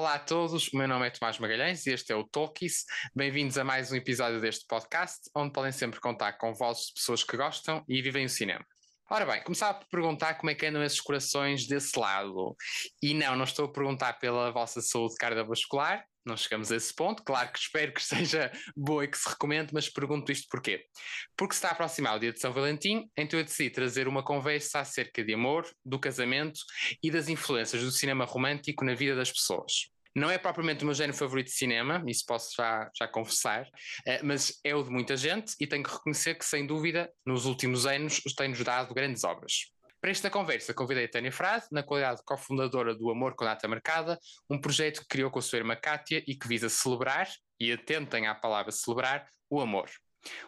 Olá 0.00 0.14
a 0.14 0.18
todos, 0.18 0.72
o 0.72 0.78
meu 0.78 0.88
nome 0.88 1.06
é 1.06 1.10
Tomás 1.10 1.38
Magalhães 1.38 1.86
e 1.86 1.92
este 1.92 2.10
é 2.10 2.16
o 2.16 2.24
Talkies. 2.24 2.86
Bem-vindos 3.14 3.58
a 3.58 3.64
mais 3.64 3.92
um 3.92 3.96
episódio 3.96 4.40
deste 4.40 4.64
podcast, 4.66 5.28
onde 5.36 5.52
podem 5.52 5.72
sempre 5.72 6.00
contar 6.00 6.38
com 6.38 6.54
vozes 6.54 6.86
de 6.86 6.94
pessoas 6.94 7.22
que 7.22 7.36
gostam 7.36 7.84
e 7.86 8.00
vivem 8.00 8.24
o 8.24 8.28
cinema. 8.30 8.64
Ora 9.10 9.26
bem, 9.26 9.42
começava 9.42 9.78
por 9.78 9.88
perguntar 9.90 10.36
como 10.38 10.48
é 10.48 10.54
que 10.54 10.64
andam 10.64 10.82
esses 10.82 11.02
corações 11.02 11.66
desse 11.66 11.98
lado. 11.98 12.56
E 13.02 13.12
não, 13.12 13.36
não 13.36 13.44
estou 13.44 13.66
a 13.66 13.72
perguntar 13.72 14.14
pela 14.14 14.50
vossa 14.50 14.80
saúde 14.80 15.16
cardiovascular, 15.16 16.02
não 16.24 16.36
chegamos 16.36 16.70
a 16.70 16.76
esse 16.76 16.94
ponto. 16.94 17.22
Claro 17.22 17.52
que 17.52 17.58
espero 17.58 17.92
que 17.92 18.02
seja 18.04 18.50
boa 18.76 19.04
e 19.04 19.08
que 19.08 19.18
se 19.18 19.28
recomende, 19.28 19.72
mas 19.72 19.88
pergunto 19.88 20.30
isto 20.32 20.48
porquê? 20.50 20.84
Porque 21.36 21.54
se 21.54 21.58
está 21.58 21.68
a 21.68 21.72
aproximar 21.72 22.16
o 22.16 22.18
dia 22.18 22.32
de 22.32 22.40
São 22.40 22.52
Valentim, 22.52 23.08
então 23.16 23.38
eu 23.38 23.44
decidi 23.44 23.70
trazer 23.70 24.08
uma 24.08 24.22
conversa 24.22 24.80
acerca 24.80 25.24
de 25.24 25.34
amor, 25.34 25.68
do 25.84 25.98
casamento 25.98 26.60
e 27.02 27.10
das 27.10 27.28
influências 27.28 27.82
do 27.82 27.90
cinema 27.90 28.24
romântico 28.24 28.84
na 28.84 28.94
vida 28.94 29.14
das 29.14 29.30
pessoas. 29.30 29.90
Não 30.14 30.28
é 30.28 30.38
propriamente 30.38 30.82
o 30.82 30.86
meu 30.86 30.94
género 30.94 31.16
favorito 31.16 31.46
de 31.46 31.52
cinema, 31.52 32.02
isso 32.06 32.24
posso 32.26 32.52
já, 32.56 32.90
já 32.98 33.06
confessar, 33.06 33.64
eh, 34.04 34.20
mas 34.24 34.58
é 34.64 34.74
o 34.74 34.82
de 34.82 34.90
muita 34.90 35.16
gente 35.16 35.54
e 35.60 35.66
tenho 35.68 35.84
que 35.84 35.92
reconhecer 35.92 36.34
que, 36.34 36.44
sem 36.44 36.66
dúvida, 36.66 37.08
nos 37.24 37.46
últimos 37.46 37.86
anos 37.86 38.20
tem-nos 38.36 38.62
dado 38.64 38.92
grandes 38.92 39.22
obras. 39.22 39.70
Para 40.00 40.10
esta 40.10 40.30
conversa, 40.30 40.72
convidei 40.72 41.04
a 41.04 41.10
Tânia 41.10 41.30
Frade, 41.30 41.66
na 41.70 41.82
qualidade 41.82 42.20
de 42.20 42.24
cofundadora 42.24 42.94
do 42.94 43.10
Amor 43.10 43.34
com 43.34 43.44
Data 43.44 43.68
Marcada, 43.68 44.18
um 44.48 44.58
projeto 44.58 45.02
que 45.02 45.08
criou 45.08 45.30
com 45.30 45.38
a 45.38 45.42
sua 45.42 45.58
irmã 45.58 45.76
Kátia 45.76 46.24
e 46.26 46.34
que 46.34 46.48
visa 46.48 46.70
celebrar, 46.70 47.28
e 47.60 47.70
atentem 47.70 48.26
à 48.26 48.34
palavra 48.34 48.72
celebrar, 48.72 49.28
o 49.50 49.60
amor. 49.60 49.90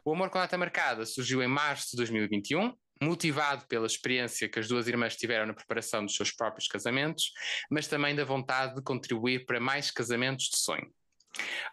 O 0.05 0.13
Amor 0.13 0.31
com 0.31 0.39
Data 0.39 0.57
Marcada 0.57 1.05
surgiu 1.05 1.43
em 1.43 1.49
março 1.49 1.91
de 1.91 1.97
2021 1.99 2.73
motivado 3.03 3.67
pela 3.67 3.87
experiência 3.87 4.49
que 4.49 4.59
as 4.61 4.69
duas 4.69 4.87
irmãs 4.87 5.17
tiveram 5.17 5.47
na 5.47 5.55
preparação 5.55 6.05
dos 6.05 6.15
seus 6.15 6.31
próprios 6.31 6.69
casamentos, 6.69 7.33
mas 7.71 7.89
também 7.89 8.15
da 8.15 8.25
vontade 8.25 8.77
de 8.77 8.83
contribuir 8.83 9.45
para 9.45 9.61
mais 9.61 9.91
casamentos 9.91 10.47
de 10.47 10.59
sonho. 10.59 10.89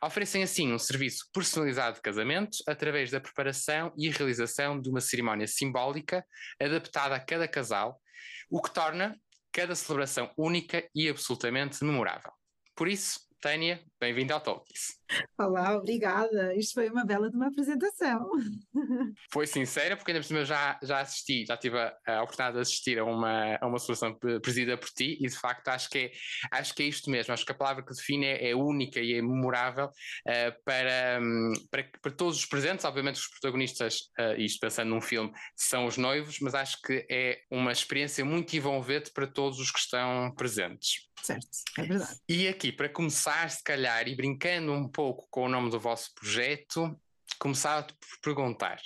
Oferecem 0.02 0.44
assim 0.44 0.72
um 0.72 0.80
serviço 0.80 1.26
personalizado 1.34 1.96
de 1.96 2.02
casamento 2.02 2.58
através 2.68 3.12
da 3.12 3.20
preparação 3.20 3.94
e 3.98 4.10
realização 4.10 4.80
de 4.80 4.90
uma 4.90 5.02
cerimónia 5.02 5.48
simbólica 5.48 6.26
adaptada 6.60 7.16
a 7.16 7.20
cada 7.20 7.48
casal, 7.48 8.02
o 8.50 8.62
que 8.62 8.74
torna 8.74 9.20
cada 9.52 9.76
celebração 9.76 10.32
única 10.38 10.88
e 10.96 11.10
absolutamente 11.10 11.84
memorável. 11.84 12.32
Por 12.76 12.88
isso, 12.88 13.20
Tânia, 13.42 13.82
bem-vinda 14.00 14.34
ao 14.34 14.42
Talkies. 14.42 15.00
Olá, 15.38 15.78
obrigada. 15.78 16.54
Isto 16.56 16.74
foi 16.74 16.90
uma 16.90 17.06
bela 17.06 17.30
de 17.30 17.36
uma 17.38 17.48
apresentação. 17.48 18.30
Foi 19.32 19.48
sincera, 19.48 19.96
porque 19.96 20.12
ainda 20.12 20.22
por 20.22 20.28
cima 20.28 20.46
já, 20.46 20.78
já 20.84 21.00
assisti, 21.00 21.46
já 21.46 21.58
tive 21.58 21.78
a, 21.80 21.96
a 22.06 22.24
oportunidade 22.24 22.56
de 22.56 22.62
assistir 22.62 23.00
a 23.00 23.04
uma, 23.04 23.58
a 23.60 23.68
uma 23.68 23.80
solução 23.80 24.18
presidida 24.42 24.78
por 24.78 24.90
ti 24.90 25.18
e 25.20 25.28
de 25.28 25.36
facto 25.36 25.68
acho 25.70 25.90
que 25.90 25.98
é, 25.98 26.12
acho 26.52 26.74
que 26.76 26.84
é 26.84 26.86
isto 26.86 27.10
mesmo. 27.10 27.34
Acho 27.34 27.46
que 27.46 27.52
a 27.52 27.56
palavra 27.56 27.84
que 27.84 27.94
define 27.94 28.26
é, 28.26 28.50
é 28.50 28.56
única 28.56 29.00
e 29.00 29.14
é 29.14 29.22
memorável 29.22 29.88
uh, 29.88 30.64
para, 30.64 31.20
um, 31.22 31.54
para, 31.72 31.90
para 32.02 32.12
todos 32.12 32.38
os 32.38 32.46
presentes. 32.46 32.86
Obviamente, 32.86 33.16
os 33.16 33.28
protagonistas, 33.28 34.00
uh, 34.20 34.40
isto 34.40 34.60
pensando 34.60 34.90
num 34.90 35.02
filme, 35.02 35.32
são 35.56 35.86
os 35.86 35.98
noivos, 35.98 36.38
mas 36.42 36.54
acho 36.54 36.78
que 36.82 37.06
é 37.10 37.40
uma 37.50 37.72
experiência 37.72 38.24
muito 38.24 38.56
envolvente 38.56 39.12
para 39.12 39.26
todos 39.26 39.60
os 39.60 39.72
que 39.72 39.80
estão 39.80 40.32
presentes. 40.36 41.09
Certo, 41.24 41.48
é 41.78 41.84
verdade. 41.84 42.20
E 42.28 42.48
aqui, 42.48 42.72
para 42.72 42.90
começar, 42.90 43.50
se 43.50 43.64
calhar, 43.64 44.08
e 44.08 44.16
brincando 44.16 44.74
um 44.74 44.88
pouco 44.88 45.28
com 45.30 45.46
o 45.46 45.50
nome 45.50 45.70
do 45.70 45.80
vosso 45.80 46.14
projeto, 46.14 47.00
começava 47.38 47.86
por 47.86 48.20
perguntar: 48.22 48.80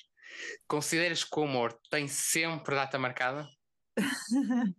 consideras 0.67 1.23
que 1.23 1.39
o 1.39 1.43
amor 1.43 1.77
tem 1.89 2.07
sempre 2.07 2.75
data 2.75 2.99
marcada? 2.99 3.47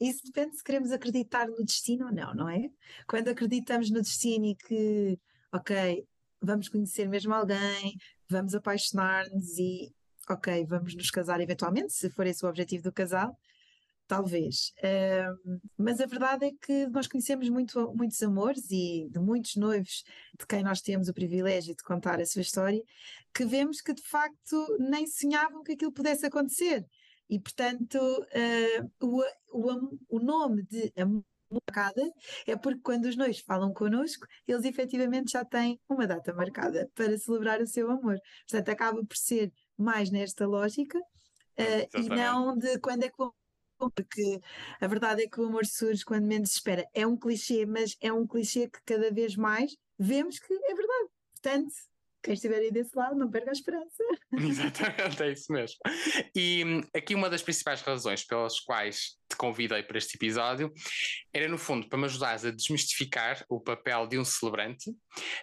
Isso 0.00 0.22
depende 0.24 0.56
se 0.56 0.64
queremos 0.64 0.90
acreditar 0.90 1.46
no 1.46 1.64
destino 1.64 2.06
ou 2.06 2.12
não, 2.12 2.34
não 2.34 2.48
é? 2.48 2.68
Quando 3.06 3.28
acreditamos 3.28 3.88
no 3.90 4.02
destino 4.02 4.46
e 4.46 4.56
que, 4.56 5.18
ok, 5.52 6.04
vamos 6.40 6.68
conhecer 6.68 7.08
mesmo 7.08 7.32
alguém, 7.32 7.96
vamos 8.28 8.54
apaixonar-nos 8.54 9.58
e, 9.58 9.94
ok, 10.28 10.66
vamos 10.66 10.96
nos 10.96 11.10
casar 11.10 11.40
eventualmente, 11.40 11.92
se 11.92 12.10
for 12.10 12.26
esse 12.26 12.44
o 12.44 12.48
objetivo 12.48 12.82
do 12.82 12.92
casal, 12.92 13.38
talvez. 14.12 14.74
Uh, 14.78 15.58
mas 15.78 15.98
a 15.98 16.04
verdade 16.04 16.44
é 16.44 16.50
que 16.50 16.86
nós 16.88 17.06
conhecemos 17.06 17.48
muito, 17.48 17.94
muitos 17.96 18.22
amores 18.22 18.70
e 18.70 19.08
de 19.10 19.18
muitos 19.18 19.56
noivos 19.56 20.04
de 20.38 20.46
quem 20.46 20.62
nós 20.62 20.82
temos 20.82 21.08
o 21.08 21.14
privilégio 21.14 21.74
de 21.74 21.82
contar 21.82 22.20
a 22.20 22.26
sua 22.26 22.42
história, 22.42 22.82
que 23.34 23.46
vemos 23.46 23.80
que 23.80 23.94
de 23.94 24.02
facto 24.02 24.76
nem 24.78 25.06
sonhavam 25.06 25.62
que 25.62 25.72
aquilo 25.72 25.92
pudesse 25.92 26.26
acontecer. 26.26 26.84
E 27.30 27.40
portanto, 27.40 27.96
uh, 27.96 28.90
o, 29.00 29.22
o, 29.50 29.98
o 30.10 30.20
nome 30.20 30.62
de 30.64 30.92
amor 30.94 31.24
marcada 31.50 32.02
é 32.46 32.54
porque 32.54 32.80
quando 32.82 33.06
os 33.06 33.16
noivos 33.16 33.40
falam 33.40 33.72
connosco, 33.72 34.26
eles 34.46 34.66
efetivamente 34.66 35.32
já 35.32 35.42
têm 35.44 35.80
uma 35.88 36.06
data 36.06 36.34
marcada 36.34 36.90
para 36.94 37.16
celebrar 37.16 37.62
o 37.62 37.66
seu 37.66 37.90
amor. 37.90 38.18
Portanto, 38.46 38.68
acaba 38.68 39.02
por 39.02 39.16
ser 39.16 39.50
mais 39.78 40.10
nesta 40.10 40.46
lógica 40.46 40.98
uh, 40.98 41.98
e 41.98 42.08
não 42.10 42.54
de 42.58 42.78
quando 42.78 43.04
é 43.04 43.08
que 43.08 43.16
vão 43.16 43.32
porque 43.90 44.40
a 44.80 44.86
verdade 44.86 45.22
é 45.22 45.28
que 45.28 45.40
o 45.40 45.44
amor 45.44 45.66
surge 45.66 46.04
quando 46.04 46.26
menos 46.26 46.50
se 46.50 46.56
espera. 46.56 46.86
É 46.94 47.06
um 47.06 47.16
clichê, 47.16 47.66
mas 47.66 47.96
é 48.00 48.12
um 48.12 48.26
clichê 48.26 48.68
que 48.68 48.80
cada 48.84 49.10
vez 49.10 49.36
mais 49.36 49.76
vemos 49.98 50.38
que 50.38 50.52
é 50.52 50.74
verdade. 50.74 51.10
Portanto, 51.34 51.72
quem 52.22 52.34
estiver 52.34 52.58
aí 52.58 52.70
desse 52.70 52.96
lado, 52.96 53.16
não 53.16 53.28
perca 53.28 53.50
a 53.50 53.52
esperança. 53.52 54.04
Exatamente, 54.32 55.22
é 55.22 55.32
isso 55.32 55.52
mesmo. 55.52 55.78
E 56.34 56.64
hum, 56.64 56.80
aqui 56.94 57.14
uma 57.14 57.28
das 57.28 57.42
principais 57.42 57.82
razões 57.82 58.24
pelas 58.24 58.60
quais 58.60 59.16
convidei 59.42 59.82
para 59.82 59.98
este 59.98 60.14
episódio 60.14 60.72
era, 61.32 61.48
no 61.48 61.58
fundo, 61.58 61.88
para 61.88 61.98
me 61.98 62.04
ajudares 62.04 62.44
a 62.44 62.50
desmistificar 62.50 63.44
o 63.48 63.58
papel 63.58 64.06
de 64.06 64.18
um 64.18 64.24
celebrante 64.24 64.92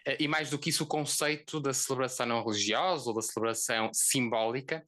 eh, 0.06 0.18
e, 0.22 0.28
mais 0.28 0.50
do 0.50 0.58
que 0.58 0.70
isso, 0.70 0.86
o 0.86 0.88
conceito 0.88 1.60
da 1.60 1.74
celebração 1.74 2.26
não 2.26 2.44
religiosa 2.44 3.10
ou 3.10 3.16
da 3.16 3.22
celebração 3.22 3.90
simbólica, 3.94 4.86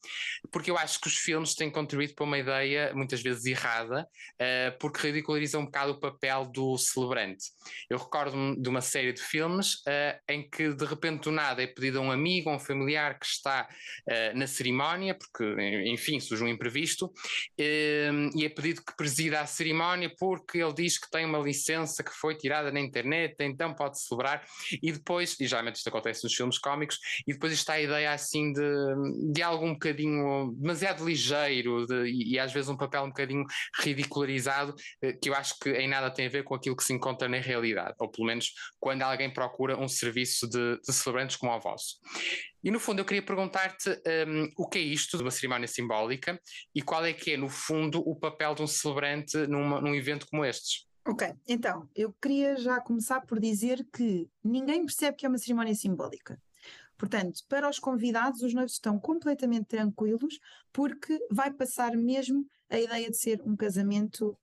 porque 0.49 0.71
eu 0.71 0.77
acho 0.77 1.01
que 1.01 1.07
os 1.07 1.17
filmes 1.17 1.55
têm 1.55 1.69
contribuído 1.69 2.13
para 2.13 2.23
uma 2.23 2.37
ideia 2.37 2.93
muitas 2.93 3.21
vezes 3.21 3.45
errada, 3.45 4.07
eh, 4.39 4.71
porque 4.79 5.07
ridicularizam 5.07 5.61
um 5.61 5.65
bocado 5.65 5.91
o 5.91 5.99
papel 5.99 6.45
do 6.45 6.77
celebrante. 6.77 7.45
Eu 7.89 7.97
recordo-me 7.97 8.61
de 8.61 8.69
uma 8.69 8.81
série 8.81 9.11
de 9.11 9.21
filmes 9.21 9.81
eh, 9.87 10.21
em 10.29 10.49
que, 10.49 10.73
de 10.73 10.85
repente, 10.85 11.23
do 11.23 11.31
nada 11.31 11.61
é 11.61 11.67
pedido 11.67 11.99
a 11.99 12.01
um 12.01 12.11
amigo, 12.11 12.49
a 12.49 12.55
um 12.55 12.59
familiar 12.59 13.19
que 13.19 13.25
está 13.25 13.67
na 14.35 14.47
cerimónia, 14.47 15.15
porque, 15.15 15.43
enfim, 15.87 16.19
surge 16.19 16.43
um 16.43 16.47
imprevisto, 16.47 17.11
e 17.57 18.45
é 18.45 18.49
pedido 18.49 18.83
que 18.83 18.95
presida 19.01 19.41
a 19.41 19.47
cerimónia 19.47 20.13
porque 20.19 20.59
ele 20.59 20.73
diz 20.73 20.99
que 20.99 21.09
tem 21.09 21.25
uma 21.25 21.39
licença 21.39 22.03
que 22.03 22.11
foi 22.11 22.37
tirada 22.37 22.71
na 22.71 22.79
internet, 22.79 23.35
então 23.39 23.73
pode 23.73 23.99
celebrar. 23.99 24.45
E 24.79 24.91
depois, 24.91 25.35
e 25.39 25.47
geralmente 25.47 25.77
isto 25.77 25.87
acontece 25.87 26.23
nos 26.23 26.35
filmes 26.35 26.59
cómicos, 26.59 26.99
e 27.27 27.33
depois 27.33 27.51
está 27.51 27.73
a 27.73 27.81
ideia 27.81 28.13
assim 28.13 28.53
de, 28.53 29.33
de 29.33 29.41
algo 29.41 29.65
um 29.65 29.73
bocadinho 29.73 30.53
demasiado 30.55 31.03
ligeiro 31.03 31.87
de, 31.87 32.11
e, 32.11 32.33
e, 32.33 32.39
às 32.39 32.53
vezes 32.53 32.69
um 32.69 32.77
papel 32.77 33.01
um 33.01 33.07
bocadinho 33.07 33.43
ridicularizado, 33.79 34.75
eh, 35.01 35.13
que 35.13 35.29
eu 35.29 35.33
acho 35.33 35.57
que 35.57 35.71
em 35.71 35.87
nada 35.87 36.11
tem 36.11 36.27
a 36.27 36.29
ver 36.29 36.43
com 36.43 36.53
aquilo 36.53 36.75
que 36.75 36.83
se 36.83 36.93
encontra 36.93 37.27
na 37.27 37.39
realidade, 37.39 37.95
ou 37.99 38.07
pelo 38.07 38.27
menos 38.27 38.53
quando 38.79 39.01
alguém 39.01 39.33
procura 39.33 39.75
um 39.79 39.87
serviço 39.87 40.47
de, 40.47 40.79
de 40.79 40.93
celebrantes 40.93 41.37
como 41.37 41.51
o 41.51 41.59
vosso. 41.59 41.95
E 42.63 42.69
no 42.69 42.79
fundo 42.79 42.99
eu 42.99 43.05
queria 43.05 43.23
perguntar-te 43.23 43.89
um, 44.27 44.49
o 44.57 44.67
que 44.67 44.77
é 44.77 44.81
isto 44.81 45.17
de 45.17 45.23
uma 45.23 45.31
cerimónia 45.31 45.67
simbólica 45.67 46.39
e 46.75 46.81
qual 46.81 47.03
é 47.05 47.13
que 47.13 47.31
é, 47.31 47.37
no 47.37 47.49
fundo, 47.49 47.99
o 48.07 48.15
papel 48.15 48.53
de 48.53 48.61
um 48.61 48.67
celebrante 48.67 49.35
numa, 49.47 49.81
num 49.81 49.95
evento 49.95 50.27
como 50.29 50.45
estes. 50.45 50.85
Ok, 51.07 51.33
então 51.47 51.89
eu 51.95 52.13
queria 52.21 52.55
já 52.57 52.79
começar 52.79 53.21
por 53.21 53.39
dizer 53.39 53.85
que 53.91 54.29
ninguém 54.43 54.85
percebe 54.85 55.17
que 55.17 55.25
é 55.25 55.29
uma 55.29 55.37
cerimónia 55.37 55.73
simbólica. 55.73 56.39
Portanto, 56.95 57.41
para 57.49 57.67
os 57.67 57.79
convidados, 57.79 58.43
os 58.43 58.53
noivos 58.53 58.73
estão 58.73 58.99
completamente 58.99 59.65
tranquilos 59.65 60.39
porque 60.71 61.19
vai 61.31 61.51
passar 61.51 61.97
mesmo 61.97 62.45
a 62.69 62.79
ideia 62.79 63.09
de 63.09 63.17
ser 63.17 63.41
um 63.43 63.55
casamento 63.55 64.37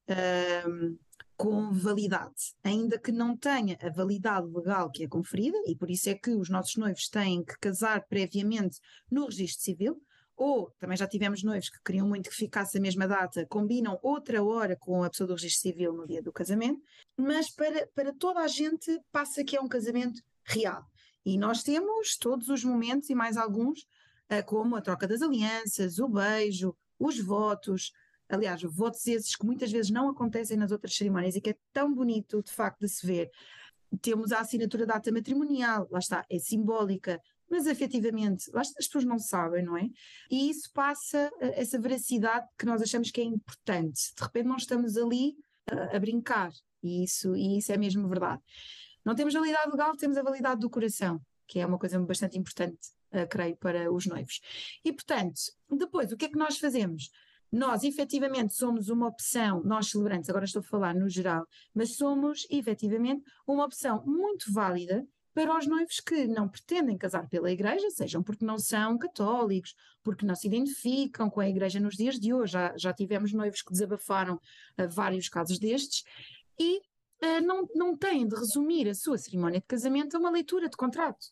um, 0.67 0.99
com 1.39 1.71
validade, 1.71 2.53
ainda 2.65 2.99
que 2.99 3.13
não 3.13 3.37
tenha 3.37 3.79
a 3.81 3.89
validade 3.89 4.49
legal 4.49 4.91
que 4.91 5.05
é 5.05 5.09
conferida, 5.09 5.57
e 5.67 5.77
por 5.77 5.89
isso 5.89 6.11
é 6.11 6.15
que 6.15 6.31
os 6.31 6.51
nossos 6.51 6.75
noivos 6.75 7.09
têm 7.09 7.45
que 7.45 7.57
casar 7.61 8.05
previamente 8.09 8.81
no 9.09 9.27
registro 9.27 9.63
civil, 9.63 10.03
ou 10.37 10.73
também 10.81 10.97
já 10.97 11.07
tivemos 11.07 11.45
noivos 11.45 11.71
que 11.71 11.81
queriam 11.85 12.09
muito 12.09 12.29
que 12.29 12.35
ficasse 12.35 12.77
a 12.77 12.81
mesma 12.81 13.07
data, 13.07 13.47
combinam 13.47 14.01
outra 14.03 14.43
hora 14.43 14.75
com 14.75 15.05
a 15.05 15.11
pessoa 15.11 15.29
do 15.29 15.35
registro 15.35 15.63
civil 15.63 15.93
no 15.93 16.09
dia 16.09 16.21
do 16.21 16.33
casamento, 16.33 16.83
mas 17.17 17.49
para, 17.49 17.87
para 17.95 18.13
toda 18.13 18.41
a 18.41 18.49
gente 18.49 19.01
passa 19.13 19.45
que 19.45 19.57
é 19.57 19.61
um 19.61 19.69
casamento 19.69 20.21
real. 20.43 20.85
E 21.25 21.39
nós 21.39 21.63
temos 21.63 22.17
todos 22.17 22.49
os 22.49 22.65
momentos 22.65 23.11
e 23.11 23.15
mais 23.15 23.37
alguns, 23.37 23.87
eh, 24.29 24.43
como 24.43 24.75
a 24.75 24.81
troca 24.81 25.07
das 25.07 25.23
alianças, 25.23 26.01
o 26.01 26.09
beijo, 26.09 26.75
os 26.99 27.21
votos, 27.21 27.93
aliás, 28.29 28.63
votos 28.63 29.07
esses 29.07 29.35
que 29.35 29.47
muitas 29.47 29.71
vezes 29.71 29.91
não 29.91 30.09
acontecem 30.09 30.57
nas 30.57 30.71
outras 30.71 30.95
cerimónias 30.95 31.37
e 31.37 31.41
que 31.41 31.51
é 31.51 31.57
tão 31.73 31.95
bonito 31.95 32.43
de 32.43 32.53
facto 32.53 32.81
de 32.81 32.89
se 32.89 33.07
ver. 33.07 33.31
Temos 34.03 34.33
a 34.33 34.41
assinatura 34.41 34.85
da 34.85 34.97
ata 34.97 35.11
matrimonial, 35.11 35.89
lá 35.91 35.99
está, 35.99 36.25
é 36.29 36.39
simbólica, 36.39 37.21
mas 37.51 37.67
efetivamente 37.67 38.51
lá 38.53 38.61
as 38.61 38.73
pessoas 38.73 39.05
não 39.05 39.19
sabem, 39.19 39.65
não 39.65 39.77
é? 39.77 39.89
E 40.31 40.51
isso 40.51 40.71
passa 40.73 41.31
essa 41.41 41.79
veracidade 41.79 42.47
que 42.59 42.67
nós 42.67 42.83
achamos 42.83 43.11
que 43.11 43.21
é 43.21 43.25
importante. 43.25 44.13
De 44.15 44.23
repente 44.23 44.47
não 44.47 44.57
estamos 44.57 44.97
ali 44.97 45.37
a, 45.71 45.97
a 45.97 45.99
brincar, 45.99 46.53
E 46.83 47.05
isso, 47.05 47.35
e 47.35 47.59
isso 47.59 47.73
é 47.73 47.77
mesmo 47.77 48.09
verdade. 48.09 48.43
Não 49.05 49.15
temos 49.15 49.35
validade 49.35 49.71
legal, 49.71 49.97
temos 49.97 50.17
a 50.17 50.23
validade 50.23 50.61
do 50.61 50.69
coração, 50.69 51.21
que 51.47 51.59
é 51.59 51.67
uma 51.67 51.79
coisa 51.79 51.99
bastante 51.99 52.39
importante, 52.39 52.89
uh, 53.13 53.27
creio, 53.29 53.57
para 53.57 53.91
os 53.91 54.07
noivos. 54.07 54.41
E, 54.85 54.93
portanto, 54.93 55.41
depois, 55.71 56.13
o 56.13 56.17
que 56.17 56.27
é 56.27 56.29
que 56.29 56.39
nós 56.39 56.59
fazemos? 56.59 57.11
Nós, 57.51 57.83
efetivamente, 57.83 58.55
somos 58.55 58.89
uma 58.89 59.07
opção, 59.07 59.63
nós 59.65 59.91
celebrantes, 59.91 60.29
agora 60.29 60.45
estou 60.45 60.61
a 60.61 60.63
falar 60.63 60.95
no 60.95 61.09
geral, 61.09 61.47
mas 61.75 61.97
somos, 61.97 62.47
efetivamente, 62.51 63.25
uma 63.47 63.65
opção 63.65 64.03
muito 64.05 64.53
válida 64.53 65.07
para 65.35 65.57
os 65.57 65.67
noivos 65.67 66.01
que 66.01 66.27
não 66.27 66.49
pretendem 66.49 66.99
casar 66.99 67.29
pela 67.29 67.51
igreja, 67.51 67.89
sejam 67.91 68.23
porque 68.23 68.45
não 68.45 68.59
são 68.59 68.99
católicos, 68.99 69.73
porque 70.03 70.27
não 70.27 70.35
se 70.35 70.49
identificam 70.49 71.31
com 71.31 71.41
a 71.41 71.49
igreja 71.49 71.79
nos 71.79 71.97
dias 71.97 72.19
de 72.19 72.35
hoje. 72.35 72.55
Já, 72.55 72.77
já 72.77 72.93
tivemos 72.93 73.33
noivos 73.33 73.63
que 73.63 73.71
desabafaram 73.71 74.35
uh, 74.35 74.89
vários 74.91 75.29
casos 75.29 75.59
destes 75.59 76.03
e 76.59 76.79
uh, 76.79 77.41
não, 77.47 77.69
não 77.75 77.97
têm 77.97 78.27
de 78.27 78.35
resumir 78.35 78.89
a 78.89 78.95
sua 78.95 79.17
cerimónia 79.17 79.61
de 79.61 79.67
casamento 79.67 80.17
a 80.17 80.21
uma 80.21 80.31
leitura 80.31 80.69
de 80.69 80.77
contrato. 80.77 81.27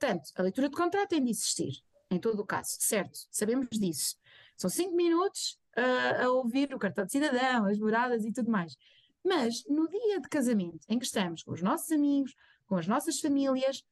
Portanto, 0.00 0.30
a 0.34 0.42
leitura 0.42 0.70
de 0.70 0.76
contrato 0.76 1.10
tem 1.10 1.22
de 1.22 1.30
existir, 1.30 1.74
em 2.10 2.18
todo 2.18 2.40
o 2.40 2.46
caso, 2.46 2.78
certo? 2.80 3.18
Sabemos 3.30 3.68
disso. 3.70 4.16
São 4.56 4.70
cinco 4.70 4.94
minutos 4.94 5.58
uh, 5.76 6.24
a 6.24 6.30
ouvir 6.30 6.74
o 6.74 6.78
cartão 6.78 7.04
de 7.04 7.12
cidadão, 7.12 7.66
as 7.66 7.78
moradas 7.78 8.24
e 8.24 8.32
tudo 8.32 8.50
mais. 8.50 8.76
Mas 9.24 9.64
no 9.68 9.88
dia 9.88 10.20
de 10.20 10.28
casamento, 10.28 10.80
em 10.88 10.98
que 10.98 11.04
estamos 11.04 11.42
com 11.42 11.52
os 11.52 11.62
nossos 11.62 11.90
amigos, 11.92 12.34
com 12.66 12.76
as 12.76 12.86
nossas 12.86 13.20
famílias, 13.20 13.84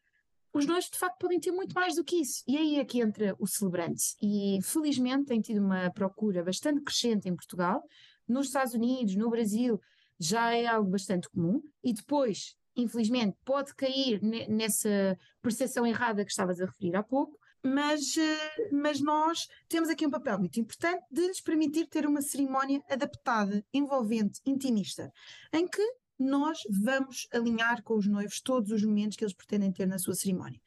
os 0.53 0.67
noivos 0.67 0.91
de 0.91 0.99
facto 0.99 1.19
podem 1.19 1.39
ter 1.39 1.53
muito 1.53 1.73
mais 1.75 1.95
do 1.95 2.05
que 2.05 2.17
isso. 2.17 2.43
E 2.47 2.57
aí 2.57 2.79
é 2.79 2.85
que 2.85 3.01
entra 3.01 3.37
o 3.39 3.47
celebrante. 3.47 4.17
E 4.21 4.59
felizmente 4.63 5.27
tem 5.27 5.41
tido 5.41 5.61
uma 5.61 5.91
procura 5.91 6.43
bastante 6.43 6.81
crescente 6.81 7.29
em 7.29 7.37
Portugal, 7.37 7.85
nos 8.27 8.47
Estados 8.47 8.75
Unidos, 8.75 9.15
no 9.15 9.31
Brasil, 9.31 9.81
já 10.19 10.53
é 10.55 10.67
algo 10.67 10.91
bastante 10.91 11.29
comum. 11.31 11.63
E 11.83 11.93
depois, 11.93 12.57
infelizmente, 12.77 13.37
pode 13.45 13.75
cair 13.75 14.21
nessa 14.49 15.17
percepção 15.41 15.87
errada 15.87 16.25
que 16.25 16.31
estavas 16.31 16.61
a 16.61 16.67
referir 16.67 16.97
há 16.97 17.03
pouco. 17.03 17.39
Mas, 17.65 18.17
eh, 18.17 18.69
mas 18.73 19.01
nós 19.01 19.47
temos 19.69 19.91
aqui 19.91 20.07
um 20.07 20.11
papel 20.11 20.39
muito 20.39 20.59
importante 20.59 21.05
de 21.11 21.27
lhes 21.27 21.41
permitir 21.41 21.87
ter 21.87 22.07
uma 22.07 22.23
cerimónia 22.23 22.83
adaptada, 22.89 23.65
envolvente, 23.73 24.41
intimista, 24.47 25.13
em 25.53 25.67
que 25.69 25.83
nós 26.19 26.59
vamos 26.69 27.27
alinhar 27.33 27.83
com 27.83 27.97
os 27.97 28.07
noivos 28.07 28.41
todos 28.41 28.71
os 28.71 28.85
momentos 28.85 29.17
que 29.17 29.25
eles 29.25 29.35
pretendem 29.35 29.73
ter 29.73 29.87
na 29.87 29.99
sua 29.99 30.15
cerimónia. 30.15 30.61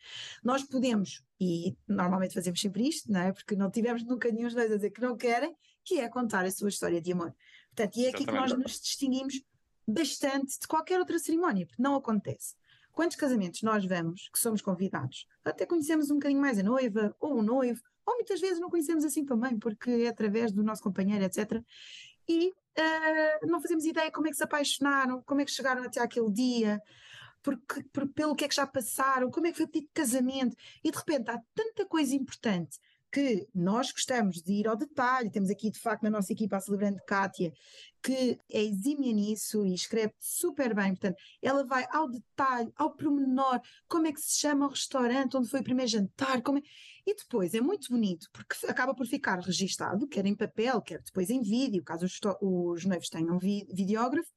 Nós 0.43 0.63
podemos, 0.63 1.23
e 1.39 1.77
normalmente 1.87 2.33
fazemos 2.33 2.59
sempre 2.59 2.87
isto, 2.87 3.11
não 3.11 3.21
é? 3.21 3.31
Porque 3.31 3.55
não 3.55 3.69
tivemos 3.69 4.03
nunca 4.03 4.31
nenhum 4.31 4.45
dos 4.45 4.55
dois 4.55 4.71
a 4.71 4.75
dizer 4.75 4.89
que 4.89 5.01
não 5.01 5.15
querem, 5.15 5.55
que 5.83 5.99
é 5.99 6.09
contar 6.09 6.43
a 6.45 6.51
sua 6.51 6.69
história 6.69 6.99
de 6.99 7.11
amor. 7.11 7.35
Portanto, 7.75 7.97
e 7.97 8.05
é 8.05 8.09
aqui 8.09 8.25
que 8.25 8.31
nós 8.31 8.51
nos 8.51 8.79
distinguimos 8.79 9.41
bastante 9.87 10.59
de 10.59 10.67
qualquer 10.67 10.99
outra 10.99 11.19
cerimónia, 11.19 11.67
porque 11.67 11.81
não 11.81 11.95
acontece. 11.95 12.55
Quantos 12.93 13.17
casamentos 13.17 13.61
nós 13.63 13.85
vamos, 13.85 14.29
que 14.31 14.39
somos 14.39 14.61
convidados, 14.61 15.27
até 15.43 15.65
conhecemos 15.65 16.11
um 16.11 16.15
bocadinho 16.15 16.39
mais 16.39 16.59
a 16.59 16.63
noiva 16.63 17.15
ou 17.19 17.39
o 17.39 17.41
noivo, 17.41 17.81
ou 18.05 18.15
muitas 18.15 18.39
vezes 18.39 18.59
não 18.59 18.69
conhecemos 18.69 19.03
assim 19.03 19.25
também, 19.25 19.57
porque 19.57 19.89
é 19.89 20.07
através 20.07 20.51
do 20.51 20.63
nosso 20.63 20.83
companheiro, 20.83 21.25
etc. 21.25 21.61
E 22.29 22.49
uh, 22.49 23.47
não 23.47 23.59
fazemos 23.59 23.83
ideia 23.83 24.11
como 24.11 24.27
é 24.27 24.29
que 24.29 24.37
se 24.37 24.43
apaixonaram, 24.43 25.23
como 25.23 25.41
é 25.41 25.45
que 25.45 25.51
chegaram 25.51 25.83
até 25.83 25.99
aquele 25.99 26.31
dia, 26.31 26.79
porque, 27.41 27.83
por, 27.91 28.07
pelo 28.09 28.35
que 28.35 28.45
é 28.45 28.47
que 28.47 28.55
já 28.55 28.67
passaram, 28.67 29.31
como 29.31 29.47
é 29.47 29.51
que 29.51 29.57
foi 29.57 29.65
o 29.65 29.69
pedido 29.69 29.87
de 29.87 29.93
casamento, 29.93 30.55
e 30.83 30.91
de 30.91 30.97
repente 30.97 31.31
há 31.31 31.41
tanta 31.53 31.85
coisa 31.85 32.15
importante 32.15 32.79
que 33.13 33.47
nós 33.53 33.91
gostamos 33.91 34.41
de 34.41 34.53
ir 34.53 34.67
ao 34.67 34.75
detalhe, 34.75 35.29
temos 35.29 35.51
aqui 35.51 35.69
de 35.69 35.77
facto 35.77 36.01
na 36.01 36.09
nossa 36.09 36.33
equipa 36.33 36.57
a 36.57 36.59
celebrante 36.59 36.99
Kátia, 37.05 37.53
que 38.01 38.39
é 38.51 38.63
exímia 38.63 39.13
nisso 39.13 39.63
e 39.67 39.75
escreve 39.75 40.15
super 40.19 40.73
bem, 40.73 40.95
portanto, 40.95 41.15
ela 41.39 41.63
vai 41.63 41.85
ao 41.91 42.09
detalhe, 42.09 42.71
ao 42.75 42.95
pormenor, 42.95 43.61
como 43.87 44.07
é 44.07 44.11
que 44.11 44.19
se 44.19 44.39
chama 44.39 44.65
o 44.65 44.69
restaurante, 44.69 45.37
onde 45.37 45.47
foi 45.47 45.59
o 45.59 45.63
primeiro 45.63 45.91
jantar, 45.91 46.41
como 46.41 46.57
é... 46.57 46.61
e 47.05 47.15
depois 47.15 47.53
é 47.53 47.61
muito 47.61 47.89
bonito, 47.91 48.27
porque 48.33 48.55
acaba 48.65 48.95
por 48.95 49.05
ficar 49.05 49.39
registado, 49.39 50.07
quer 50.07 50.25
em 50.25 50.35
papel, 50.35 50.81
quer 50.81 50.99
depois 51.03 51.29
em 51.29 51.43
vídeo, 51.43 51.83
caso 51.83 52.05
os, 52.05 52.19
os 52.41 52.83
noivos 52.83 53.09
tenham 53.09 53.37
vi 53.37 53.67
videógrafo, 53.71 54.31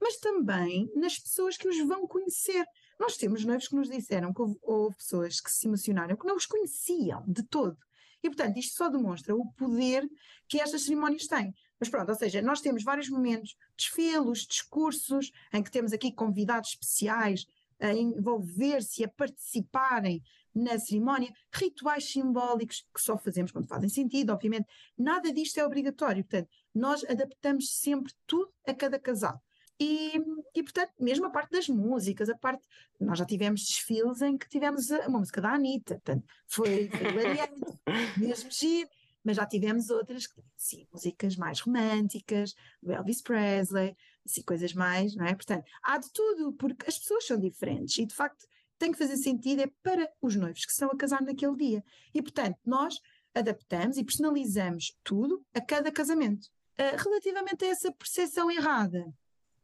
mas 0.00 0.16
também 0.16 0.90
nas 0.96 1.16
pessoas 1.16 1.56
que 1.56 1.68
os 1.68 1.78
vão 1.86 2.08
conhecer. 2.08 2.66
Nós 2.98 3.16
temos 3.16 3.44
noivos 3.44 3.68
que 3.68 3.76
nos 3.76 3.88
disseram 3.88 4.34
que 4.34 4.42
houve, 4.42 4.58
houve 4.62 4.96
pessoas 4.96 5.40
que 5.40 5.50
se 5.50 5.68
emocionaram, 5.68 6.16
que 6.16 6.26
não 6.26 6.34
os 6.34 6.44
conheciam 6.44 7.24
de 7.28 7.44
todo. 7.44 7.78
E, 8.22 8.28
portanto, 8.28 8.56
isto 8.56 8.76
só 8.76 8.88
demonstra 8.88 9.34
o 9.34 9.50
poder 9.52 10.08
que 10.48 10.60
estas 10.60 10.82
cerimónias 10.82 11.26
têm. 11.26 11.54
Mas 11.78 11.88
pronto, 11.88 12.08
ou 12.08 12.14
seja, 12.14 12.40
nós 12.40 12.60
temos 12.60 12.82
vários 12.82 13.08
momentos, 13.08 13.54
desfilos, 13.76 14.46
discursos, 14.46 15.30
em 15.52 15.62
que 15.62 15.70
temos 15.70 15.92
aqui 15.92 16.12
convidados 16.12 16.70
especiais 16.70 17.46
a 17.78 17.92
envolver-se, 17.92 19.04
a 19.04 19.08
participarem 19.08 20.22
na 20.54 20.78
cerimónia, 20.78 21.30
rituais 21.52 22.10
simbólicos 22.10 22.86
que 22.94 23.00
só 23.00 23.18
fazemos 23.18 23.52
quando 23.52 23.68
fazem 23.68 23.90
sentido, 23.90 24.32
obviamente. 24.32 24.66
Nada 24.96 25.30
disto 25.30 25.58
é 25.58 25.66
obrigatório, 25.66 26.24
portanto, 26.24 26.48
nós 26.74 27.04
adaptamos 27.04 27.70
sempre 27.78 28.12
tudo 28.26 28.50
a 28.66 28.72
cada 28.72 28.98
casal. 28.98 29.42
E, 29.78 30.18
e, 30.54 30.62
portanto, 30.62 30.92
mesmo 30.98 31.26
a 31.26 31.30
parte 31.30 31.50
das 31.50 31.68
músicas, 31.68 32.30
a 32.30 32.36
parte. 32.36 32.66
Nós 32.98 33.18
já 33.18 33.26
tivemos 33.26 33.62
desfiles 33.62 34.22
em 34.22 34.38
que 34.38 34.48
tivemos 34.48 34.90
uma 34.90 35.18
música 35.18 35.40
da 35.40 35.52
Anitta, 35.52 35.96
portanto, 35.96 36.24
foi, 36.46 36.88
foi 36.88 37.10
hilariante, 37.10 37.60
mesmo 38.16 38.50
giro, 38.50 38.88
mas 39.22 39.36
já 39.36 39.44
tivemos 39.44 39.90
outras, 39.90 40.28
sim, 40.56 40.86
músicas 40.90 41.36
mais 41.36 41.60
românticas, 41.60 42.54
do 42.82 42.92
Elvis 42.92 43.20
Presley, 43.20 43.94
assim, 44.24 44.42
coisas 44.42 44.72
mais, 44.72 45.14
não 45.14 45.26
é? 45.26 45.34
Portanto, 45.34 45.64
há 45.82 45.98
de 45.98 46.10
tudo, 46.12 46.52
porque 46.54 46.88
as 46.88 46.98
pessoas 46.98 47.26
são 47.26 47.38
diferentes 47.38 47.98
e, 47.98 48.06
de 48.06 48.14
facto, 48.14 48.46
tem 48.78 48.92
que 48.92 48.98
fazer 48.98 49.16
sentido 49.16 49.62
é 49.62 49.70
para 49.82 50.10
os 50.22 50.36
noivos 50.36 50.64
que 50.64 50.70
estão 50.70 50.90
a 50.90 50.96
casar 50.96 51.22
naquele 51.22 51.56
dia. 51.56 51.84
E, 52.14 52.22
portanto, 52.22 52.58
nós 52.64 52.98
adaptamos 53.34 53.96
e 53.98 54.04
personalizamos 54.04 54.96
tudo 55.02 55.44
a 55.54 55.60
cada 55.60 55.92
casamento. 55.92 56.46
Uh, 56.78 56.96
relativamente 57.02 57.64
a 57.64 57.68
essa 57.68 57.90
percepção 57.92 58.50
errada, 58.50 59.06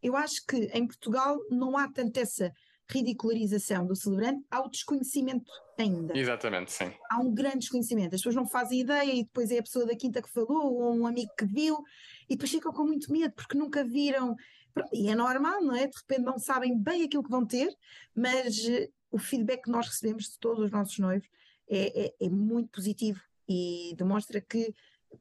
eu 0.02 0.16
acho 0.16 0.44
que 0.46 0.56
em 0.75 0.87
Portugal 0.87 1.38
não 1.50 1.76
há 1.76 1.90
tanto 1.90 2.19
essa 2.19 2.52
ridicularização 2.90 3.87
do 3.87 3.96
celebrante, 3.96 4.44
há 4.50 4.60
o 4.60 4.69
desconhecimento 4.69 5.50
ainda. 5.78 6.16
Exatamente, 6.16 6.72
sim. 6.72 6.93
Há 7.10 7.20
um 7.20 7.32
grande 7.32 7.60
desconhecimento. 7.60 8.14
As 8.14 8.21
pessoas 8.21 8.35
não 8.35 8.47
fazem 8.47 8.80
ideia 8.80 9.12
e 9.12 9.25
depois 9.25 9.50
é 9.50 9.59
a 9.59 9.62
pessoa 9.62 9.87
da 9.87 9.97
quinta 9.97 10.21
que 10.21 10.30
falou 10.30 10.75
ou 10.75 10.94
um 10.94 11.06
amigo 11.06 11.30
que 11.38 11.47
viu 11.47 11.82
e 12.28 12.35
depois 12.35 12.50
ficam 12.50 12.73
com 12.73 12.85
muito 12.85 13.11
medo 13.11 13.32
porque 13.35 13.56
nunca 13.56 13.85
viram. 13.85 14.37
E 14.92 15.09
é 15.09 15.14
normal, 15.14 15.62
não 15.62 15.75
é? 15.75 15.87
De 15.87 15.97
repente 15.97 16.23
não 16.23 16.38
sabem 16.38 16.76
bem 16.78 17.04
aquilo 17.04 17.23
que 17.23 17.30
vão 17.30 17.47
ter, 17.47 17.75
mas 18.14 18.59
uh, 18.59 18.92
o 19.11 19.18
feedback 19.18 19.64
que 19.64 19.71
nós 19.71 19.87
recebemos 19.87 20.25
de 20.25 20.38
todos 20.38 20.64
os 20.64 20.71
nossos 20.71 20.99
noivos 20.99 21.28
é, 21.68 22.06
é, 22.06 22.14
é 22.21 22.28
muito 22.28 22.71
positivo 22.71 23.21
e 23.49 23.94
demonstra 23.97 24.40
que 24.40 24.75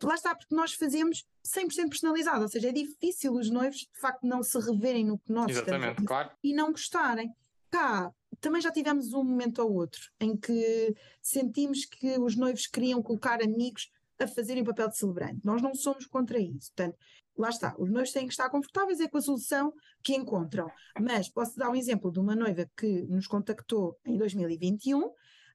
lá 0.03 0.15
está, 0.15 0.35
porque 0.35 0.55
nós 0.55 0.73
fazemos 0.73 1.25
100% 1.45 1.89
personalizado, 1.89 2.41
ou 2.41 2.47
seja, 2.47 2.69
é 2.69 2.71
difícil 2.71 3.33
os 3.33 3.49
noivos 3.49 3.77
de 3.77 3.99
facto 3.99 4.23
não 4.23 4.43
se 4.43 4.59
reverem 4.59 5.05
no 5.05 5.17
que 5.17 5.31
nós 5.31 5.51
Exatamente, 5.51 6.03
claro. 6.03 6.31
e 6.43 6.53
não 6.53 6.71
gostarem. 6.71 7.33
Cá, 7.69 8.11
também 8.39 8.61
já 8.61 8.71
tivemos 8.71 9.13
um 9.13 9.23
momento 9.23 9.59
ou 9.59 9.73
outro 9.73 10.01
em 10.19 10.35
que 10.35 10.93
sentimos 11.21 11.85
que 11.85 12.19
os 12.19 12.35
noivos 12.35 12.67
queriam 12.67 13.01
colocar 13.01 13.41
amigos 13.41 13.89
a 14.19 14.27
fazerem 14.27 14.63
papel 14.63 14.89
de 14.89 14.97
celebrante. 14.97 15.39
Nós 15.43 15.61
não 15.61 15.73
somos 15.73 16.05
contra 16.05 16.39
isso. 16.39 16.71
Portanto, 16.75 16.97
lá 17.37 17.49
está, 17.49 17.75
os 17.77 17.89
noivos 17.89 18.11
têm 18.11 18.27
que 18.27 18.33
estar 18.33 18.49
confortáveis 18.49 18.99
é 18.99 19.07
com 19.07 19.17
a 19.17 19.21
solução 19.21 19.73
que 20.03 20.15
encontram. 20.15 20.69
Mas 20.99 21.29
posso 21.29 21.57
dar 21.57 21.69
um 21.69 21.75
exemplo 21.75 22.11
de 22.11 22.19
uma 22.19 22.35
noiva 22.35 22.69
que 22.77 23.03
nos 23.03 23.27
contactou 23.27 23.97
em 24.05 24.17
2021, 24.17 25.11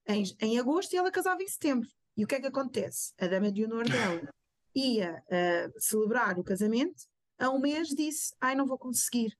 em, 0.09 0.25
em 0.41 0.59
agosto, 0.59 0.93
e 0.93 0.97
ela 0.97 1.11
casava 1.11 1.43
em 1.43 1.49
setembro. 1.49 1.89
E 2.17 2.25
o 2.25 2.27
que 2.27 2.37
é 2.37 2.41
que 2.41 2.47
acontece? 2.47 3.13
A 3.19 3.27
dama 3.27 3.53
de 3.53 3.65
honor 3.65 3.85
dela 3.89 4.33
ia 4.75 5.23
uh, 5.27 5.81
celebrar 5.81 6.39
o 6.39 6.45
casamento, 6.45 7.05
a 7.39 7.51
um 7.51 7.61
mês 7.61 7.89
disse: 7.89 8.35
Ai, 8.41 8.55
não 8.55 8.67
vou 8.67 8.79
conseguir, 8.79 9.37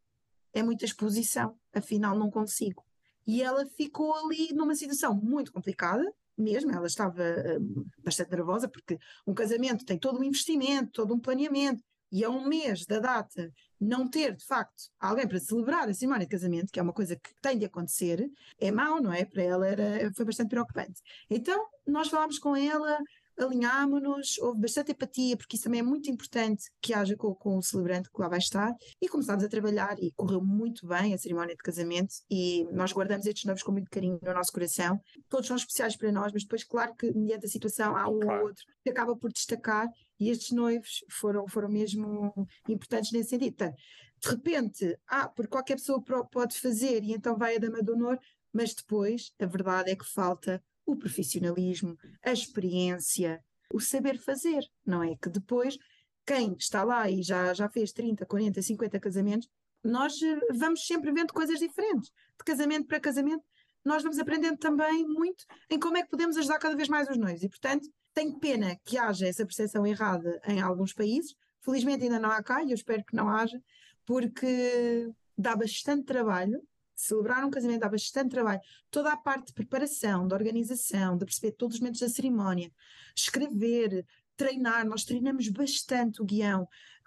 é 0.53 0.63
muita 0.63 0.85
exposição, 0.85 1.59
afinal 1.73 2.17
não 2.19 2.31
consigo. 2.31 2.85
E 3.27 3.43
ela 3.43 3.67
ficou 3.67 4.15
ali 4.15 4.53
numa 4.53 4.75
situação 4.75 5.15
muito 5.15 5.53
complicada, 5.53 6.05
mesmo, 6.39 6.71
ela 6.71 6.87
estava 6.87 7.23
uh, 7.23 7.87
bastante 8.05 8.31
nervosa, 8.31 8.69
porque 8.69 8.99
um 9.27 9.33
casamento 9.33 9.85
tem 9.85 9.99
todo 9.99 10.21
um 10.21 10.25
investimento, 10.25 10.93
todo 10.93 11.15
um 11.15 11.19
planeamento, 11.19 11.83
e 12.11 12.25
a 12.25 12.31
um 12.31 12.47
mês 12.47 12.85
da 12.87 12.99
data 12.99 13.53
não 13.81 14.09
ter, 14.09 14.35
de 14.35 14.45
facto, 14.45 14.85
alguém 14.99 15.29
para 15.29 15.39
celebrar 15.39 15.89
a 15.89 15.95
cerimónia 15.95 16.27
de 16.27 16.31
casamento, 16.31 16.73
que 16.73 16.81
é 16.81 16.83
uma 16.83 16.93
coisa 16.93 17.17
que 17.17 17.31
tem 17.43 17.59
de 17.59 17.67
acontecer, 17.67 18.27
é 18.59 18.71
mau, 18.71 19.01
não 19.01 19.13
é? 19.13 19.25
Para 19.25 19.43
ela 19.43 19.67
era, 19.67 20.13
foi 20.15 20.25
bastante 20.25 20.49
preocupante. 20.49 21.01
Então, 21.29 21.67
nós 21.87 22.09
falámos 22.09 22.39
com 22.39 22.57
ela, 22.57 22.99
alinhámonos, 23.39 24.39
houve 24.39 24.61
bastante 24.61 24.93
empatia, 24.93 25.37
porque 25.37 25.57
isso 25.57 25.65
também 25.65 25.81
é 25.81 25.83
muito 25.83 26.11
importante 26.11 26.65
que 26.81 26.95
haja 26.95 27.17
com, 27.17 27.35
com, 27.35 27.59
o 27.59 27.63
celebrante 27.63 28.11
que 28.11 28.21
lá 28.21 28.29
vai 28.29 28.39
estar, 28.39 28.73
e 29.01 29.09
começámos 29.09 29.45
a 29.45 29.49
trabalhar 29.49 29.97
e 29.99 30.11
correu 30.13 30.41
muito 30.43 30.87
bem 30.87 31.13
a 31.13 31.19
cerimónia 31.19 31.55
de 31.55 31.63
casamento 31.63 32.15
e 32.31 32.67
nós 32.73 32.93
guardamos 32.93 33.27
estes 33.27 33.45
noivos 33.45 33.63
com 33.63 33.73
muito 33.73 33.91
carinho 33.91 34.19
no 34.23 34.33
nosso 34.33 34.53
coração. 34.53 34.99
Todos 35.29 35.47
são 35.47 35.57
especiais 35.57 35.97
para 35.97 36.11
nós, 36.11 36.33
mas 36.33 36.43
depois, 36.43 36.65
claro 36.65 36.95
que 36.95 37.13
mediante 37.13 37.47
a 37.47 37.49
situação 37.49 37.97
há 37.97 38.09
um 38.09 38.21
claro. 38.21 38.41
ou 38.41 38.49
outro 38.49 38.65
que 38.83 38.91
acaba 38.91 39.15
por 39.17 39.31
destacar 39.31 39.89
e 40.19 40.31
estes 40.31 40.53
noivos 40.53 41.05
foram, 41.11 41.47
foram 41.49 41.69
mesmo 41.69 42.33
importantes 42.69 43.13
nesse 43.13 43.31
sentido. 43.31 43.57
Portanto, 43.57 43.79
de 44.21 44.29
repente, 44.31 44.99
ah, 45.07 45.29
porque 45.29 45.51
qualquer 45.51 45.77
pessoa 45.77 46.03
pode 46.03 46.59
fazer 46.59 47.03
e 47.05 47.13
então 47.13 47.37
vai 47.37 47.57
a 47.57 47.59
dama 47.59 47.83
do 47.83 47.93
honor, 47.93 48.19
mas 48.53 48.75
depois 48.75 49.33
a 49.39 49.47
verdade 49.47 49.91
é 49.91 49.97
que 49.97 50.05
falta 50.05 50.63
o 50.87 50.97
profissionalismo, 50.97 51.99
a 52.23 52.33
experiência, 52.33 53.45
o 53.73 53.81
saber 53.81 54.19
fazer, 54.19 54.65
não 54.85 55.03
é? 55.03 55.17
Que 55.17 55.29
depois 55.29 55.77
quem 56.25 56.55
está 56.55 56.83
lá 56.83 57.09
e 57.11 57.23
já, 57.23 57.53
já 57.53 57.69
fez 57.69 57.93
30, 57.93 58.25
40, 58.25 58.63
50 58.63 59.01
casamentos, 59.01 59.49
nós 59.85 60.21
eh, 60.23 60.39
vamos 60.55 60.87
sempre 60.87 61.13
vendo 61.13 61.33
coisas 61.33 61.59
diferentes, 61.59 62.11
de 62.11 62.45
casamento 62.45 62.87
para 62.87 62.99
casamento, 62.99 63.45
nós 63.87 64.03
vamos 64.03 64.19
aprendendo 64.19 64.59
também 64.59 65.07
muito 65.07 65.45
em 65.71 65.79
como 65.79 65.97
é 65.97 66.03
que 66.03 66.11
podemos 66.11 66.37
ajudar 66.37 66.59
cada 66.59 66.75
vez 66.75 66.89
mais 66.89 67.09
os 67.09 67.17
noivos. 67.17 67.43
E, 67.43 67.49
portanto, 67.49 67.89
tenho 68.13 68.39
pena 68.39 68.77
que 68.85 68.99
haja 68.99 69.27
essa 69.27 69.47
percepção 69.47 69.87
errada 69.87 70.41
em 70.47 70.61
alguns 70.61 70.93
países. 70.93 71.35
Felizmente 71.61 72.05
ainda 72.05 72.19
não 72.19 72.31
há 72.31 72.43
cá 72.43 72.63
e 72.63 72.71
eu 72.71 72.75
espero 72.75 73.05
que 73.05 73.15
não 73.15 73.29
haja, 73.29 73.61
porque 74.05 75.09
dá 75.37 75.55
bastante 75.55 76.05
trabalho. 76.05 76.61
Celebrar 76.95 77.45
um 77.45 77.51
casamento 77.51 77.81
dá 77.81 77.89
bastante 77.89 78.31
trabalho. 78.31 78.61
Toda 78.91 79.13
a 79.13 79.17
parte 79.17 79.49
de 79.49 79.53
preparação, 79.53 80.27
de 80.27 80.35
organização, 80.35 81.17
de 81.17 81.25
perceber 81.25 81.53
todos 81.53 81.77
os 81.77 81.81
momentos 81.81 82.01
da 82.01 82.09
cerimónia, 82.09 82.73
escrever, 83.15 84.05
treinar. 84.37 84.87
Nós 84.87 85.05
treinamos 85.05 85.49
bastante 85.49 86.23
o 86.23 86.25
guião 86.25 86.67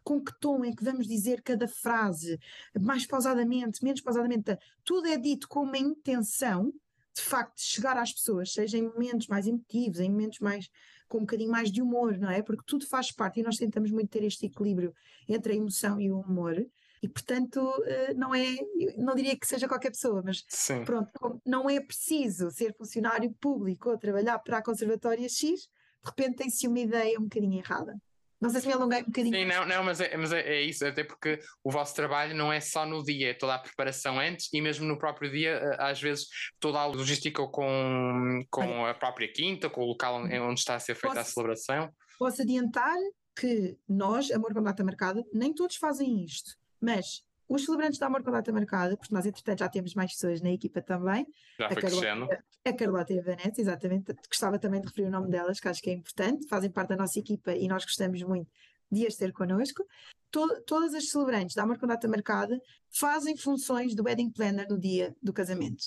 com 0.09 0.19
que 0.19 0.33
tom 0.39 0.65
é 0.65 0.71
que 0.71 0.83
vamos 0.83 1.05
dizer 1.05 1.43
cada 1.43 1.67
frase, 1.67 2.39
mais 2.81 3.05
pausadamente, 3.05 3.83
menos 3.83 4.01
pausadamente. 4.01 4.57
Tudo 4.83 5.07
é 5.07 5.15
dito 5.15 5.47
com 5.47 5.61
uma 5.61 5.77
intenção, 5.77 6.73
de 7.15 7.21
facto, 7.21 7.57
de 7.57 7.61
chegar 7.61 7.95
às 7.95 8.11
pessoas, 8.11 8.51
seja 8.51 8.79
em 8.79 8.81
momentos 8.81 9.27
mais 9.27 9.45
emotivos, 9.45 9.99
em 9.99 10.09
momentos 10.09 10.39
mais 10.39 10.67
com 11.07 11.19
um 11.19 11.21
bocadinho 11.21 11.51
mais 11.51 11.71
de 11.71 11.79
humor, 11.79 12.17
não 12.17 12.31
é? 12.31 12.41
Porque 12.41 12.63
tudo 12.65 12.87
faz 12.87 13.11
parte 13.11 13.39
e 13.39 13.43
nós 13.43 13.57
tentamos 13.57 13.91
muito 13.91 14.09
ter 14.09 14.23
este 14.23 14.47
equilíbrio 14.47 14.95
entre 15.27 15.53
a 15.53 15.55
emoção 15.55 16.01
e 16.01 16.09
o 16.09 16.21
humor. 16.21 16.55
E 17.03 17.07
portanto, 17.07 17.71
eh, 17.85 18.15
não 18.15 18.33
é, 18.33 18.55
não 18.97 19.13
diria 19.13 19.37
que 19.37 19.45
seja 19.45 19.67
qualquer 19.67 19.91
pessoa, 19.91 20.23
mas 20.25 20.43
Sim. 20.49 20.83
pronto, 20.85 21.39
não 21.45 21.69
é 21.69 21.79
preciso 21.79 22.49
ser 22.49 22.73
funcionário 22.73 23.31
público 23.39 23.91
ou 23.91 23.97
trabalhar 23.97 24.39
para 24.39 24.57
a 24.57 24.63
Conservatória 24.63 25.29
X, 25.29 25.39
de 25.39 25.69
repente 26.03 26.37
tem-se 26.37 26.67
uma 26.67 26.79
ideia 26.79 27.19
um 27.19 27.25
bocadinho 27.25 27.59
errada. 27.59 27.95
Não 28.41 28.50
sei 28.50 28.62
se 28.62 28.67
me 28.67 28.74
alonguei 28.74 29.01
um 29.01 29.05
bocadinho. 29.05 29.36
Sim, 29.36 29.46
não, 29.46 29.65
não 29.65 29.84
mas, 29.84 30.00
é, 30.00 30.15
mas 30.15 30.31
é, 30.31 30.39
é, 30.39 30.62
isso, 30.62 30.86
até 30.86 31.03
porque 31.03 31.39
o 31.63 31.69
vosso 31.69 31.93
trabalho 31.93 32.34
não 32.34 32.51
é 32.51 32.62
só 32.62 32.86
no 32.86 33.03
dia, 33.03 33.31
é 33.31 33.34
toda 33.34 33.55
a 33.55 33.60
preparação 33.60 34.17
antes 34.17 34.50
e 34.53 34.62
mesmo 34.62 34.86
no 34.86 34.98
próprio 34.98 35.29
dia, 35.29 35.51
eh, 35.51 35.77
às 35.77 36.01
vezes 36.01 36.27
toda 36.60 36.79
a 36.79 36.86
logística 36.86 37.46
com, 37.48 38.46
com 38.50 38.86
a 38.86 38.93
própria 38.93 39.31
quinta, 39.31 39.69
com 39.69 39.81
o 39.81 39.88
local 39.88 40.15
onde 40.15 40.38
uhum. 40.38 40.53
está 40.53 40.75
a 40.75 40.79
ser 40.79 40.96
feita 40.96 41.17
posso, 41.17 41.29
a 41.29 41.34
celebração. 41.34 41.93
Posso 42.17 42.41
adiantar 42.41 42.96
que 43.36 43.77
nós, 43.88 44.31
Amor 44.31 44.53
com 44.53 44.63
Data 44.63 44.84
Marcada, 44.84 45.24
nem 45.34 45.53
todos 45.53 45.75
fazem 45.75 46.24
isto, 46.24 46.51
mas 46.79 47.24
os 47.50 47.65
celebrantes 47.65 47.98
da 47.98 48.06
Amor 48.06 48.24
com 48.24 48.32
Data 48.32 48.51
Marcada, 48.53 48.96
porque 48.96 49.13
nós 49.13 49.25
entretanto 49.25 49.60
já 49.60 49.68
temos 49.68 49.96
mais 49.96 50.13
pessoas 50.13 50.39
na 50.39 50.51
equipa 50.51 50.82
também. 50.82 51.25
Já 51.58 51.68
foi 51.70 51.82
Carlota, 51.82 52.44
a 52.63 52.74
Carlota 52.74 53.13
e 53.13 53.20
a 53.20 53.24
Vanessa, 53.24 53.60
exatamente. 53.60 54.13
Gostava 54.27 54.60
também 54.60 54.79
de 54.79 54.88
referir 54.88 55.08
o 55.08 55.12
nome 55.12 55.29
delas, 55.29 55.60
que 55.60 55.68
acho 55.68 55.82
que 55.82 55.89
é 55.89 55.94
importante, 55.94 56.48
fazem 56.48 56.70
parte 56.70 56.89
da 56.89 56.96
nossa 56.96 57.18
equipa 57.18 57.51
e 57.51 57.68
nós 57.68 57.84
gostamos 57.84 58.22
muito 58.22 58.51
de 58.91 59.08
as 59.08 59.15
ter 59.15 59.34
connosco. 59.34 59.84
Todo, 60.29 60.62
todas 60.62 60.94
as 60.94 61.10
celebrantes 61.10 61.56
da 61.56 61.63
Amor 61.63 61.79
com 61.79 61.88
Data 61.88 62.08
Marcada 62.08 62.62
fazem 62.91 63.36
funções 63.36 63.96
do 63.96 64.03
wedding 64.03 64.29
planner 64.29 64.68
no 64.70 64.79
dia 64.79 65.15
do 65.22 65.34
casamento. 65.34 65.86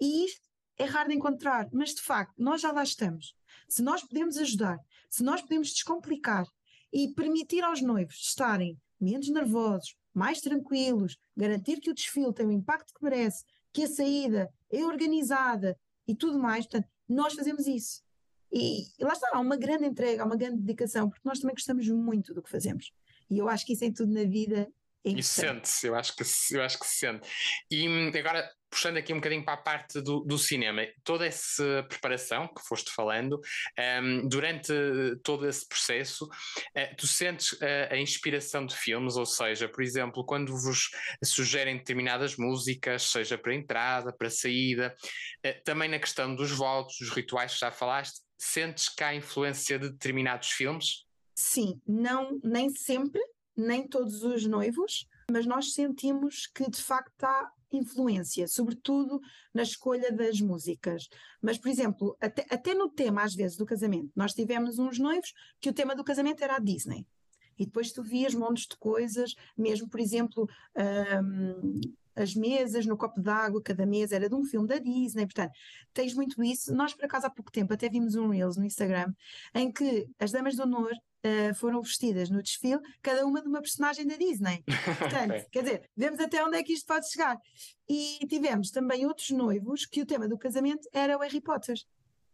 E 0.00 0.26
isto 0.26 0.48
é 0.78 0.84
raro 0.84 1.08
de 1.08 1.16
encontrar, 1.16 1.68
mas 1.72 1.92
de 1.92 2.02
facto, 2.02 2.34
nós 2.38 2.60
já 2.60 2.70
lá 2.70 2.84
estamos. 2.84 3.34
Se 3.68 3.82
nós 3.82 4.02
podemos 4.02 4.36
ajudar, 4.36 4.78
se 5.10 5.24
nós 5.24 5.42
podemos 5.42 5.70
descomplicar 5.70 6.46
e 6.92 7.12
permitir 7.14 7.64
aos 7.64 7.82
noivos 7.82 8.14
estarem 8.14 8.78
menos 9.00 9.28
nervosos, 9.28 9.96
mais 10.14 10.40
tranquilos, 10.40 11.16
garantir 11.36 11.80
que 11.80 11.90
o 11.90 11.94
desfile 11.94 12.32
tem 12.32 12.46
o 12.46 12.52
impacto 12.52 12.92
que 12.94 13.02
merece, 13.02 13.44
que 13.72 13.84
a 13.84 13.88
saída 13.88 14.52
é 14.70 14.84
organizada 14.84 15.78
e 16.06 16.14
tudo 16.14 16.38
mais. 16.38 16.66
Portanto, 16.66 16.88
nós 17.08 17.34
fazemos 17.34 17.66
isso. 17.66 18.02
E, 18.52 18.82
e 18.98 19.04
lá 19.04 19.12
está, 19.12 19.30
há 19.32 19.40
uma 19.40 19.56
grande 19.56 19.86
entrega, 19.86 20.22
há 20.22 20.26
uma 20.26 20.36
grande 20.36 20.58
dedicação, 20.58 21.08
porque 21.08 21.26
nós 21.26 21.38
também 21.38 21.54
gostamos 21.54 21.88
muito 21.88 22.34
do 22.34 22.42
que 22.42 22.50
fazemos. 22.50 22.92
E 23.30 23.38
eu 23.38 23.48
acho 23.48 23.64
que 23.64 23.74
isso 23.74 23.84
em 23.84 23.92
tudo 23.92 24.12
na 24.12 24.24
vida 24.24 24.68
é 25.04 25.10
e 25.10 25.22
sente-se, 25.22 25.86
eu 25.86 25.94
acho 25.94 26.14
que 26.14 26.22
eu 26.52 26.62
acho 26.62 26.78
que 26.78 26.86
se 26.86 26.98
sente. 26.98 27.26
E 27.70 27.88
hum, 27.88 28.10
agora, 28.14 28.50
puxando 28.70 28.96
aqui 28.98 29.12
um 29.12 29.16
bocadinho 29.16 29.44
para 29.44 29.54
a 29.54 29.62
parte 29.62 30.00
do, 30.00 30.20
do 30.20 30.38
cinema, 30.38 30.86
toda 31.02 31.26
essa 31.26 31.84
preparação 31.88 32.46
que 32.46 32.62
foste 32.62 32.90
falando, 32.92 33.40
um, 34.02 34.28
durante 34.28 34.72
todo 35.24 35.48
esse 35.48 35.68
processo, 35.68 36.24
uh, 36.26 36.96
tu 36.96 37.06
sentes 37.06 37.52
uh, 37.52 37.90
a 37.90 37.96
inspiração 37.96 38.64
de 38.64 38.76
filmes, 38.76 39.16
ou 39.16 39.26
seja, 39.26 39.68
por 39.68 39.82
exemplo, 39.82 40.24
quando 40.24 40.56
vos 40.56 40.90
sugerem 41.24 41.78
determinadas 41.78 42.36
músicas, 42.36 43.02
seja 43.02 43.36
para 43.36 43.54
entrada, 43.54 44.12
para 44.12 44.30
saída, 44.30 44.94
uh, 45.44 45.64
também 45.64 45.88
na 45.88 45.98
questão 45.98 46.34
dos 46.34 46.52
votos, 46.52 46.96
dos 47.00 47.10
rituais 47.10 47.54
que 47.54 47.60
já 47.60 47.72
falaste, 47.72 48.20
sentes 48.38 48.88
que 48.88 49.02
há 49.02 49.14
influência 49.14 49.78
de 49.78 49.90
determinados 49.90 50.50
filmes? 50.50 51.04
Sim, 51.34 51.80
não, 51.86 52.40
nem 52.44 52.70
sempre, 52.70 53.20
nem 53.56 53.86
todos 53.86 54.22
os 54.22 54.46
noivos, 54.46 55.06
mas 55.30 55.46
nós 55.46 55.74
sentimos 55.74 56.46
que 56.46 56.68
de 56.68 56.82
facto 56.82 57.24
há 57.24 57.50
influência, 57.72 58.46
sobretudo 58.48 59.20
na 59.54 59.62
escolha 59.62 60.12
das 60.12 60.40
músicas. 60.40 61.08
Mas, 61.40 61.58
por 61.58 61.68
exemplo, 61.68 62.16
até, 62.20 62.46
até 62.50 62.74
no 62.74 62.88
tema, 62.88 63.22
às 63.22 63.34
vezes, 63.34 63.56
do 63.56 63.66
casamento, 63.66 64.10
nós 64.14 64.32
tivemos 64.32 64.78
uns 64.78 64.98
noivos 64.98 65.32
que 65.60 65.68
o 65.68 65.72
tema 65.72 65.94
do 65.94 66.04
casamento 66.04 66.42
era 66.42 66.56
a 66.56 66.60
Disney. 66.60 67.06
E 67.58 67.66
depois 67.66 67.92
tu 67.92 68.02
vias 68.02 68.34
montes 68.34 68.66
de 68.66 68.76
coisas, 68.78 69.34
mesmo, 69.56 69.88
por 69.88 70.00
exemplo, 70.00 70.48
um, 71.22 71.80
as 72.14 72.34
mesas 72.34 72.86
no 72.86 72.96
copo 72.96 73.20
d'água, 73.20 73.62
cada 73.62 73.86
mesa 73.86 74.16
era 74.16 74.28
de 74.28 74.34
um 74.34 74.44
filme 74.44 74.66
da 74.66 74.78
Disney, 74.78 75.26
portanto, 75.26 75.52
tens 75.92 76.14
muito 76.14 76.42
isso. 76.42 76.74
Nós, 76.74 76.94
por 76.94 77.04
acaso, 77.04 77.26
há 77.26 77.30
pouco 77.30 77.52
tempo 77.52 77.72
até 77.72 77.88
vimos 77.88 78.14
um 78.14 78.28
Reels 78.28 78.56
no 78.56 78.64
Instagram 78.64 79.12
em 79.54 79.70
que 79.70 80.08
as 80.18 80.32
damas 80.32 80.54
de 80.54 80.62
honor 80.62 80.92
uh, 81.24 81.54
foram 81.54 81.80
vestidas 81.82 82.30
no 82.30 82.42
desfile, 82.42 82.80
cada 83.02 83.24
uma 83.26 83.40
de 83.40 83.48
uma 83.48 83.60
personagem 83.60 84.06
da 84.06 84.16
Disney. 84.16 84.62
Portanto, 84.98 85.46
quer 85.50 85.62
dizer, 85.62 85.90
vemos 85.96 86.20
até 86.20 86.44
onde 86.44 86.56
é 86.56 86.62
que 86.62 86.72
isto 86.72 86.86
pode 86.86 87.10
chegar. 87.10 87.38
E 87.88 88.26
tivemos 88.28 88.70
também 88.70 89.06
outros 89.06 89.30
noivos 89.30 89.86
que 89.86 90.02
o 90.02 90.06
tema 90.06 90.28
do 90.28 90.38
casamento 90.38 90.88
era 90.92 91.16
o 91.16 91.20
Harry 91.20 91.40
Potter. 91.40 91.76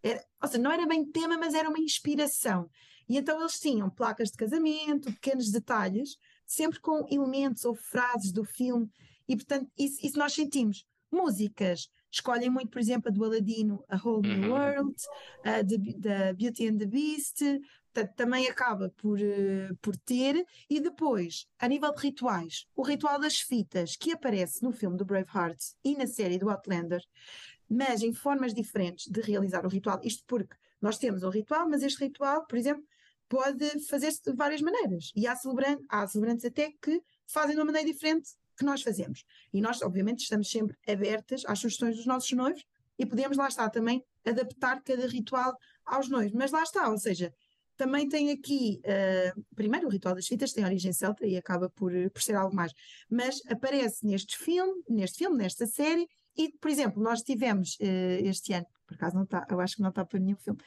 Era, 0.02 0.24
ou 0.42 0.48
seja, 0.48 0.62
não 0.62 0.70
era 0.70 0.86
bem 0.86 1.04
tema, 1.04 1.36
mas 1.36 1.54
era 1.54 1.68
uma 1.68 1.78
inspiração. 1.78 2.68
E 3.08 3.16
então 3.16 3.38
eles 3.40 3.58
tinham 3.58 3.88
placas 3.88 4.30
de 4.30 4.36
casamento, 4.36 5.12
pequenos 5.12 5.50
detalhes, 5.50 6.16
sempre 6.44 6.80
com 6.80 7.06
elementos 7.10 7.64
ou 7.64 7.74
frases 7.74 8.32
do 8.32 8.44
filme. 8.44 8.88
E 9.28 9.36
portanto, 9.36 9.70
isso, 9.78 10.04
isso 10.04 10.18
nós 10.18 10.32
sentimos. 10.32 10.84
Músicas, 11.10 11.88
escolhem 12.10 12.50
muito, 12.50 12.70
por 12.70 12.80
exemplo, 12.80 13.08
a 13.08 13.12
do 13.12 13.24
Aladino, 13.24 13.84
A 13.88 13.96
Whole 13.96 14.28
New 14.28 14.48
uhum. 14.48 14.52
World, 14.52 14.94
a 15.44 15.62
da 15.62 16.32
Beauty 16.32 16.68
and 16.68 16.78
the 16.78 16.86
Beast, 16.86 17.42
também 18.04 18.48
acaba 18.48 18.90
por, 18.96 19.18
uh, 19.18 19.76
por 19.80 19.96
ter. 19.96 20.44
E 20.68 20.80
depois, 20.80 21.46
a 21.58 21.68
nível 21.68 21.94
de 21.94 22.02
rituais, 22.02 22.66
o 22.74 22.82
ritual 22.82 23.20
das 23.20 23.40
fitas, 23.40 23.96
que 23.96 24.12
aparece 24.12 24.62
no 24.62 24.72
filme 24.72 24.96
do 24.96 25.04
Braveheart 25.04 25.58
e 25.84 25.96
na 25.96 26.06
série 26.06 26.38
do 26.38 26.50
Outlander, 26.50 27.02
mas 27.68 28.02
em 28.02 28.12
formas 28.12 28.52
diferentes 28.52 29.06
de 29.06 29.20
realizar 29.20 29.64
o 29.64 29.68
ritual. 29.68 30.00
Isto 30.02 30.24
porque 30.26 30.54
nós 30.80 30.98
temos 30.98 31.22
um 31.22 31.30
ritual, 31.30 31.68
mas 31.68 31.82
este 31.82 32.04
ritual, 32.04 32.46
por 32.46 32.56
exemplo, 32.56 32.84
pode 33.28 33.80
fazer-se 33.86 34.22
de 34.22 34.32
várias 34.32 34.60
maneiras. 34.60 35.12
E 35.14 35.26
há, 35.26 35.34
celebrantes, 35.34 35.84
há 35.88 36.06
celebrantes 36.06 36.44
até 36.44 36.72
que 36.80 37.02
fazem 37.26 37.52
de 37.52 37.58
uma 37.58 37.66
maneira 37.66 37.86
diferente 37.90 38.30
que 38.56 38.64
nós 38.64 38.82
fazemos. 38.82 39.24
E 39.52 39.60
nós, 39.60 39.82
obviamente, 39.82 40.20
estamos 40.20 40.50
sempre 40.50 40.76
abertas 40.88 41.42
às 41.46 41.58
sugestões 41.58 41.96
dos 41.96 42.06
nossos 42.06 42.30
noivos 42.32 42.64
e 42.98 43.04
podemos, 43.04 43.36
lá 43.36 43.48
estar, 43.48 43.68
também 43.70 44.02
adaptar 44.24 44.82
cada 44.82 45.06
ritual 45.06 45.56
aos 45.84 46.08
noivos. 46.08 46.32
Mas 46.32 46.50
lá 46.50 46.62
está, 46.62 46.88
ou 46.88 46.98
seja, 46.98 47.32
também 47.76 48.08
tem 48.08 48.30
aqui, 48.30 48.80
uh, 48.84 49.44
primeiro, 49.54 49.86
o 49.86 49.90
Ritual 49.90 50.14
das 50.14 50.26
Fitas 50.26 50.52
tem 50.52 50.64
origem 50.64 50.92
celta 50.92 51.26
e 51.26 51.36
acaba 51.36 51.68
por, 51.70 51.92
por 52.10 52.22
ser 52.22 52.34
algo 52.34 52.54
mais, 52.54 52.72
mas 53.10 53.40
aparece 53.48 54.06
neste 54.06 54.36
filme, 54.36 54.82
neste 54.88 55.18
filme, 55.18 55.36
nesta 55.36 55.66
série, 55.66 56.06
e, 56.36 56.50
por 56.60 56.70
exemplo, 56.70 57.02
nós 57.02 57.22
tivemos 57.22 57.76
uh, 57.80 58.26
este 58.26 58.52
ano, 58.52 58.66
por 58.86 58.94
acaso 58.94 59.16
não 59.16 59.24
está, 59.24 59.46
eu 59.50 59.60
acho 59.60 59.76
que 59.76 59.82
não 59.82 59.88
está 59.88 60.04
para 60.04 60.20
nenhum 60.20 60.36
filme, 60.36 60.60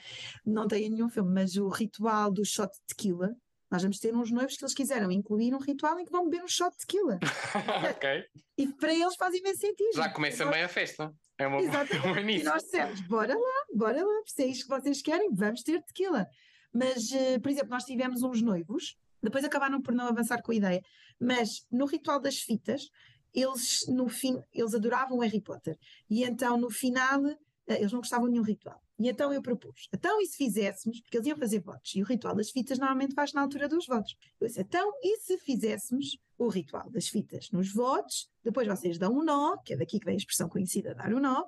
não 0.45 0.67
tem 0.67 0.89
nenhum 0.89 1.09
filme, 1.09 1.31
mas 1.31 1.55
o 1.55 1.67
ritual 1.69 2.31
do 2.31 2.43
shot 2.43 2.71
de 2.71 2.95
tequila. 2.95 3.35
Nós 3.71 3.83
vamos 3.83 3.99
ter 3.99 4.15
uns 4.15 4.31
noivos 4.31 4.57
que 4.57 4.63
eles 4.63 4.73
quiseram 4.73 5.11
incluir 5.11 5.53
um 5.53 5.59
ritual 5.59 5.99
em 5.99 6.03
que 6.03 6.11
vão 6.11 6.27
beber 6.27 6.43
um 6.43 6.47
shot 6.47 6.71
de 6.71 6.77
tequila. 6.79 7.19
ok. 7.95 8.25
E 8.57 8.67
para 8.73 8.91
eles 8.91 9.15
faz 9.15 9.35
imenso 9.35 9.59
sentido. 9.59 9.93
Já 9.93 10.09
começa 10.09 10.43
bem 10.47 10.63
a 10.63 10.67
festa. 10.67 11.13
É 11.37 11.45
uma, 11.45 11.61
Exatamente. 11.61 12.19
É 12.19 12.39
e 12.39 12.43
nós 12.43 12.63
dissemos, 12.63 13.01
bora 13.01 13.35
lá, 13.35 13.65
bora 13.73 14.03
lá, 14.03 14.21
se 14.25 14.43
é 14.43 14.47
isto 14.47 14.63
que 14.63 14.69
vocês 14.69 15.03
querem, 15.03 15.29
vamos 15.31 15.61
ter 15.61 15.81
tequila. 15.83 16.25
Mas, 16.73 17.11
uh, 17.11 17.39
por 17.41 17.49
exemplo, 17.49 17.69
nós 17.69 17.83
tivemos 17.83 18.23
uns 18.23 18.41
noivos, 18.41 18.95
depois 19.21 19.43
acabaram 19.43 19.81
por 19.81 19.93
não 19.93 20.07
avançar 20.07 20.41
com 20.41 20.51
a 20.51 20.55
ideia, 20.55 20.81
mas 21.19 21.65
no 21.71 21.85
ritual 21.85 22.19
das 22.19 22.37
fitas, 22.37 22.89
eles 23.33 23.85
no 23.87 24.07
fim, 24.07 24.41
eles 24.53 24.73
adoravam 24.73 25.19
Harry 25.19 25.41
Potter. 25.41 25.77
E 26.09 26.23
então 26.23 26.57
no 26.57 26.69
final, 26.69 27.21
uh, 27.23 27.37
eles 27.67 27.91
não 27.91 27.99
gostavam 27.99 28.27
de 28.27 28.33
nenhum 28.33 28.43
ritual. 28.43 28.81
E 28.99 29.07
então 29.07 29.31
eu 29.31 29.41
propus, 29.41 29.87
então 29.93 30.19
e 30.19 30.25
se 30.25 30.35
fizéssemos, 30.35 30.99
porque 30.99 31.15
eles 31.15 31.27
iam 31.27 31.37
fazer 31.37 31.59
votos, 31.59 31.95
e 31.95 32.01
o 32.01 32.05
ritual 32.05 32.35
das 32.35 32.49
fitas 32.51 32.77
normalmente 32.77 33.15
faz 33.15 33.31
na 33.31 33.41
altura 33.41 33.69
dos 33.69 33.87
votos. 33.87 34.13
Eu 34.41 34.47
disse, 34.47 34.59
então 34.59 34.91
e 35.01 35.17
se 35.19 35.37
fizéssemos 35.37 36.17
o 36.37 36.49
ritual 36.49 36.89
das 36.89 37.07
fitas 37.07 37.49
nos 37.49 37.73
votos, 37.73 38.29
depois 38.43 38.67
vocês 38.67 38.97
dão 38.97 39.13
um 39.13 39.23
nó, 39.23 39.55
que 39.63 39.73
é 39.73 39.77
daqui 39.77 39.99
que 39.99 40.05
vem 40.05 40.15
a 40.15 40.17
expressão 40.17 40.49
conhecida, 40.49 40.93
dar 40.93 41.13
um 41.13 41.19
nó, 41.21 41.45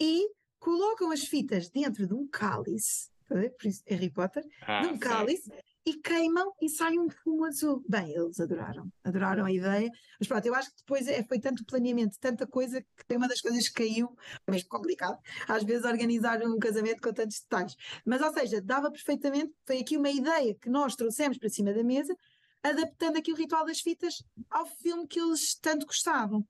e 0.00 0.28
colocam 0.58 1.12
as 1.12 1.22
fitas 1.22 1.70
dentro 1.70 2.04
de 2.04 2.14
um 2.14 2.26
cálice, 2.26 3.11
por 3.50 3.66
isso 3.66 3.82
Harry 3.86 4.10
Potter, 4.10 4.44
ah, 4.66 4.82
de 4.82 4.88
um 4.88 4.98
cálice, 4.98 5.50
e 5.84 5.94
queimam 5.94 6.52
e 6.60 6.68
sai 6.68 6.96
um 6.98 7.08
fumo 7.10 7.44
azul. 7.44 7.82
Bem, 7.88 8.14
eles 8.14 8.38
adoraram, 8.38 8.90
adoraram 9.02 9.44
a 9.44 9.52
ideia. 9.52 9.90
Mas 10.18 10.28
pronto, 10.28 10.46
eu 10.46 10.54
acho 10.54 10.70
que 10.70 10.76
depois 10.78 11.08
é, 11.08 11.22
foi 11.24 11.40
tanto 11.40 11.64
planeamento, 11.64 12.18
tanta 12.20 12.46
coisa, 12.46 12.80
que 12.80 13.04
tem 13.06 13.16
uma 13.16 13.26
das 13.26 13.40
coisas 13.40 13.68
que 13.68 13.74
caiu, 13.74 14.16
é 14.46 14.50
mesmo 14.50 14.68
complicado, 14.68 15.18
às 15.48 15.64
vezes 15.64 15.84
organizar 15.84 16.40
um 16.42 16.58
casamento 16.58 17.00
com 17.00 17.12
tantos 17.12 17.40
detalhes. 17.40 17.74
Mas, 18.04 18.22
ou 18.22 18.32
seja, 18.32 18.60
dava 18.60 18.90
perfeitamente, 18.90 19.52
foi 19.66 19.78
aqui 19.78 19.96
uma 19.96 20.10
ideia 20.10 20.54
que 20.54 20.70
nós 20.70 20.94
trouxemos 20.94 21.36
para 21.36 21.48
cima 21.48 21.72
da 21.72 21.82
mesa, 21.82 22.14
adaptando 22.62 23.18
aqui 23.18 23.32
o 23.32 23.36
ritual 23.36 23.66
das 23.66 23.80
fitas 23.80 24.22
ao 24.48 24.66
filme 24.66 25.06
que 25.08 25.20
eles 25.20 25.56
tanto 25.56 25.84
gostavam. 25.84 26.46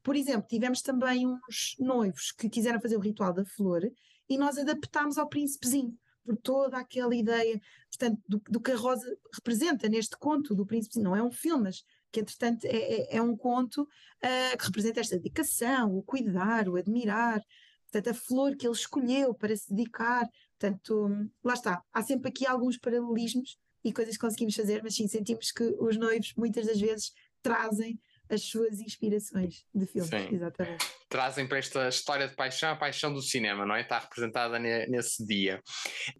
Por 0.00 0.14
exemplo, 0.14 0.46
tivemos 0.48 0.80
também 0.80 1.26
uns 1.26 1.74
noivos 1.80 2.30
que 2.30 2.48
quiseram 2.48 2.80
fazer 2.80 2.96
o 2.96 3.00
ritual 3.00 3.32
da 3.32 3.44
flor 3.44 3.82
e 4.28 4.38
nós 4.38 4.56
adaptámos 4.56 5.18
ao 5.18 5.28
príncipezinho 5.28 5.98
por 6.26 6.36
toda 6.36 6.78
aquela 6.78 7.14
ideia, 7.14 7.60
portanto, 7.88 8.20
do, 8.28 8.42
do, 8.50 8.60
que 8.60 8.72
a 8.72 8.76
Rosa 8.76 9.06
representa 9.32 9.88
neste 9.88 10.16
conto 10.18 10.54
do 10.54 10.66
Príncipe, 10.66 10.98
não 10.98 11.14
é 11.14 11.22
um 11.22 11.30
filme, 11.30 11.64
mas 11.64 11.84
que 12.10 12.20
entretanto 12.20 12.64
é, 12.64 12.76
é, 12.76 13.16
é 13.16 13.22
um 13.22 13.36
conto 13.36 13.82
uh, 13.82 14.58
que 14.58 14.64
representa 14.64 15.00
esta 15.00 15.16
dedicação, 15.16 15.96
o 15.96 16.02
cuidar, 16.02 16.68
o 16.68 16.76
admirar, 16.76 17.42
portanto, 17.90 18.08
a 18.08 18.14
flor 18.14 18.56
que 18.56 18.66
ele 18.66 18.74
escolheu 18.74 19.34
para 19.34 19.56
se 19.56 19.72
dedicar, 19.72 20.28
portanto, 20.58 21.30
lá 21.44 21.54
está, 21.54 21.82
há 21.92 22.02
sempre 22.02 22.28
aqui 22.28 22.46
alguns 22.46 22.76
paralelismos 22.76 23.58
e 23.84 23.92
coisas 23.92 24.14
que 24.14 24.20
conseguimos 24.20 24.54
fazer, 24.54 24.82
mas 24.82 24.94
sim, 24.96 25.06
sentimos 25.06 25.52
que 25.52 25.62
os 25.78 25.96
noivos 25.96 26.34
muitas 26.36 26.66
das 26.66 26.80
vezes 26.80 27.12
trazem 27.42 28.00
as 28.28 28.42
suas 28.42 28.80
inspirações 28.80 29.64
de 29.72 29.86
filmes, 29.86 30.10
Sim. 30.10 30.34
exatamente. 30.34 30.84
Trazem 31.16 31.46
para 31.46 31.56
esta 31.56 31.88
história 31.88 32.28
de 32.28 32.34
paixão 32.34 32.72
a 32.72 32.76
paixão 32.76 33.10
do 33.10 33.22
cinema, 33.22 33.64
não 33.64 33.74
é? 33.74 33.80
Está 33.80 34.00
representada 34.00 34.58
ne, 34.58 34.86
nesse 34.86 35.26
dia. 35.26 35.62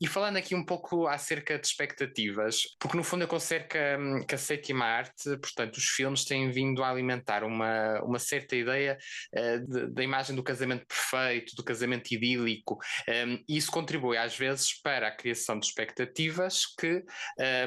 E 0.00 0.06
falando 0.06 0.38
aqui 0.38 0.54
um 0.54 0.64
pouco 0.64 1.06
acerca 1.06 1.58
de 1.58 1.66
expectativas, 1.66 2.62
porque 2.80 2.96
no 2.96 3.04
fundo 3.04 3.24
eu 3.24 3.28
considero 3.28 3.68
que, 3.68 3.76
hum, 3.78 4.24
que 4.26 4.34
a 4.34 4.38
sétima 4.38 4.86
arte, 4.86 5.36
portanto, 5.36 5.76
os 5.76 5.84
filmes 5.84 6.24
têm 6.24 6.50
vindo 6.50 6.82
a 6.82 6.88
alimentar 6.88 7.44
uma, 7.44 8.00
uma 8.04 8.18
certa 8.18 8.56
ideia 8.56 8.96
uh, 9.34 9.92
da 9.92 10.02
imagem 10.02 10.34
do 10.34 10.42
casamento 10.42 10.86
perfeito, 10.86 11.54
do 11.54 11.62
casamento 11.62 12.10
idílico, 12.12 12.78
um, 13.06 13.44
e 13.46 13.58
isso 13.58 13.70
contribui 13.70 14.16
às 14.16 14.34
vezes 14.34 14.80
para 14.80 15.08
a 15.08 15.14
criação 15.14 15.58
de 15.58 15.66
expectativas 15.66 16.62
que, 16.64 17.04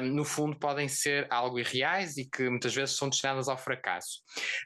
um, 0.02 0.06
no 0.16 0.24
fundo, 0.24 0.58
podem 0.58 0.88
ser 0.88 1.28
algo 1.30 1.60
irreais 1.60 2.16
e 2.16 2.28
que 2.28 2.50
muitas 2.50 2.74
vezes 2.74 2.96
são 2.96 3.08
destinadas 3.08 3.48
ao 3.48 3.56
fracasso. 3.56 4.18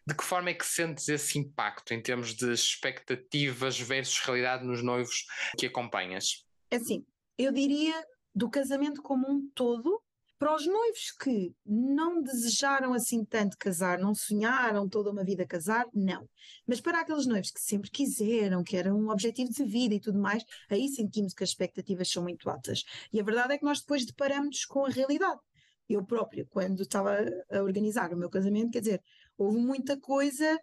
De 0.06 0.16
que 0.16 0.25
forma 0.25 0.49
é 0.49 0.54
que 0.54 0.64
sentes 0.64 1.09
esse 1.11 1.38
impacto 1.38 1.92
em 1.92 2.00
termos 2.00 2.35
de 2.35 2.53
expectativas 2.61 3.78
versus 3.78 4.18
realidade 4.20 4.64
nos 4.64 4.82
noivos 4.82 5.26
que 5.58 5.66
acompanhas? 5.66 6.44
É 6.70 6.76
assim, 6.76 7.04
eu 7.38 7.52
diria 7.52 7.94
do 8.34 8.50
casamento 8.50 9.02
como 9.02 9.30
um 9.30 9.49
todo, 9.54 10.02
para 10.38 10.54
os 10.54 10.66
noivos 10.66 11.12
que 11.12 11.54
não 11.64 12.20
desejaram 12.20 12.92
assim 12.92 13.25
tanto 13.25 13.56
casar, 13.56 13.99
não 13.99 14.14
sonharam 14.14 14.88
toda 14.88 15.11
uma 15.11 15.25
vida 15.25 15.46
casar, 15.46 15.87
não. 15.94 16.28
Mas 16.66 16.80
para 16.80 17.00
aqueles 17.00 17.25
noivos 17.25 17.50
que 17.50 17.61
sempre 17.61 17.90
quiseram, 17.90 18.62
que 18.62 18.76
era 18.76 18.92
um 18.92 19.08
objetivo 19.08 19.50
de 19.50 19.64
vida 19.64 19.94
e 19.94 20.00
tudo 20.00 20.18
mais, 20.18 20.44
aí 20.68 20.88
sentimos 20.88 21.32
que 21.32 21.44
as 21.44 21.50
expectativas 21.50 22.11
são 22.11 22.25
muito 22.25 22.50
altas. 22.50 22.84
E 23.12 23.20
a 23.20 23.25
verdade 23.25 23.54
é 23.54 23.58
que 23.58 23.64
nós 23.64 23.80
depois 23.80 24.04
deparamos 24.04 24.64
com 24.64 24.84
a 24.84 24.90
realidade. 24.90 25.40
Eu 25.88 26.04
própria, 26.04 26.47
quando 26.50 26.82
estava 26.82 27.17
a 27.50 27.62
organizar 27.62 28.12
o 28.12 28.17
meu 28.17 28.28
casamento, 28.28 28.73
quer 28.73 28.80
dizer, 28.80 29.02
houve 29.38 29.58
muita 29.58 29.99
coisa 29.99 30.60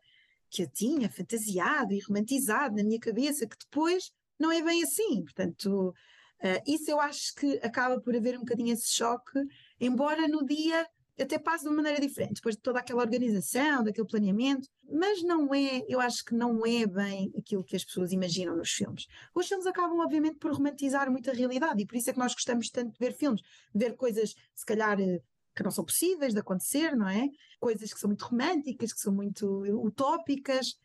que 0.52 0.64
eu 0.64 0.70
tinha 0.70 1.10
fantasiado 1.10 1.94
e 1.94 2.00
romantizado 2.02 2.76
na 2.76 2.84
minha 2.84 3.00
cabeça 3.00 3.48
que 3.48 3.58
depois 3.58 4.12
não 4.38 4.52
é 4.52 4.62
bem 4.62 4.84
assim. 4.84 5.24
Portanto, 5.24 5.90
uh, 5.90 6.62
isso 6.68 6.92
eu 6.92 7.00
acho 7.00 7.34
que 7.36 7.58
acaba 7.64 8.00
por 8.02 8.16
haver 8.16 8.36
um 8.36 8.42
bocadinho 8.42 8.74
esse 8.74 8.90
choque, 8.94 9.40
embora 9.80 10.28
no 10.28 10.46
dia 10.46 10.86
até 11.20 11.38
passe 11.38 11.64
de 11.64 11.70
uma 11.70 11.78
maneira 11.78 12.00
diferente, 12.00 12.36
depois 12.36 12.56
de 12.56 12.62
toda 12.62 12.80
aquela 12.80 13.02
organização, 13.02 13.84
daquele 13.84 14.08
planeamento, 14.08 14.68
mas 14.90 15.22
não 15.22 15.54
é, 15.54 15.84
eu 15.88 16.00
acho 16.00 16.26
que 16.26 16.34
não 16.34 16.66
é 16.66 16.86
bem 16.86 17.32
aquilo 17.38 17.64
que 17.64 17.76
as 17.76 17.86
pessoas 17.86 18.12
imaginam 18.12 18.56
nos 18.56 18.72
filmes. 18.72 19.06
Os 19.36 19.48
filmes 19.48 19.68
acabam, 19.68 20.00
obviamente, 20.00 20.38
por 20.38 20.52
romantizar 20.52 21.12
muito 21.12 21.30
a 21.30 21.34
realidade 21.34 21.82
e 21.82 21.86
por 21.86 21.96
isso 21.96 22.10
é 22.10 22.14
que 22.14 22.20
nós 22.20 22.34
gostamos 22.34 22.70
tanto 22.70 22.94
de 22.94 23.00
ver 23.00 23.14
filmes, 23.14 23.42
de 23.42 23.86
ver 23.86 23.96
coisas, 23.96 24.34
se 24.56 24.66
calhar, 24.66 25.00
eh, 25.00 25.22
que 25.56 25.64
não 25.64 25.72
são 25.72 25.84
possíveis 25.84 26.34
de 26.34 26.40
acontecer, 26.40 26.96
não 26.96 27.08
é? 27.08 27.30
Coisas 27.60 27.94
que 27.94 28.00
são 28.00 28.10
muito 28.10 28.26
românticas, 28.26 28.94
que 28.94 29.00
são 29.00 29.14
muito 29.14 29.64
utópicas, 29.86 30.78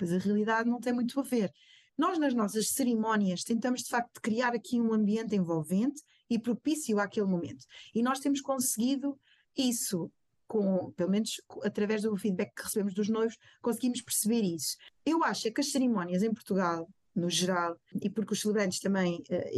mas 0.00 0.12
a 0.12 0.18
realidade 0.18 0.68
não 0.68 0.80
tem 0.80 0.92
muito 0.92 1.18
a 1.20 1.22
ver. 1.22 1.52
Nós, 1.96 2.18
nas 2.18 2.34
nossas 2.34 2.70
cerimónias, 2.70 3.42
tentamos 3.42 3.82
de 3.82 3.88
facto 3.88 4.20
criar 4.20 4.54
aqui 4.54 4.80
um 4.80 4.92
ambiente 4.92 5.34
envolvente 5.34 6.02
e 6.30 6.38
propício 6.38 6.98
àquele 7.00 7.26
momento. 7.26 7.64
E 7.94 8.02
nós 8.02 8.20
temos 8.20 8.40
conseguido 8.40 9.18
isso 9.56 10.10
com, 10.46 10.92
pelo 10.92 11.10
menos 11.10 11.40
através 11.62 12.02
do 12.02 12.16
feedback 12.16 12.54
que 12.54 12.62
recebemos 12.62 12.94
dos 12.94 13.08
noivos, 13.08 13.36
conseguimos 13.60 14.00
perceber 14.00 14.42
isso. 14.42 14.76
Eu 15.04 15.22
acho 15.22 15.46
é 15.46 15.50
que 15.50 15.60
as 15.60 15.70
cerimónias 15.70 16.22
em 16.22 16.32
Portugal 16.32 16.88
no 17.14 17.28
geral, 17.28 17.76
e 18.00 18.08
porque 18.08 18.32
os 18.32 18.40
celebrantes 18.40 18.80
também 18.80 19.22
eh, 19.28 19.50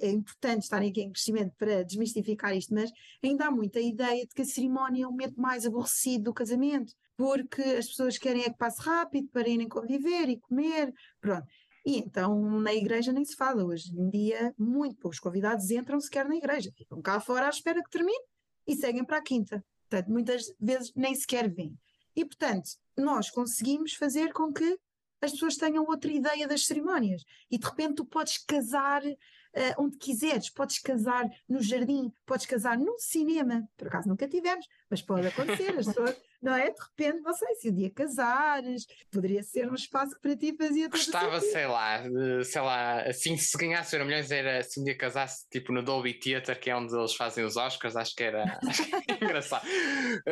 é, 0.00 0.06
é, 0.06 0.10
importante 0.10 0.62
estarem 0.62 0.90
aqui 0.90 1.02
em 1.02 1.12
crescimento 1.12 1.54
para 1.58 1.82
desmistificar 1.84 2.56
isto, 2.56 2.72
mas 2.72 2.90
ainda 3.22 3.46
há 3.46 3.50
muita 3.50 3.80
ideia 3.80 4.26
de 4.26 4.34
que 4.34 4.42
a 4.42 4.44
cerimónia 4.44 5.04
é 5.04 5.06
o 5.06 5.10
momento 5.10 5.40
mais 5.40 5.66
aborrecido 5.66 6.24
do 6.24 6.34
casamento, 6.34 6.94
porque 7.16 7.62
as 7.62 7.88
pessoas 7.88 8.18
querem 8.18 8.42
é 8.42 8.50
que 8.50 8.56
passe 8.56 8.80
rápido 8.80 9.28
para 9.28 9.48
irem 9.48 9.68
conviver 9.68 10.28
e 10.28 10.38
comer, 10.40 10.92
pronto. 11.20 11.46
E 11.84 11.98
então 11.98 12.60
na 12.60 12.72
igreja 12.72 13.12
nem 13.12 13.24
se 13.24 13.36
fala. 13.36 13.64
Hoje 13.64 13.92
em 13.94 14.08
dia, 14.08 14.54
muito 14.56 14.96
poucos 14.96 15.18
convidados 15.18 15.70
entram 15.70 16.00
sequer 16.00 16.26
na 16.26 16.36
igreja, 16.36 16.72
ficam 16.76 17.02
cá 17.02 17.20
fora 17.20 17.46
à 17.46 17.50
espera 17.50 17.82
que 17.82 17.90
termine 17.90 18.24
e 18.66 18.74
seguem 18.76 19.04
para 19.04 19.18
a 19.18 19.22
quinta. 19.22 19.64
Portanto, 19.88 20.10
muitas 20.10 20.44
vezes 20.58 20.92
nem 20.94 21.14
sequer 21.14 21.52
vêm. 21.52 21.76
E 22.14 22.24
portanto, 22.24 22.70
nós 22.96 23.30
conseguimos 23.30 23.94
fazer 23.94 24.32
com 24.32 24.52
que 24.52 24.78
as 25.22 25.30
pessoas 25.30 25.56
tenham 25.56 25.84
outra 25.84 26.10
ideia 26.10 26.48
das 26.48 26.66
cerimónias. 26.66 27.24
E 27.50 27.56
de 27.56 27.64
repente 27.64 27.94
tu 27.94 28.04
podes 28.04 28.38
casar 28.38 29.02
uh, 29.04 29.82
onde 29.82 29.96
quiseres, 29.96 30.50
podes 30.50 30.78
casar 30.80 31.30
no 31.48 31.62
jardim, 31.62 32.12
podes 32.26 32.44
casar 32.44 32.76
no 32.76 32.98
cinema. 32.98 33.66
Por 33.76 33.86
acaso 33.86 34.08
nunca 34.08 34.28
tivemos, 34.28 34.66
mas 34.92 35.00
pode 35.00 35.26
acontecer. 35.26 35.70
As 35.70 35.86
pessoas 35.86 36.16
não 36.42 36.54
é? 36.54 36.70
De 36.70 36.76
repente, 36.80 37.22
não 37.22 37.32
sei, 37.32 37.54
se 37.54 37.70
um 37.70 37.74
dia 37.74 37.90
casares, 37.90 38.84
poderia 39.12 39.42
ser 39.44 39.70
um 39.70 39.74
espaço 39.74 40.16
que 40.16 40.20
para 40.20 40.36
ti 40.36 40.54
fazia 40.58 40.90
tudo 40.90 40.98
Gostava, 40.98 41.40
sei 41.40 41.66
lá, 41.66 42.02
sei 42.44 42.60
lá, 42.60 43.02
assim, 43.02 43.36
se 43.36 43.56
ganhasse 43.56 43.94
Euro 43.94 44.06
Milhões 44.06 44.30
era 44.30 44.60
se 44.62 44.80
um 44.80 44.84
dia 44.84 44.98
casasse, 44.98 45.48
tipo 45.48 45.72
no 45.72 45.82
Dolby 45.82 46.14
Theatre, 46.14 46.58
que 46.58 46.68
é 46.68 46.76
onde 46.76 46.94
eles 46.96 47.14
fazem 47.14 47.44
os 47.44 47.56
Oscars, 47.56 47.94
acho 47.94 48.14
que 48.16 48.24
era, 48.24 48.58
engraçado. 49.22 49.64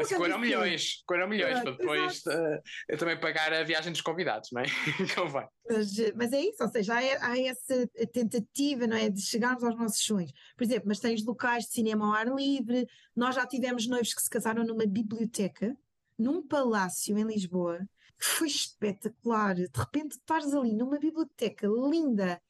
Se 0.05 0.17
com 0.17 0.27
Euro 0.27 0.41
Milhões, 0.41 1.03
com 1.07 1.15
Euro 1.15 1.29
Milhões, 1.29 1.61
para 1.61 1.71
depois 1.71 2.19
uh, 2.27 2.61
eu 2.89 2.99
também 2.99 3.19
pagar 3.19 3.53
a 3.53 3.63
viagem 3.63 3.93
dos 3.93 4.01
convidados, 4.01 4.49
não 4.53 4.63
é? 4.63 4.65
Então 5.01 5.29
vai. 5.29 5.47
Mas, 5.69 5.93
mas, 6.17 6.33
é 6.33 6.41
isso, 6.41 6.63
ou 6.63 6.69
seja, 6.69 6.95
há, 6.95 6.99
há, 6.99 7.39
essa 7.39 7.87
tentativa, 8.13 8.87
não 8.89 8.97
é, 8.97 9.09
de 9.09 9.21
chegarmos 9.23 9.63
aos 9.63 9.77
nossos 9.77 10.03
sonhos. 10.03 10.33
Por 10.57 10.65
exemplo, 10.65 10.85
mas 10.87 10.99
tens 10.99 11.25
locais 11.25 11.65
de 11.67 11.73
cinema 11.73 12.07
ao 12.07 12.13
ar 12.13 12.27
livre, 12.27 12.87
nós 13.15 13.37
já 13.37 13.47
tivemos 13.47 13.87
noivos 13.87 14.13
que 14.13 14.21
se 14.21 14.29
casaram 14.29 14.50
numa 14.55 14.87
biblioteca, 14.87 15.77
num 16.19 16.47
palácio 16.47 17.17
em 17.19 17.25
Lisboa, 17.25 17.79
que 18.19 18.25
foi 18.25 18.49
espetacular. 18.49 19.55
De 19.55 19.71
repente 19.75 20.13
estás 20.13 20.53
ali 20.55 20.75
numa 20.75 20.99
biblioteca 20.99 21.67
linda, 21.67 22.41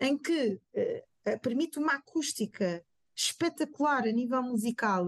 em 0.00 0.16
que 0.16 0.54
uh, 0.54 1.40
permite 1.42 1.78
uma 1.78 1.94
acústica 1.94 2.84
espetacular 3.14 4.04
a 4.06 4.12
nível 4.12 4.42
musical. 4.42 5.06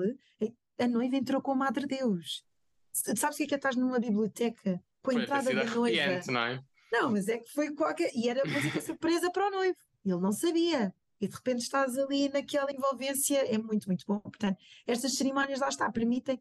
A 0.78 0.88
noiva 0.88 1.16
entrou 1.16 1.40
com 1.40 1.52
a 1.52 1.56
Madre 1.56 1.86
Deus. 1.86 2.44
Sabes 2.92 3.36
o 3.36 3.38
que 3.38 3.44
é 3.44 3.46
que 3.46 3.54
é 3.54 3.56
estás 3.56 3.76
numa 3.76 3.98
biblioteca 3.98 4.82
com 5.02 5.10
a 5.10 5.14
foi 5.14 5.22
entrada 5.22 5.54
da 5.54 5.64
noiva? 5.64 6.20
Não, 6.26 6.40
é? 6.46 6.64
não, 6.92 7.12
mas 7.12 7.28
é 7.28 7.38
que 7.38 7.50
foi 7.52 7.72
qualquer. 7.74 8.10
E 8.14 8.28
era 8.28 8.44
música 8.44 8.80
surpresa 8.80 9.30
para 9.30 9.46
o 9.46 9.50
noivo. 9.50 9.76
Ele 10.04 10.20
não 10.20 10.32
sabia 10.32 10.94
e 11.20 11.28
de 11.28 11.34
repente 11.34 11.62
estás 11.62 11.98
ali 11.98 12.28
naquela 12.28 12.72
envolvência, 12.72 13.38
é 13.38 13.58
muito, 13.58 13.86
muito 13.86 14.04
bom. 14.06 14.20
Portanto, 14.20 14.58
estas 14.86 15.14
cerimónias 15.14 15.60
lá 15.60 15.68
está, 15.68 15.90
permitem 15.90 16.40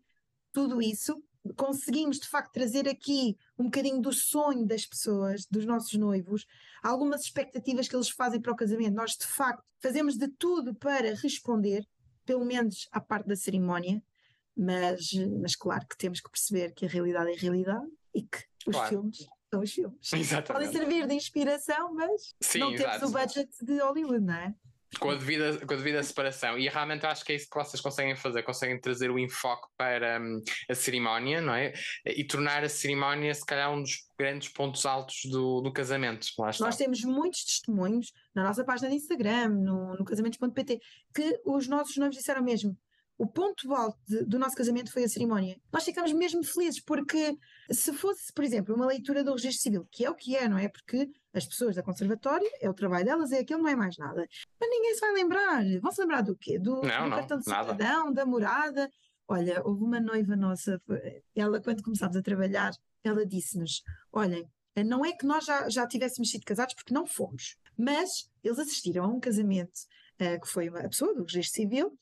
tudo 0.51 0.81
isso 0.81 1.21
conseguimos 1.55 2.19
de 2.19 2.27
facto 2.27 2.51
trazer 2.51 2.87
aqui 2.87 3.37
um 3.57 3.65
bocadinho 3.65 4.01
do 4.01 4.11
sonho 4.11 4.65
das 4.65 4.85
pessoas, 4.85 5.45
dos 5.45 5.65
nossos 5.65 5.93
noivos, 5.93 6.45
algumas 6.83 7.21
expectativas 7.21 7.87
que 7.87 7.95
eles 7.95 8.09
fazem 8.09 8.41
para 8.41 8.51
o 8.51 8.55
casamento. 8.55 8.93
Nós 8.93 9.15
de 9.15 9.25
facto 9.25 9.63
fazemos 9.79 10.17
de 10.17 10.27
tudo 10.27 10.75
para 10.75 11.15
responder, 11.15 11.87
pelo 12.25 12.45
menos 12.45 12.87
à 12.91 12.99
parte 12.99 13.27
da 13.27 13.35
cerimónia, 13.35 14.03
mas, 14.55 15.13
mas 15.41 15.55
claro 15.55 15.85
que 15.87 15.97
temos 15.97 16.19
que 16.19 16.29
perceber 16.29 16.73
que 16.73 16.85
a 16.85 16.89
realidade 16.89 17.31
é 17.31 17.35
a 17.35 17.39
realidade 17.39 17.87
e 18.13 18.23
que 18.23 18.39
os 18.67 18.75
claro. 18.75 18.89
filmes 18.89 19.27
são 19.49 19.61
os 19.61 19.71
filmes. 19.71 20.13
Exatamente. 20.13 20.67
Podem 20.67 20.71
servir 20.71 21.07
de 21.07 21.13
inspiração, 21.13 21.93
mas 21.93 22.35
Sim, 22.41 22.59
não 22.59 22.75
temos 22.75 22.95
exato. 22.95 23.05
o 23.07 23.11
budget 23.11 23.65
de 23.65 23.79
Hollywood, 23.79 24.25
não 24.25 24.33
é? 24.33 24.55
Com 24.97 25.11
a, 25.11 25.15
devida, 25.15 25.65
com 25.65 25.73
a 25.73 25.77
devida 25.77 26.01
separação. 26.01 26.57
E 26.57 26.67
realmente 26.67 27.05
acho 27.05 27.23
que 27.23 27.31
é 27.31 27.35
isso 27.35 27.47
que 27.49 27.57
vocês 27.57 27.81
conseguem 27.81 28.15
fazer, 28.15 28.43
conseguem 28.43 28.79
trazer 28.79 29.11
o 29.11 29.19
enfoque 29.19 29.67
para 29.77 30.19
hum, 30.19 30.41
a 30.69 30.73
cerimónia, 30.75 31.41
não 31.41 31.53
é? 31.53 31.73
E 32.05 32.23
tornar 32.23 32.63
a 32.63 32.69
cerimónia, 32.69 33.33
se 33.33 33.45
calhar, 33.45 33.71
um 33.71 33.81
dos 33.81 34.07
grandes 34.17 34.49
pontos 34.49 34.85
altos 34.85 35.21
do, 35.25 35.61
do 35.61 35.71
casamento. 35.71 36.27
Nós 36.59 36.75
temos 36.77 37.01
muitos 37.03 37.43
testemunhos 37.43 38.11
na 38.33 38.43
nossa 38.43 38.63
página 38.63 38.89
de 38.89 38.95
Instagram, 38.95 39.49
no, 39.49 39.95
no 39.95 40.03
casamentos.pt, 40.05 40.79
que 41.13 41.39
os 41.45 41.67
nossos 41.67 41.95
noivos 41.97 42.17
disseram 42.17 42.43
mesmo. 42.43 42.77
O 43.17 43.27
ponto 43.27 43.73
alto 43.73 43.99
de- 44.07 44.23
do 44.23 44.39
nosso 44.39 44.55
casamento 44.55 44.93
foi 44.93 45.03
a 45.03 45.09
cerimónia. 45.09 45.59
Nós 45.73 45.83
ficamos 45.83 46.13
mesmo 46.13 46.41
felizes, 46.41 46.81
porque 46.81 47.37
se 47.69 47.91
fosse, 47.91 48.31
por 48.33 48.45
exemplo, 48.45 48.73
uma 48.73 48.85
leitura 48.85 49.25
do 49.25 49.33
registro 49.33 49.61
civil, 49.61 49.87
que 49.91 50.05
é 50.05 50.09
o 50.09 50.15
que 50.15 50.37
é, 50.37 50.47
não 50.47 50.57
é? 50.57 50.69
Porque 50.69 51.09
as 51.33 51.45
pessoas 51.45 51.75
da 51.75 51.83
conservatória, 51.83 52.49
é 52.59 52.69
o 52.69 52.73
trabalho 52.73 53.05
delas, 53.05 53.31
é 53.31 53.39
aquilo, 53.39 53.61
não 53.61 53.69
é 53.69 53.75
mais 53.75 53.97
nada. 53.97 54.27
Mas 54.59 54.69
ninguém 54.69 54.93
se 54.95 55.01
vai 55.01 55.13
lembrar. 55.13 55.63
Vão 55.79 55.91
se 55.91 56.01
lembrar 56.01 56.21
do 56.21 56.35
quê? 56.35 56.57
Do, 56.57 56.81
Não, 56.81 57.03
do 57.03 57.09
não, 57.09 57.17
cartão 57.17 57.39
de 57.39 57.47
nada. 57.47 57.71
cidadão, 57.71 58.11
da 58.11 58.25
morada. 58.25 58.89
Olha, 59.27 59.61
houve 59.63 59.83
uma 59.83 59.99
noiva 59.99 60.35
nossa, 60.35 60.81
ela, 61.35 61.61
quando 61.61 61.83
começámos 61.83 62.17
a 62.17 62.21
trabalhar, 62.21 62.71
ela 63.03 63.25
disse-nos: 63.25 63.83
olhem, 64.11 64.49
não 64.85 65.05
é 65.05 65.11
que 65.11 65.25
nós 65.25 65.45
já, 65.45 65.69
já 65.69 65.87
tivéssemos 65.87 66.31
sido 66.31 66.43
casados, 66.45 66.73
porque 66.73 66.93
não 66.93 67.05
fomos, 67.05 67.57
mas 67.77 68.29
eles 68.43 68.57
assistiram 68.59 69.03
a 69.05 69.07
um 69.07 69.19
casamento 69.19 69.79
eh, 70.17 70.39
que 70.39 70.47
foi 70.47 70.69
uma 70.69 70.81
pessoa 70.81 71.13
do 71.13 71.23
registro 71.23 71.61
civil 71.61 71.97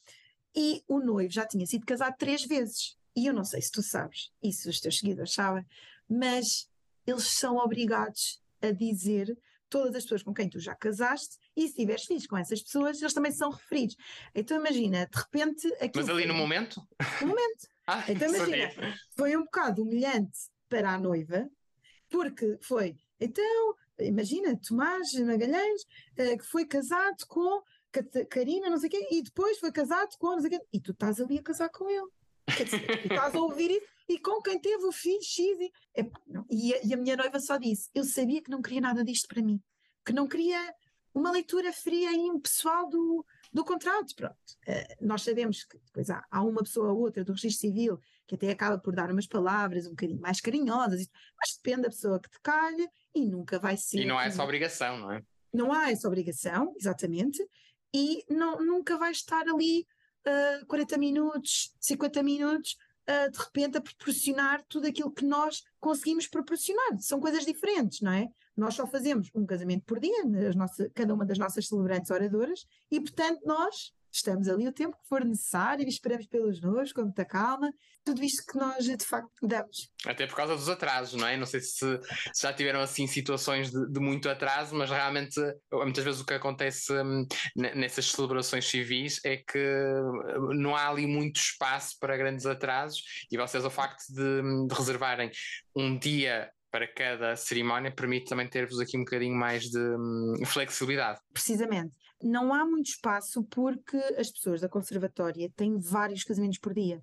e 0.55 0.83
o 0.87 0.99
noivo 0.99 1.31
já 1.33 1.45
tinha 1.45 1.65
sido 1.65 1.85
casado 1.85 2.15
três 2.17 2.43
vezes. 2.45 2.95
E 3.15 3.25
eu 3.25 3.33
não 3.33 3.43
sei 3.43 3.61
se 3.61 3.71
tu 3.71 3.81
sabes, 3.81 4.31
e 4.41 4.53
se 4.53 4.69
os 4.69 4.79
teus 4.79 4.99
seguidores 4.99 5.33
sabem, 5.33 5.65
mas 6.07 6.69
eles 7.05 7.23
são 7.23 7.57
obrigados 7.57 8.41
a 8.67 8.71
dizer 8.71 9.37
todas 9.69 9.95
as 9.95 10.03
pessoas 10.03 10.23
com 10.23 10.33
quem 10.33 10.49
tu 10.49 10.59
já 10.59 10.73
casaste 10.75 11.37
e 11.55 11.67
se 11.67 11.75
tiveres 11.75 12.05
filhos 12.05 12.25
com 12.25 12.37
essas 12.37 12.61
pessoas, 12.61 13.01
eles 13.01 13.13
também 13.13 13.31
são 13.33 13.49
referidos. 13.51 13.95
Então 14.33 14.57
imagina, 14.57 15.05
de 15.11 15.17
repente. 15.19 15.67
Mas 15.93 16.07
ali 16.09 16.23
foi- 16.23 16.25
no 16.27 16.33
momento? 16.33 16.81
No 17.21 17.27
momento. 17.27 17.67
Ah, 17.89 18.03
Então 18.09 18.27
sabia. 18.29 18.65
imagina, 18.69 18.95
foi 19.15 19.37
um 19.37 19.43
bocado 19.45 19.81
humilhante 19.81 20.37
para 20.67 20.91
a 20.93 20.99
noiva, 20.99 21.49
porque 22.09 22.57
foi, 22.61 22.97
então, 23.17 23.75
imagina, 23.97 24.59
Tomás 24.59 25.13
Magalhães, 25.13 25.81
eh, 26.17 26.37
que 26.37 26.43
foi 26.45 26.65
casado 26.65 27.25
com 27.29 27.61
Karina, 28.29 28.69
não 28.69 28.77
sei 28.77 28.89
o 28.89 28.91
quê, 28.91 29.07
e 29.11 29.21
depois 29.23 29.57
foi 29.59 29.71
casado 29.71 30.09
com 30.19 30.31
não 30.35 30.41
sei 30.41 30.47
o 30.49 30.59
quê, 30.59 30.65
e 30.73 30.81
tu 30.81 30.91
estás 30.91 31.21
ali 31.21 31.39
a 31.39 31.41
casar 31.43 31.69
com 31.69 31.89
ele. 31.89 32.07
Quer 32.57 32.63
dizer, 32.65 33.01
tu 33.01 33.07
estás 33.13 33.33
a 33.33 33.39
ouvir 33.39 33.71
isso, 33.71 33.87
e 34.07 34.19
com 34.19 34.41
quem 34.41 34.59
teve 34.59 34.85
o 34.85 34.91
filho 34.91 35.21
X. 35.21 35.37
E, 35.95 36.11
não. 36.27 36.45
E 36.49 36.73
a, 36.73 36.79
e 36.83 36.93
a 36.93 36.97
minha 36.97 37.15
noiva 37.17 37.39
só 37.39 37.57
disse: 37.57 37.89
Eu 37.93 38.03
sabia 38.03 38.41
que 38.41 38.51
não 38.51 38.61
queria 38.61 38.81
nada 38.81 39.03
disto 39.03 39.27
para 39.27 39.41
mim, 39.41 39.61
que 40.05 40.13
não 40.13 40.27
queria 40.27 40.73
uma 41.13 41.31
leitura 41.31 41.73
fria 41.73 42.11
e 42.11 42.27
impessoal 42.27 42.87
do, 42.89 43.25
do 43.51 43.65
contrato. 43.65 44.15
Pronto. 44.15 44.37
Eh, 44.67 44.97
nós 45.01 45.23
sabemos 45.23 45.63
que 45.63 45.77
depois 45.79 46.09
há, 46.09 46.23
há 46.29 46.43
uma 46.43 46.61
pessoa 46.61 46.91
ou 46.91 46.99
outra 46.99 47.23
do 47.23 47.33
registro 47.33 47.67
civil 47.67 47.99
que 48.27 48.35
até 48.35 48.49
acaba 48.51 48.77
por 48.77 48.93
dar 48.93 49.09
umas 49.09 49.25
palavras 49.25 49.87
um 49.87 49.91
bocadinho 49.91 50.19
mais 50.19 50.41
carinhosas, 50.41 51.07
mas 51.39 51.55
depende 51.55 51.83
da 51.83 51.89
pessoa 51.89 52.19
que 52.19 52.29
te 52.29 52.39
calha 52.41 52.87
e 53.15 53.25
nunca 53.25 53.57
vai 53.57 53.77
ser. 53.77 54.01
E 54.01 54.05
não 54.05 54.17
há 54.17 54.25
essa 54.25 54.43
obrigação, 54.43 54.99
não 54.99 55.11
é? 55.11 55.23
Não 55.53 55.71
há 55.73 55.89
essa 55.89 56.07
obrigação, 56.07 56.73
exatamente, 56.77 57.41
e 57.95 58.23
não, 58.29 58.59
nunca 58.59 58.97
vais 58.97 59.17
estar 59.17 59.47
ali 59.47 59.87
ah, 60.25 60.61
40 60.67 60.97
minutos, 60.97 61.73
50 61.79 62.21
minutos, 62.21 62.75
ah, 63.07 63.27
de 63.27 63.37
repente 63.39 63.77
a 63.77 63.81
proporcionar 63.81 64.63
tudo 64.67 64.87
aquilo 64.87 65.11
que 65.11 65.25
nós 65.25 65.63
conseguimos 65.79 66.27
proporcionar. 66.27 66.99
São 66.99 67.19
coisas 67.19 67.45
diferentes, 67.45 68.01
não 68.01 68.11
é? 68.11 68.27
Nós 68.55 68.73
só 68.75 68.85
fazemos 68.87 69.29
um 69.33 69.45
casamento 69.45 69.83
por 69.85 69.99
dia, 69.99 70.23
nossa- 70.55 70.89
cada 70.93 71.13
uma 71.13 71.25
das 71.25 71.37
nossas 71.37 71.67
celebrantes 71.67 72.11
oradoras, 72.11 72.65
e 72.91 72.99
portanto 72.99 73.41
nós 73.45 73.93
estamos 74.17 74.47
ali 74.47 74.67
o 74.67 74.73
tempo 74.73 74.97
que 74.97 75.07
for 75.07 75.23
necessário 75.23 75.85
e 75.85 75.89
esperamos 75.89 76.27
pelos 76.27 76.61
noivos 76.61 76.91
com 76.91 77.01
muita 77.03 77.25
calma. 77.25 77.71
Tudo 78.03 78.23
isto 78.23 78.43
que 78.51 78.57
nós 78.57 78.85
de 78.85 79.05
facto 79.05 79.29
damos. 79.41 79.89
Até 80.05 80.25
por 80.27 80.35
causa 80.35 80.55
dos 80.55 80.69
atrasos, 80.69 81.19
não 81.19 81.27
é? 81.27 81.35
Não 81.35 81.45
sei 81.45 81.59
se, 81.59 81.99
se 82.33 82.41
já 82.41 82.53
tiveram 82.53 82.79
assim 82.79 83.05
situações 83.05 83.71
de, 83.71 83.91
de 83.91 83.99
muito 83.99 84.29
atraso, 84.29 84.75
mas 84.75 84.89
realmente 84.89 85.39
muitas 85.71 86.03
vezes 86.03 86.21
o 86.21 86.25
que 86.25 86.33
acontece 86.33 86.93
hum, 86.93 87.25
ne- 87.55 87.75
nessas 87.75 88.05
celebrações 88.11 88.65
civis 88.65 89.19
é 89.25 89.37
que 89.37 89.57
hum, 89.59 90.53
não 90.53 90.75
há 90.75 90.87
ali 90.89 91.05
muito 91.05 91.37
espaço 91.37 91.97
para 91.99 92.17
grandes 92.17 92.45
atrasos 92.45 93.01
e 93.31 93.37
vocês 93.37 93.63
o 93.65 93.69
facto 93.69 94.03
de, 94.09 94.67
de 94.67 94.75
reservarem 94.75 95.29
um 95.75 95.97
dia 95.97 96.49
para 96.71 96.87
cada 96.87 97.35
cerimónia 97.35 97.91
permite 97.91 98.29
também 98.29 98.47
ter-vos 98.47 98.79
aqui 98.79 98.97
um 98.97 99.03
bocadinho 99.03 99.35
mais 99.35 99.63
de 99.63 99.79
hum, 99.79 100.35
flexibilidade. 100.45 101.19
Precisamente. 101.33 101.93
Não 102.21 102.51
há 102.51 102.65
muito 102.65 102.87
espaço 102.87 103.43
porque 103.43 103.97
as 104.17 104.31
pessoas 104.31 104.61
da 104.61 104.67
conservatória 104.67 105.51
têm 105.55 105.77
vários 105.77 106.23
casamentos 106.23 106.57
por 106.57 106.73
dia. 106.73 107.01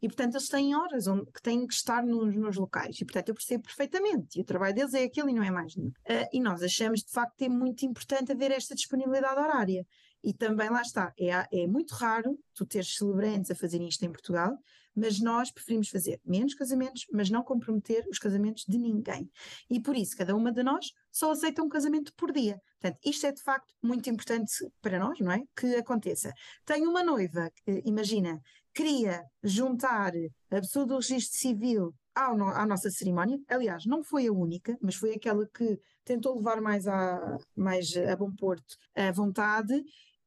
E, 0.00 0.06
portanto, 0.06 0.34
eles 0.34 0.48
têm 0.48 0.74
horas 0.76 1.06
onde, 1.08 1.26
que 1.32 1.42
têm 1.42 1.66
que 1.66 1.74
estar 1.74 2.04
nos, 2.04 2.34
nos 2.36 2.56
locais. 2.56 3.00
E, 3.00 3.04
portanto, 3.04 3.30
eu 3.30 3.34
percebo 3.34 3.64
perfeitamente. 3.64 4.38
E 4.38 4.42
o 4.42 4.44
trabalho 4.44 4.74
deles 4.74 4.94
é 4.94 5.02
aquele 5.02 5.30
e 5.30 5.34
não 5.34 5.42
é 5.42 5.50
mais 5.50 5.74
nenhum. 5.74 5.90
Ah, 6.08 6.28
e 6.32 6.40
nós 6.40 6.62
achamos, 6.62 7.00
de 7.00 7.10
facto, 7.10 7.36
que 7.36 7.46
é 7.46 7.48
muito 7.48 7.84
importante 7.84 8.30
haver 8.30 8.52
esta 8.52 8.74
disponibilidade 8.74 9.40
horária. 9.40 9.84
E 10.22 10.32
também 10.32 10.70
lá 10.70 10.82
está. 10.82 11.12
É, 11.18 11.62
é 11.62 11.66
muito 11.66 11.92
raro 11.94 12.38
tu 12.54 12.64
teres 12.64 12.94
celebrantes 12.94 13.50
a 13.50 13.56
fazerem 13.56 13.88
isto 13.88 14.04
em 14.04 14.12
Portugal, 14.12 14.56
mas 14.94 15.20
nós 15.20 15.50
preferimos 15.50 15.88
fazer 15.88 16.20
menos 16.24 16.54
casamentos, 16.54 17.06
mas 17.12 17.30
não 17.30 17.42
comprometer 17.42 18.06
os 18.08 18.18
casamentos 18.18 18.64
de 18.68 18.78
ninguém. 18.78 19.30
E 19.70 19.80
por 19.80 19.96
isso, 19.96 20.16
cada 20.16 20.34
uma 20.36 20.52
de 20.52 20.62
nós 20.62 20.92
só 21.10 21.32
aceita 21.32 21.62
um 21.62 21.68
casamento 21.68 22.12
por 22.16 22.32
dia. 22.32 22.60
Portanto, 22.80 22.98
isto 23.04 23.26
é 23.26 23.32
de 23.32 23.42
facto 23.42 23.74
muito 23.82 24.08
importante 24.10 24.52
para 24.80 24.98
nós, 24.98 25.18
não 25.20 25.32
é? 25.32 25.42
Que 25.56 25.76
aconteça. 25.76 26.32
Tenho 26.64 26.90
uma 26.90 27.02
noiva, 27.02 27.50
que, 27.64 27.82
imagina, 27.84 28.40
queria 28.74 29.22
juntar 29.42 30.12
a 30.50 30.60
pessoa 30.60 30.86
do 30.86 30.96
registro 30.96 31.38
civil 31.38 31.94
à 32.14 32.66
nossa 32.66 32.90
cerimónia. 32.90 33.38
Aliás, 33.48 33.86
não 33.86 34.02
foi 34.02 34.26
a 34.26 34.32
única, 34.32 34.76
mas 34.80 34.94
foi 34.94 35.14
aquela 35.14 35.46
que 35.46 35.78
tentou 36.04 36.36
levar 36.36 36.60
mais 36.60 36.86
a, 36.86 37.38
mais 37.56 37.96
a 37.96 38.16
bom 38.16 38.32
porto 38.34 38.76
a 38.94 39.10
vontade 39.12 39.82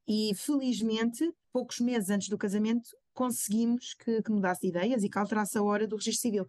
e 0.06 0.32
felizmente, 0.34 1.28
poucos 1.52 1.80
meses 1.80 2.10
antes 2.10 2.28
do 2.28 2.38
casamento, 2.38 2.88
conseguimos 3.16 3.94
que, 3.94 4.22
que 4.22 4.30
mudasse 4.30 4.60
de 4.60 4.68
ideias 4.68 5.02
e 5.02 5.08
que 5.08 5.18
alterasse 5.18 5.56
a 5.58 5.62
hora 5.62 5.86
do 5.86 5.96
registro 5.96 6.22
civil. 6.22 6.46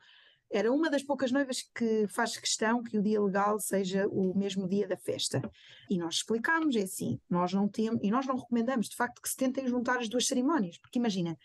Era 0.50 0.72
uma 0.72 0.90
das 0.90 1.04
poucas 1.04 1.32
noivas 1.32 1.62
que 1.76 2.08
faz 2.08 2.38
questão 2.38 2.84
que 2.84 2.98
o 2.98 3.02
dia 3.02 3.22
legal 3.22 3.60
seja 3.60 4.08
o 4.08 4.38
mesmo 4.38 4.68
dia 4.68 4.88
da 4.88 4.96
festa. 4.96 5.42
E 5.90 5.98
nós 5.98 6.16
explicámos, 6.16 6.76
é 6.76 6.84
assim, 6.84 7.20
nós 7.30 7.52
não 7.52 7.68
temos, 7.68 8.00
e 8.04 8.12
nós 8.12 8.26
não 8.26 8.38
recomendamos, 8.38 8.88
de 8.88 8.96
facto, 8.96 9.22
que 9.22 9.30
se 9.30 9.36
tentem 9.36 9.68
juntar 9.68 10.00
as 10.00 10.08
duas 10.08 10.26
cerimónias, 10.26 10.78
porque 10.78 11.00
imagina, 11.00 11.38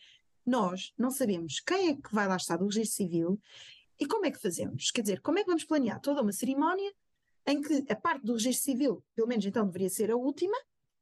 nós 0.45 0.93
não 0.99 1.11
sabemos 1.11 1.61
quem 1.61 1.89
é 1.89 1.95
que 1.95 2.15
vai 2.15 2.29
lá 2.29 2.37
estar 2.37 2.57
do 2.57 2.67
registro 2.67 2.97
civil 2.97 3.41
e 3.99 4.07
como 4.07 4.27
é 4.27 4.31
que 4.31 4.41
fazemos. 4.41 4.91
Quer 4.91 5.03
dizer, 5.03 5.21
como 5.21 5.39
é 5.39 5.43
que 5.43 5.49
vamos 5.49 5.65
planear 5.65 6.01
toda 6.01 6.23
uma 6.23 6.33
cerimónia 6.33 6.93
em 7.47 7.61
que 7.61 7.85
a 7.89 7.97
parte 7.97 8.25
do 8.25 8.35
registro 8.35 8.65
civil, 8.65 9.05
pelo 9.15 9.29
menos 9.29 9.45
então 9.45 9.67
deveria 9.67 9.91
ser 9.91 10.11
a 10.11 10.17
última, 10.17 10.57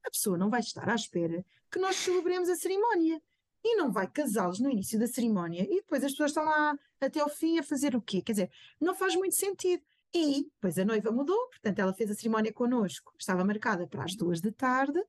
a 0.04 0.11
pessoa 0.11 0.38
não 0.38 0.48
vai 0.48 0.61
estar 0.61 0.88
à 0.88 0.94
espera 0.94 1.44
que 1.70 1.78
nós 1.78 1.96
celebremos 1.96 2.48
a 2.48 2.56
cerimónia. 2.56 3.20
E 3.62 3.77
não 3.77 3.92
vai 3.92 4.07
casá-los 4.07 4.59
no 4.59 4.70
início 4.70 4.99
da 4.99 5.07
cerimónia 5.07 5.62
e 5.62 5.77
depois 5.77 6.03
as 6.03 6.12
pessoas 6.12 6.31
estão 6.31 6.44
lá 6.44 6.75
até 7.01 7.20
ao 7.20 7.29
fim 7.29 7.59
a 7.59 7.62
fazer 7.62 7.94
o 7.94 8.01
quê? 8.01 8.23
Quer 8.23 8.33
dizer, 8.33 8.51
não 8.81 8.94
faz 8.94 9.14
muito 9.14 9.35
sentido. 9.35 9.83
E 10.12 10.44
depois 10.44 10.79
a 10.79 10.85
noiva 10.85 11.12
mudou, 11.12 11.49
portanto 11.51 11.79
ela 11.79 11.94
fez 11.94 12.11
a 12.11 12.14
cerimónia 12.14 12.53
connosco, 12.53 13.12
estava 13.18 13.44
marcada 13.44 13.87
para 13.87 14.03
as 14.03 14.16
duas 14.16 14.40
da 14.40 14.51
tarde, 14.51 15.01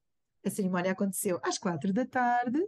a 0.46 0.50
cerimónia 0.50 0.92
aconteceu 0.92 1.40
às 1.44 1.58
quatro 1.58 1.92
da 1.92 2.06
tarde 2.06 2.60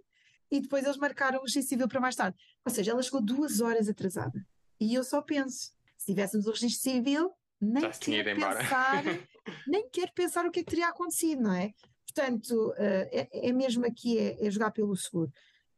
e 0.50 0.60
depois 0.60 0.84
eles 0.84 0.98
marcaram 0.98 1.40
o 1.40 1.42
registro 1.42 1.70
civil 1.70 1.88
para 1.88 2.00
mais 2.00 2.16
tarde. 2.16 2.38
Ou 2.66 2.72
seja, 2.72 2.92
ela 2.92 3.02
chegou 3.04 3.22
duas 3.22 3.62
horas 3.62 3.88
atrasada. 3.88 4.44
E 4.80 4.94
eu 4.94 5.04
só 5.04 5.22
penso, 5.22 5.72
se 5.98 6.08
tivéssemos 6.08 6.48
o 6.48 6.52
registro 6.52 6.92
civil, 6.92 7.32
nem 7.62 7.90
quero 7.92 8.36
pensar, 8.36 9.04
nem 9.68 9.90
quero 9.90 10.14
pensar 10.14 10.46
o 10.46 10.52
que 10.52 10.60
é 10.60 10.64
que 10.64 10.70
teria 10.70 10.88
acontecido, 10.88 11.42
não 11.42 11.54
é? 11.54 11.74
Portanto, 12.06 12.74
eh, 12.78 13.30
é, 13.32 13.50
é 13.50 13.52
mesmo 13.52 13.86
aqui 13.86 14.20
é, 14.20 14.46
é 14.46 14.52
jogar 14.52 14.72
pelo 14.72 14.96
seguro. 14.96 15.32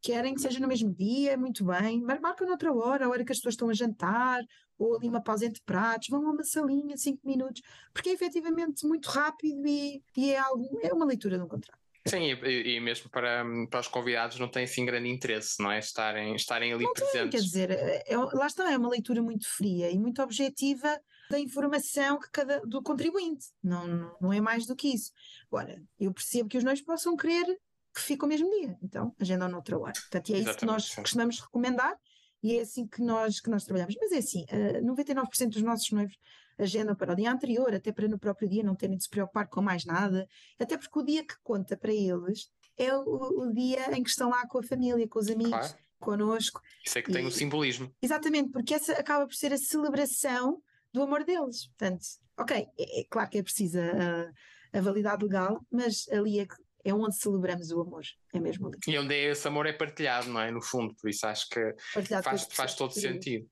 Querem 0.05 0.35
que 0.35 0.41
seja 0.41 0.59
no 0.59 0.67
mesmo 0.67 0.93
dia, 0.93 1.35
muito 1.35 1.65
bem, 1.65 1.99
mas 1.99 2.21
marcam 2.21 2.47
noutra 2.47 2.71
hora, 2.71 3.05
a 3.07 3.09
hora 3.09 3.25
que 3.25 3.31
as 3.31 3.39
pessoas 3.39 3.53
estão 3.55 3.71
a 3.71 3.73
jantar, 3.73 4.39
ou 4.77 4.95
ali 4.95 5.09
uma 5.09 5.19
pausa 5.19 5.47
entre 5.47 5.59
pratos, 5.65 6.09
vão 6.09 6.27
a 6.27 6.31
uma 6.31 6.43
salinha, 6.43 6.95
cinco 6.95 7.27
minutos, 7.27 7.63
porque 7.91 8.09
é 8.09 8.13
efetivamente 8.13 8.85
muito 8.85 9.07
rápido 9.07 9.65
e, 9.65 10.03
e 10.15 10.29
é 10.31 10.37
algo, 10.37 10.79
é 10.83 10.93
uma 10.93 11.05
leitura 11.05 11.39
de 11.39 11.43
um 11.43 11.47
contrato. 11.47 11.79
Sim, 12.07 12.21
e, 12.21 12.75
e 12.75 12.79
mesmo 12.79 13.09
para, 13.09 13.43
para 13.67 13.79
os 13.79 13.87
convidados 13.87 14.37
não 14.37 14.47
tem 14.47 14.65
assim 14.65 14.85
grande 14.85 15.09
interesse, 15.09 15.59
não 15.59 15.71
é? 15.71 15.79
Estarem, 15.79 16.35
estarem 16.35 16.71
ali 16.71 16.83
Não 16.83 16.93
tem, 16.93 17.03
presentes. 17.03 17.31
quer 17.41 17.43
dizer, 17.43 17.71
é- 17.71 18.03
é- 18.05 18.15
lá 18.15 18.45
está, 18.45 18.71
é 18.71 18.77
uma 18.77 18.89
leitura 18.89 19.23
muito 19.23 19.49
fria 19.49 19.89
e 19.89 19.97
muito 19.97 20.21
objetiva 20.21 21.01
da 21.31 21.39
informação 21.39 22.19
que 22.19 22.29
cada, 22.29 22.59
do 22.59 22.79
contribuinte, 22.83 23.47
não, 23.63 23.87
não, 23.87 24.15
não 24.21 24.31
é 24.33 24.39
mais 24.39 24.67
do 24.67 24.75
que 24.75 24.89
isso. 24.89 25.11
Agora, 25.51 25.81
eu 25.99 26.13
percebo 26.13 26.47
que 26.47 26.59
os 26.59 26.63
noivos 26.63 26.83
possam 26.83 27.15
querer 27.17 27.57
que 27.95 28.01
fique 28.01 28.25
o 28.25 28.27
mesmo 28.27 28.49
dia, 28.59 28.77
então 28.83 29.15
agendam 29.19 29.47
noutra 29.47 29.79
hora. 29.79 29.93
Portanto, 29.93 30.29
e 30.29 30.33
é 30.33 30.37
isso 30.39 30.45
que 30.45 30.49
Exatamente, 30.49 30.73
nós 30.73 30.95
costumamos 30.95 31.39
recomendar 31.39 31.95
e 32.43 32.57
é 32.57 32.61
assim 32.61 32.85
que 32.85 33.01
nós, 33.01 33.39
que 33.39 33.49
nós 33.49 33.63
trabalhamos. 33.63 33.95
Mas 33.99 34.11
é 34.11 34.17
assim, 34.17 34.45
eh, 34.49 34.81
99% 34.81 35.49
dos 35.49 35.61
nossos 35.61 35.89
noivos 35.91 36.15
agendam 36.59 36.95
para 36.95 37.13
o 37.13 37.15
dia 37.15 37.31
anterior, 37.31 37.73
até 37.73 37.91
para 37.91 38.07
no 38.07 38.19
próprio 38.19 38.49
dia 38.49 38.63
não 38.63 38.75
terem 38.75 38.97
de 38.97 39.03
se 39.03 39.09
preocupar 39.09 39.47
com 39.47 39.61
mais 39.61 39.85
nada, 39.85 40.27
até 40.59 40.77
porque 40.77 40.99
o 40.99 41.03
dia 41.03 41.25
que 41.25 41.35
conta 41.41 41.77
para 41.77 41.93
eles 41.93 42.49
é 42.77 42.93
o, 42.93 43.47
o 43.47 43.53
dia 43.53 43.97
em 43.97 44.03
que 44.03 44.09
estão 44.09 44.29
lá 44.29 44.45
com 44.47 44.59
a 44.59 44.63
família, 44.63 45.07
com 45.07 45.19
os 45.19 45.29
amigos. 45.29 45.51
Claro. 45.51 45.85
Connosco. 45.97 46.61
Isso 46.85 46.99
é 46.99 47.01
que 47.01 47.11
tem 47.11 47.23
o 47.23 47.29
um 47.29 47.31
simbolismo. 47.31 47.89
Exatamente, 48.01 48.51
porque 48.51 48.73
essa 48.73 48.91
acaba 48.93 49.25
por 49.25 49.33
ser 49.33 49.53
a 49.53 49.57
celebração 49.57 50.61
do 50.93 51.01
amor 51.01 51.23
deles. 51.23 51.67
Portanto, 51.67 52.05
ok, 52.37 52.67
é, 52.77 52.99
é 52.99 53.03
claro 53.09 53.29
que 53.29 53.37
é 53.37 53.43
preciso 53.43 53.79
a, 53.79 54.77
a 54.77 54.81
validade 54.81 55.23
legal, 55.23 55.65
mas 55.71 56.05
ali 56.09 56.39
é 56.41 56.45
que 56.45 56.55
é 56.85 56.93
onde 56.93 57.17
celebramos 57.17 57.71
o 57.71 57.81
amor, 57.81 58.03
é 58.31 58.39
mesmo 58.39 58.67
ali. 58.67 58.77
E 58.87 58.97
onde 58.99 59.15
esse 59.15 59.47
amor 59.47 59.65
é 59.65 59.73
partilhado, 59.73 60.29
não 60.29 60.39
é? 60.39 60.51
No 60.51 60.61
fundo, 60.61 60.93
por 61.01 61.09
isso 61.09 61.25
acho 61.25 61.49
que 61.49 61.75
faz, 62.21 62.47
faz 62.51 62.75
todo 62.75 62.93
sentido. 62.93 63.49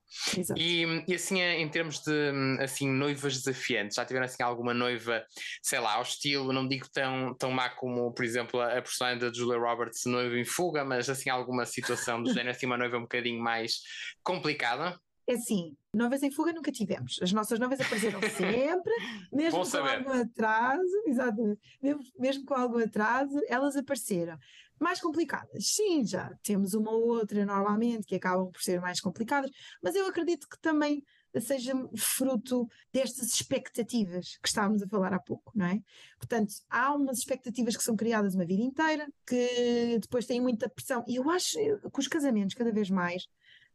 E, 0.56 0.86
e, 1.08 1.16
assim, 1.16 1.42
em 1.42 1.68
termos 1.68 2.00
de 2.04 2.32
assim, 2.62 2.88
noivas 2.88 3.36
desafiantes, 3.36 3.96
já 3.96 4.06
tiveram 4.06 4.26
assim 4.26 4.44
alguma 4.44 4.72
noiva, 4.72 5.26
sei 5.64 5.80
lá, 5.80 5.96
ao 5.96 6.04
estilo, 6.04 6.54
não 6.54 6.68
digo 6.68 6.86
tão, 6.94 7.34
tão 7.34 7.50
má 7.50 7.72
como, 7.72 8.14
por 8.14 8.24
exemplo, 8.24 8.62
a, 8.62 8.78
a 8.78 8.82
personagem 8.84 9.20
da 9.20 9.34
Julia 9.34 9.58
Roberts, 9.58 10.06
noiva 10.06 10.38
em 10.38 10.46
fuga, 10.46 10.86
mas 10.86 11.10
assim, 11.10 11.32
alguma 11.32 11.66
situação 11.66 12.22
do 12.22 12.30
género, 12.32 12.52
assim, 12.52 12.68
uma 12.68 12.78
noiva 12.78 12.98
um 12.98 13.02
bocadinho 13.02 13.42
mais 13.42 13.80
complicada? 14.22 14.96
É 15.28 15.34
assim, 15.34 15.76
noivas 15.94 16.24
em 16.24 16.32
fuga 16.32 16.52
nunca 16.52 16.72
tivemos. 16.72 17.20
As 17.22 17.32
nossas 17.32 17.60
noivas 17.60 17.80
apareceram 17.80 18.20
sempre, 18.36 18.94
mesmo 19.32 19.64
com 19.64 19.78
algum 19.78 20.22
atraso, 20.22 21.04
exatamente, 21.06 21.62
mesmo, 21.82 22.04
mesmo 22.18 22.46
com 22.46 22.54
algum 22.54 22.80
atraso, 22.80 23.40
elas 23.48 23.76
apareceram. 23.76 24.38
Mais 24.80 25.00
complicadas, 25.00 25.68
sim, 25.68 26.06
já 26.06 26.34
temos 26.44 26.74
uma 26.74 26.92
ou 26.92 27.08
outra 27.08 27.46
normalmente 27.46 28.06
que 28.06 28.16
acabam 28.16 28.52
por 28.52 28.62
ser 28.62 28.82
mais 28.82 29.00
complicadas, 29.00 29.50
mas 29.82 29.96
eu 29.96 30.06
acredito 30.08 30.48
que 30.50 30.60
também 30.60 31.04
seja 31.40 31.74
fruto 31.98 32.68
destas 32.92 33.34
expectativas 33.34 34.38
que 34.42 34.48
estávamos 34.48 34.84
a 34.84 34.88
falar 34.88 35.14
há 35.14 35.20
pouco, 35.20 35.52
não 35.56 35.66
é? 35.66 35.80
Portanto, 36.18 36.54
há 36.70 36.94
umas 36.94 37.20
expectativas 37.20 37.76
que 37.76 37.84
são 37.84 37.96
criadas 37.96 38.36
uma 38.36 38.46
vida 38.46 38.62
inteira, 38.62 39.08
que 39.26 39.98
depois 40.00 40.26
têm 40.26 40.42
muita 40.42 40.70
pressão, 40.70 41.04
e 41.08 41.16
eu 41.16 41.30
acho 41.30 41.58
que 41.58 42.00
os 42.00 42.08
casamentos, 42.08 42.54
cada 42.54 42.72
vez 42.72 42.90
mais, 42.90 43.28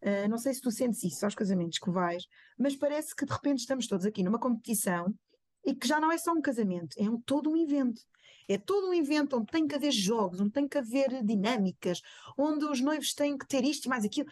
Uh, 0.02 0.28
não 0.28 0.38
sei 0.38 0.54
se 0.54 0.60
tu 0.60 0.70
sentes 0.70 1.02
isso 1.02 1.24
aos 1.24 1.34
casamentos 1.34 1.78
que 1.78 1.90
vais, 1.90 2.26
mas 2.56 2.76
parece 2.76 3.14
que 3.14 3.26
de 3.26 3.32
repente 3.32 3.60
estamos 3.60 3.86
todos 3.86 4.06
aqui 4.06 4.22
numa 4.22 4.38
competição 4.38 5.12
e 5.64 5.74
que 5.74 5.88
já 5.88 6.00
não 6.00 6.10
é 6.12 6.18
só 6.18 6.32
um 6.32 6.40
casamento, 6.40 6.96
é 6.98 7.10
um, 7.10 7.20
todo 7.20 7.50
um 7.50 7.56
evento. 7.56 8.00
É 8.50 8.56
todo 8.56 8.88
um 8.88 8.94
evento 8.94 9.36
onde 9.36 9.52
tem 9.52 9.66
que 9.66 9.74
haver 9.74 9.92
jogos, 9.92 10.40
onde 10.40 10.52
tem 10.52 10.66
que 10.66 10.78
haver 10.78 11.22
dinâmicas, 11.22 12.00
onde 12.36 12.64
os 12.64 12.80
noivos 12.80 13.12
têm 13.12 13.36
que 13.36 13.46
ter 13.46 13.62
isto 13.62 13.84
e 13.84 13.88
mais 13.90 14.04
aquilo. 14.06 14.28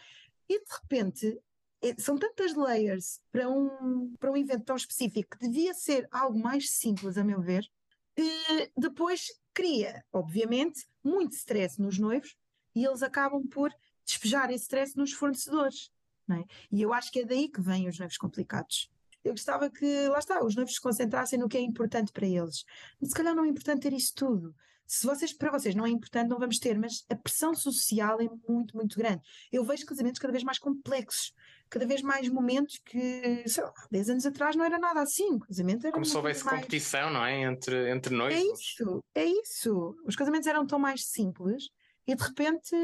E 0.49 0.59
de 0.59 0.73
repente 0.81 1.39
é, 1.83 1.95
são 1.99 2.17
tantas 2.17 2.55
layers 2.55 3.21
para 3.31 3.49
um, 3.49 4.15
para 4.19 4.33
um 4.33 4.37
evento 4.37 4.65
tão 4.65 4.77
específico 4.77 5.37
que 5.37 5.47
devia 5.47 5.75
ser 5.75 6.09
algo 6.11 6.39
mais 6.39 6.71
simples, 6.71 7.19
a 7.19 7.25
meu 7.25 7.43
ver, 7.43 7.69
que 8.15 8.71
depois 8.77 9.27
cria, 9.53 10.05
obviamente, 10.13 10.87
muito 11.05 11.35
stress 11.35 11.81
nos 11.81 11.99
noivos 11.99 12.35
e 12.75 12.85
eles 12.85 13.03
acabam 13.03 13.47
por 13.47 13.71
despejar 14.07 14.51
esse 14.51 14.63
stress 14.65 14.97
nos 14.97 15.13
fornecedores. 15.13 15.91
É? 16.31 16.45
E 16.73 16.83
eu 16.83 16.93
acho 16.93 17.13
que 17.13 17.21
é 17.21 17.25
daí 17.25 17.49
que 17.49 17.61
vêm 17.61 17.89
os 17.89 17.99
noivos 17.99 18.17
complicados. 18.17 18.91
Eu 19.23 19.33
gostava 19.33 19.69
que, 19.69 20.09
lá 20.09 20.19
está, 20.19 20.45
os 20.45 20.55
noivos 20.55 20.75
se 20.75 20.81
concentrassem 20.81 21.39
no 21.39 21.49
que 21.49 21.57
é 21.57 21.61
importante 21.61 22.13
para 22.13 22.27
eles. 22.27 22.65
Mas 23.01 23.11
se 23.11 23.15
calhar 23.15 23.35
não 23.35 23.45
é 23.45 23.49
importante 23.49 23.83
ter 23.83 23.93
isso 23.93 24.15
tudo. 24.15 24.55
Se 24.87 25.05
vocês, 25.05 25.33
para 25.33 25.51
vocês 25.51 25.75
não 25.75 25.85
é 25.85 25.89
importante, 25.89 26.29
não 26.29 26.39
vamos 26.39 26.61
ter, 26.61 26.79
mas 26.79 27.05
a 27.11 27.17
pressão 27.17 27.53
social 27.55 28.21
é 28.21 28.29
muito, 28.49 28.77
muito 28.77 28.97
grande. 28.97 29.21
Eu 29.51 29.65
vejo 29.65 29.85
casamentos 29.85 30.21
cada 30.21 30.31
vez 30.31 30.45
mais 30.45 30.61
complexos, 30.61 31.35
cada 31.69 31.85
vez 31.85 32.03
mais 32.03 32.29
momentos 32.29 32.79
que, 32.85 33.43
sei 33.49 33.65
lá, 33.65 33.73
10 33.91 34.11
anos 34.11 34.27
atrás 34.27 34.55
não 34.55 34.65
era 34.65 34.79
nada 34.79 35.01
assim. 35.01 35.35
O 35.35 35.41
casamento 35.41 35.85
era 35.87 35.93
Como 35.93 36.05
se 36.05 36.17
houvesse 36.17 36.45
mais... 36.45 36.61
competição, 36.61 37.11
não 37.11 37.25
é? 37.25 37.43
Entre, 37.43 37.91
entre 37.91 38.15
noivos. 38.15 38.39
É 38.39 38.53
isso, 38.53 39.05
é 39.13 39.25
isso. 39.25 39.97
Os 40.07 40.15
casamentos 40.15 40.47
eram 40.47 40.65
tão 40.65 40.79
mais 40.79 41.05
simples 41.05 41.69
e 42.07 42.15
de 42.15 42.23
repente 42.23 42.77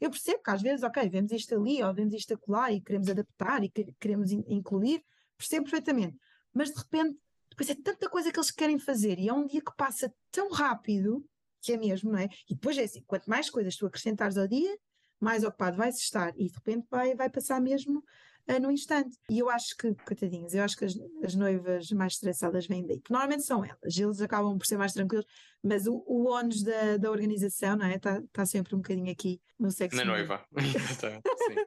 eu 0.00 0.10
percebo 0.10 0.42
que 0.42 0.50
às 0.50 0.62
vezes, 0.62 0.82
ok, 0.82 1.08
vemos 1.08 1.32
isto 1.32 1.54
ali 1.54 1.82
ou 1.82 1.92
vemos 1.94 2.14
isto 2.14 2.34
acolá 2.34 2.72
e 2.72 2.80
queremos 2.80 3.08
adaptar 3.08 3.62
e 3.64 3.68
queremos 3.98 4.30
in 4.30 4.44
incluir, 4.48 5.02
percebo 5.36 5.64
perfeitamente. 5.64 6.16
Mas 6.52 6.70
de 6.70 6.78
repente, 6.78 7.18
depois 7.50 7.68
é 7.70 7.74
tanta 7.74 8.08
coisa 8.08 8.30
que 8.30 8.38
eles 8.38 8.50
querem 8.50 8.78
fazer 8.78 9.18
e 9.18 9.28
é 9.28 9.32
um 9.32 9.46
dia 9.46 9.60
que 9.60 9.74
passa 9.76 10.12
tão 10.30 10.50
rápido, 10.50 11.24
que 11.60 11.72
é 11.72 11.76
mesmo, 11.76 12.12
não 12.12 12.18
é? 12.18 12.28
E 12.48 12.54
depois 12.54 12.78
é 12.78 12.84
assim, 12.84 13.02
quanto 13.06 13.28
mais 13.28 13.50
coisas 13.50 13.76
tu 13.76 13.86
acrescentares 13.86 14.36
ao 14.36 14.46
dia, 14.46 14.78
mais 15.20 15.42
ocupado 15.42 15.76
vais 15.76 15.96
estar 15.96 16.32
e 16.36 16.46
de 16.46 16.54
repente 16.54 16.86
vai, 16.90 17.14
vai 17.14 17.28
passar 17.28 17.60
mesmo 17.60 18.02
uh, 18.48 18.60
no 18.60 18.70
instante. 18.70 19.16
E 19.30 19.38
eu 19.38 19.48
acho 19.48 19.76
que, 19.76 19.94
coitadinhas, 20.06 20.54
eu 20.54 20.62
acho 20.62 20.76
que 20.76 20.84
as, 20.84 20.94
as 21.22 21.34
noivas 21.34 21.90
mais 21.90 22.14
estressadas 22.14 22.66
vêm 22.66 22.86
daí, 22.86 23.00
que 23.00 23.10
normalmente 23.10 23.44
são 23.44 23.64
elas, 23.64 23.96
eles 23.96 24.20
acabam 24.20 24.56
por 24.58 24.66
ser 24.66 24.76
mais 24.76 24.92
tranquilos, 24.92 25.26
mas 25.62 25.86
o, 25.86 26.02
o 26.06 26.28
ónus 26.30 26.62
da, 26.62 26.96
da 26.96 27.10
organização, 27.10 27.76
não 27.76 27.86
é? 27.86 27.96
Está 27.96 28.22
tá 28.32 28.46
sempre 28.46 28.74
um 28.74 28.78
bocadinho 28.78 29.10
aqui 29.10 29.40
no 29.58 29.70
sexo. 29.70 29.96
Na 29.96 30.04
noiva. 30.04 30.44
Sim. 30.56 31.64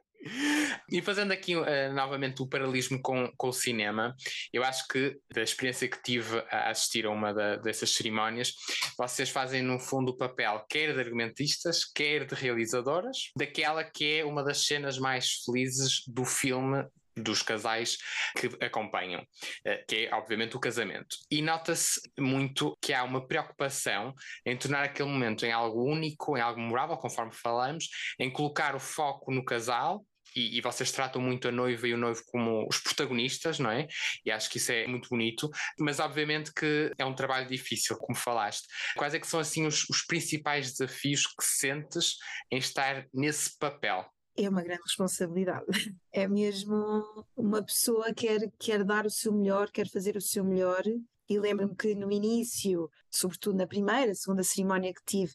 E 0.90 1.00
fazendo 1.02 1.32
aqui 1.32 1.56
uh, 1.56 1.64
novamente 1.94 2.42
o 2.42 2.46
paralelismo 2.46 3.00
com, 3.00 3.32
com 3.36 3.48
o 3.48 3.52
cinema, 3.52 4.14
eu 4.52 4.62
acho 4.62 4.86
que 4.88 5.16
da 5.32 5.42
experiência 5.42 5.88
que 5.88 6.02
tive 6.02 6.38
a 6.50 6.70
assistir 6.70 7.06
a 7.06 7.10
uma 7.10 7.32
da, 7.32 7.56
dessas 7.56 7.90
cerimónias, 7.90 8.54
vocês 8.96 9.30
fazem 9.30 9.62
no 9.62 9.78
fundo 9.78 10.12
o 10.12 10.16
papel 10.16 10.64
quer 10.68 10.94
de 10.94 11.00
argumentistas, 11.00 11.84
quer 11.84 12.26
de 12.26 12.34
realizadoras, 12.34 13.30
daquela 13.36 13.84
que 13.84 14.18
é 14.18 14.24
uma 14.24 14.44
das 14.44 14.64
cenas 14.66 14.98
mais 14.98 15.42
felizes 15.44 16.02
do 16.06 16.24
filme 16.24 16.84
dos 17.16 17.42
casais 17.42 17.98
que 18.38 18.48
acompanham, 18.64 19.24
eh, 19.64 19.84
que 19.86 20.06
é 20.06 20.14
obviamente 20.14 20.56
o 20.56 20.60
casamento. 20.60 21.16
E 21.30 21.42
nota-se 21.42 22.00
muito 22.18 22.76
que 22.80 22.92
há 22.92 23.04
uma 23.04 23.26
preocupação 23.26 24.14
em 24.46 24.56
tornar 24.56 24.84
aquele 24.84 25.08
momento 25.08 25.44
em 25.44 25.52
algo 25.52 25.84
único, 25.84 26.36
em 26.36 26.40
algo 26.40 26.60
memorável, 26.60 26.96
conforme 26.96 27.32
falamos, 27.32 27.88
em 28.18 28.30
colocar 28.30 28.74
o 28.74 28.80
foco 28.80 29.32
no 29.32 29.44
casal. 29.44 30.04
E, 30.34 30.58
e, 30.58 30.60
vocês 30.60 30.90
tratam 30.92 31.20
muito 31.20 31.48
a 31.48 31.52
noiva 31.52 31.86
e 31.86 31.94
o 31.94 31.98
noivo 31.98 32.22
como 32.26 32.66
os 32.68 32.78
protagonistas, 32.78 33.58
não 33.58 33.70
é? 33.70 33.86
E 34.24 34.30
acho 34.30 34.50
que 34.50 34.58
isso 34.58 34.72
é 34.72 34.86
muito 34.86 35.08
bonito, 35.08 35.50
mas 35.78 36.00
obviamente 36.00 36.52
que 36.52 36.92
é 36.98 37.04
um 37.04 37.14
trabalho 37.14 37.48
difícil, 37.48 37.96
como 37.96 38.16
falaste. 38.16 38.66
Quais 38.96 39.14
é 39.14 39.20
que 39.20 39.26
são 39.26 39.40
assim 39.40 39.66
os, 39.66 39.88
os 39.88 40.04
principais 40.06 40.72
desafios 40.72 41.26
que 41.26 41.44
sentes 41.44 42.16
em 42.50 42.58
estar 42.58 43.06
nesse 43.12 43.56
papel? 43.58 44.06
é 44.36 44.48
uma 44.48 44.62
grande 44.62 44.82
responsabilidade. 44.82 45.66
É 46.14 46.28
mesmo 46.28 47.24
uma 47.34 47.62
pessoa 47.62 48.12
que 48.12 48.26
quer, 48.26 48.52
quer 48.58 48.84
dar 48.84 49.06
o 49.06 49.10
seu 49.10 49.32
melhor, 49.32 49.70
quer 49.70 49.88
fazer 49.88 50.14
o 50.14 50.20
seu 50.20 50.44
melhor. 50.44 50.82
E 51.26 51.38
lembro-me 51.38 51.74
que 51.74 51.94
no 51.94 52.12
início, 52.12 52.90
sobretudo 53.10 53.56
na 53.56 53.66
primeira, 53.66 54.14
segunda 54.14 54.42
cerimónia 54.42 54.92
que 54.92 55.02
tive, 55.06 55.32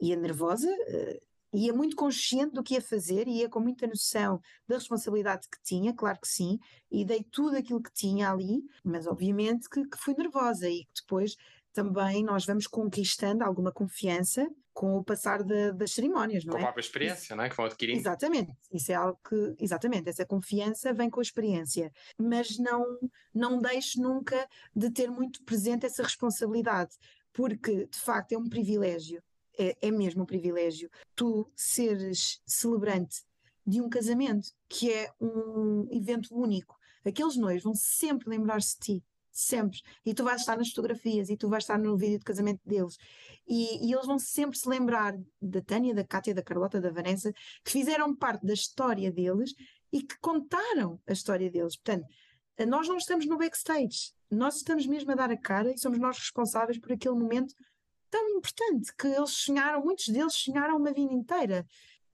ia 0.00 0.16
nervosa, 0.16 0.70
eh, 0.88 1.18
ia 1.52 1.72
muito 1.72 1.96
consciente 1.96 2.54
do 2.54 2.62
que 2.62 2.74
ia 2.74 2.82
fazer, 2.82 3.26
ia 3.26 3.48
com 3.48 3.60
muita 3.60 3.86
noção 3.86 4.40
da 4.66 4.76
responsabilidade 4.76 5.48
que 5.48 5.62
tinha, 5.62 5.94
claro 5.94 6.18
que 6.20 6.28
sim, 6.28 6.58
e 6.90 7.04
dei 7.04 7.22
tudo 7.22 7.56
aquilo 7.56 7.82
que 7.82 7.92
tinha 7.92 8.30
ali, 8.30 8.62
mas 8.84 9.06
obviamente 9.06 9.68
que, 9.68 9.84
que 9.86 9.98
fui 9.98 10.14
nervosa 10.14 10.68
e 10.68 10.84
que 10.84 11.02
depois 11.02 11.36
também 11.72 12.24
nós 12.24 12.44
vamos 12.44 12.66
conquistando 12.66 13.44
alguma 13.44 13.70
confiança 13.72 14.48
com 14.78 14.96
o 14.96 15.02
passar 15.02 15.42
de, 15.42 15.72
das 15.72 15.92
cerimónias, 15.92 16.44
não 16.44 16.52
com 16.52 16.58
é? 16.58 16.60
Com 16.60 16.66
a 16.66 16.68
própria 16.68 16.82
experiência, 16.82 17.24
isso, 17.24 17.36
não 17.36 17.42
é? 17.42 17.48
Que 17.48 17.56
vão 17.56 17.66
adquirindo. 17.66 17.98
Exatamente, 17.98 18.52
isso 18.72 18.92
é 18.92 18.94
algo 18.94 19.18
que, 19.28 19.56
exatamente, 19.58 20.08
essa 20.08 20.24
confiança 20.24 20.92
vem 20.92 21.10
com 21.10 21.18
a 21.18 21.22
experiência, 21.22 21.92
mas 22.16 22.58
não, 22.58 22.98
não 23.34 23.58
deixe 23.58 24.00
nunca 24.00 24.48
de 24.74 24.88
ter 24.90 25.10
muito 25.10 25.42
presente 25.42 25.84
essa 25.84 26.02
responsabilidade, 26.02 26.96
porque 27.32 27.86
de 27.86 27.98
facto 27.98 28.32
é 28.32 28.38
um 28.38 28.48
privilégio, 28.48 29.20
é, 29.58 29.76
é 29.80 29.90
mesmo 29.90 30.22
um 30.22 30.26
privilégio, 30.26 30.90
tu 31.14 31.50
seres 31.54 32.40
celebrante 32.46 33.22
de 33.66 33.80
um 33.80 33.88
casamento 33.88 34.48
que 34.68 34.92
é 34.92 35.10
um 35.20 35.86
evento 35.90 36.34
único. 36.34 36.78
Aqueles 37.04 37.36
noivos 37.36 37.64
vão 37.64 37.74
sempre 37.74 38.30
lembrar-se 38.30 38.78
de 38.78 38.80
ti 38.80 39.04
sempre. 39.38 39.80
E 40.04 40.12
tu 40.12 40.24
vais 40.24 40.40
estar 40.40 40.56
nas 40.56 40.70
fotografias 40.70 41.30
e 41.30 41.36
tu 41.36 41.48
vais 41.48 41.62
estar 41.62 41.78
no 41.78 41.96
vídeo 41.96 42.18
de 42.18 42.24
casamento 42.24 42.60
deles. 42.66 42.96
E, 43.46 43.86
e 43.86 43.92
eles 43.92 44.06
vão 44.06 44.18
sempre 44.18 44.58
se 44.58 44.68
lembrar 44.68 45.16
da 45.40 45.62
Tânia, 45.62 45.94
da 45.94 46.04
Cátia, 46.04 46.34
da 46.34 46.42
Carlota, 46.42 46.80
da 46.80 46.90
Vanessa, 46.90 47.32
que 47.64 47.70
fizeram 47.70 48.14
parte 48.14 48.44
da 48.44 48.52
história 48.52 49.12
deles 49.12 49.54
e 49.92 50.02
que 50.02 50.18
contaram 50.18 51.00
a 51.06 51.12
história 51.12 51.50
deles. 51.50 51.76
Portanto, 51.76 52.06
nós 52.66 52.88
não 52.88 52.96
estamos 52.96 53.26
no 53.26 53.38
backstage, 53.38 54.12
nós 54.28 54.56
estamos 54.56 54.86
mesmo 54.86 55.12
a 55.12 55.14
dar 55.14 55.30
a 55.30 55.36
cara 55.36 55.72
e 55.72 55.78
somos 55.78 55.98
nós 55.98 56.18
responsáveis 56.18 56.78
por 56.78 56.92
aquele 56.92 57.14
momento 57.14 57.54
tão 58.10 58.28
importante 58.30 58.92
que 58.96 59.06
eles 59.06 59.30
sonharam, 59.30 59.82
muitos 59.84 60.08
deles 60.08 60.34
sonharam 60.34 60.76
uma 60.76 60.92
vida 60.92 61.12
inteira. 61.12 61.66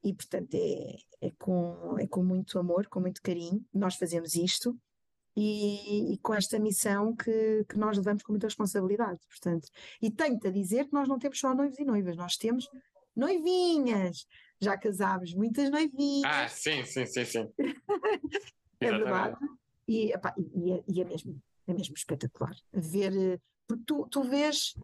E, 0.02 0.12
portanto, 0.12 0.54
é, 0.54 0.96
é, 1.22 1.30
com, 1.38 1.96
é 1.98 2.06
com 2.06 2.22
muito 2.22 2.58
amor, 2.58 2.86
com 2.88 3.00
muito 3.00 3.22
carinho, 3.22 3.64
nós 3.72 3.96
fazemos 3.96 4.34
isto 4.34 4.78
e, 5.36 6.12
e, 6.12 6.18
com 6.18 6.34
esta 6.34 6.58
missão 6.58 7.16
que, 7.16 7.64
que 7.68 7.78
nós 7.78 7.96
levamos 7.96 8.22
com 8.22 8.32
muita 8.32 8.46
responsabilidade. 8.46 9.18
Portanto, 9.28 9.68
e 10.02 10.10
tenho-te 10.10 10.46
a 10.46 10.50
dizer 10.50 10.86
que 10.86 10.92
nós 10.92 11.08
não 11.08 11.18
temos 11.18 11.38
só 11.38 11.54
noivos 11.54 11.78
e 11.78 11.84
noivas, 11.84 12.16
nós 12.16 12.36
temos 12.36 12.68
noivinhas. 13.16 14.26
Já 14.60 14.76
casámos 14.76 15.34
muitas 15.34 15.70
noivinhas. 15.70 16.24
Ah, 16.26 16.48
sim, 16.48 16.84
sim, 16.84 17.06
sim, 17.06 17.24
sim. 17.24 17.48
é 18.80 18.90
verdade. 18.90 19.36
E, 19.88 20.12
epá, 20.12 20.34
e, 20.36 20.68
e, 20.68 20.72
é, 20.72 20.84
e, 20.86 21.00
é 21.00 21.04
mesmo 21.04 21.42
é 21.66 21.72
mesmo 21.72 21.94
espetacular. 21.94 22.54
Ver, 22.72 23.12
eh, 23.16 23.40
porque 23.66 23.84
tu, 23.86 24.06
tu 24.10 24.22
vês 24.22 24.74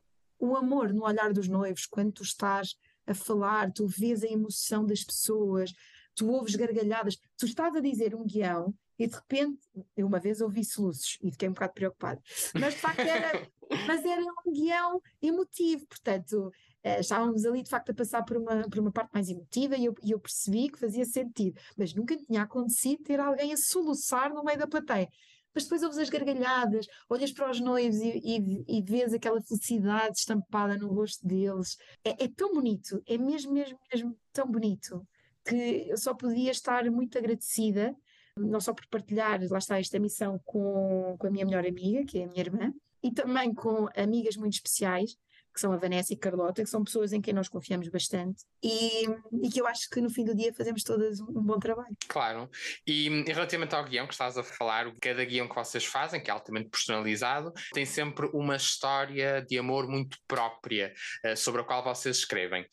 o 0.40 0.56
amor 0.56 0.92
no 0.92 1.04
olhar 1.04 1.32
dos 1.32 1.46
noivos 1.46 1.86
quando 1.86 2.12
tu 2.12 2.22
estás 2.22 2.74
a 3.06 3.14
falar, 3.14 3.72
tu 3.72 3.86
vês 3.86 4.22
a 4.24 4.28
emoção 4.28 4.84
das 4.84 5.04
pessoas, 5.04 5.72
tu 6.14 6.28
ouves 6.30 6.54
gargalhadas, 6.54 7.16
tu 7.36 7.46
estás 7.46 7.74
a 7.76 7.80
dizer 7.80 8.14
um 8.14 8.24
guião 8.24 8.74
e 8.98 9.06
de 9.06 9.14
repente, 9.14 9.58
eu 9.96 10.06
uma 10.06 10.20
vez 10.20 10.40
ouvi 10.40 10.64
soluços 10.64 11.18
e 11.22 11.30
fiquei 11.30 11.48
um 11.48 11.52
bocado 11.52 11.72
preocupado, 11.72 12.20
mas 12.54 12.74
de 12.74 12.80
facto 12.80 13.00
era, 13.00 13.48
mas 13.86 14.04
era 14.04 14.22
um 14.22 14.52
guião 14.52 15.00
emotivo, 15.22 15.86
portanto 15.86 16.48
uh, 16.48 17.00
estávamos 17.00 17.44
ali 17.44 17.62
de 17.62 17.70
facto 17.70 17.90
a 17.90 17.94
passar 17.94 18.22
por 18.24 18.36
uma, 18.36 18.68
por 18.68 18.78
uma 18.78 18.92
parte 18.92 19.10
mais 19.12 19.28
emotiva 19.28 19.76
e 19.76 19.86
eu, 19.86 19.94
e 20.02 20.10
eu 20.10 20.20
percebi 20.20 20.68
que 20.68 20.78
fazia 20.78 21.04
sentido, 21.04 21.58
mas 21.76 21.94
nunca 21.94 22.16
tinha 22.16 22.42
acontecido 22.42 23.02
ter 23.02 23.18
alguém 23.18 23.52
a 23.52 23.56
soluçar 23.56 24.32
no 24.34 24.44
meio 24.44 24.58
da 24.58 24.66
plateia 24.66 25.08
mas 25.54 25.64
depois 25.64 25.82
ouves 25.82 25.98
as 25.98 26.08
gargalhadas, 26.08 26.86
olhas 27.08 27.32
para 27.32 27.50
os 27.50 27.60
noivos 27.60 27.98
e, 28.00 28.20
e, 28.24 28.78
e 28.78 28.82
vês 28.82 29.12
aquela 29.12 29.40
felicidade 29.40 30.18
estampada 30.18 30.76
no 30.76 30.88
rosto 30.88 31.26
deles. 31.26 31.76
É, 32.04 32.24
é, 32.24 32.28
tão 32.28 32.52
bonito, 32.52 33.02
é 33.06 33.18
mesmo, 33.18 33.52
mesmo, 33.52 33.78
mesmo 33.92 34.16
tão 34.32 34.46
bonito, 34.46 35.06
que 35.44 35.88
eu 35.88 35.96
só 35.96 36.14
podia 36.14 36.50
estar 36.50 36.88
muito 36.90 37.18
agradecida, 37.18 37.94
não 38.36 38.60
só 38.60 38.72
por 38.72 38.86
partilhar, 38.88 39.40
lá 39.50 39.58
está, 39.58 39.78
esta 39.78 39.98
missão 39.98 40.40
com, 40.44 41.16
com 41.18 41.26
a 41.26 41.30
minha 41.30 41.44
melhor 41.44 41.66
amiga, 41.66 42.04
que 42.04 42.18
é 42.18 42.24
a 42.24 42.28
minha 42.28 42.40
irmã, 42.40 42.72
e 43.02 43.10
também 43.10 43.54
com 43.54 43.88
amigas 43.96 44.36
muito 44.36 44.54
especiais, 44.54 45.16
que 45.52 45.60
são 45.60 45.72
a 45.72 45.76
Vanessa 45.76 46.12
e 46.12 46.16
a 46.16 46.18
Carlota, 46.18 46.62
que 46.62 46.70
são 46.70 46.84
pessoas 46.84 47.12
em 47.12 47.20
quem 47.20 47.34
nós 47.34 47.48
confiamos 47.48 47.88
bastante 47.88 48.44
e, 48.62 49.04
e 49.42 49.50
que 49.50 49.60
eu 49.60 49.66
acho 49.66 49.88
que 49.90 50.00
no 50.00 50.10
fim 50.10 50.24
do 50.24 50.34
dia 50.34 50.52
fazemos 50.54 50.82
todas 50.82 51.20
um 51.20 51.42
bom 51.42 51.58
trabalho. 51.58 51.96
Claro. 52.08 52.48
E, 52.86 53.06
e 53.06 53.32
relativamente 53.32 53.74
ao 53.74 53.84
guião 53.84 54.06
que 54.06 54.14
estás 54.14 54.36
a 54.38 54.42
falar, 54.42 54.92
cada 55.00 55.24
guião 55.24 55.48
que 55.48 55.54
vocês 55.54 55.84
fazem, 55.84 56.22
que 56.22 56.30
é 56.30 56.32
altamente 56.32 56.68
personalizado, 56.70 57.52
tem 57.72 57.84
sempre 57.84 58.28
uma 58.32 58.56
história 58.56 59.44
de 59.48 59.58
amor 59.58 59.88
muito 59.88 60.16
própria 60.26 60.92
uh, 61.26 61.36
sobre 61.36 61.62
a 61.62 61.64
qual 61.64 61.82
vocês 61.82 62.18
escrevem. 62.18 62.66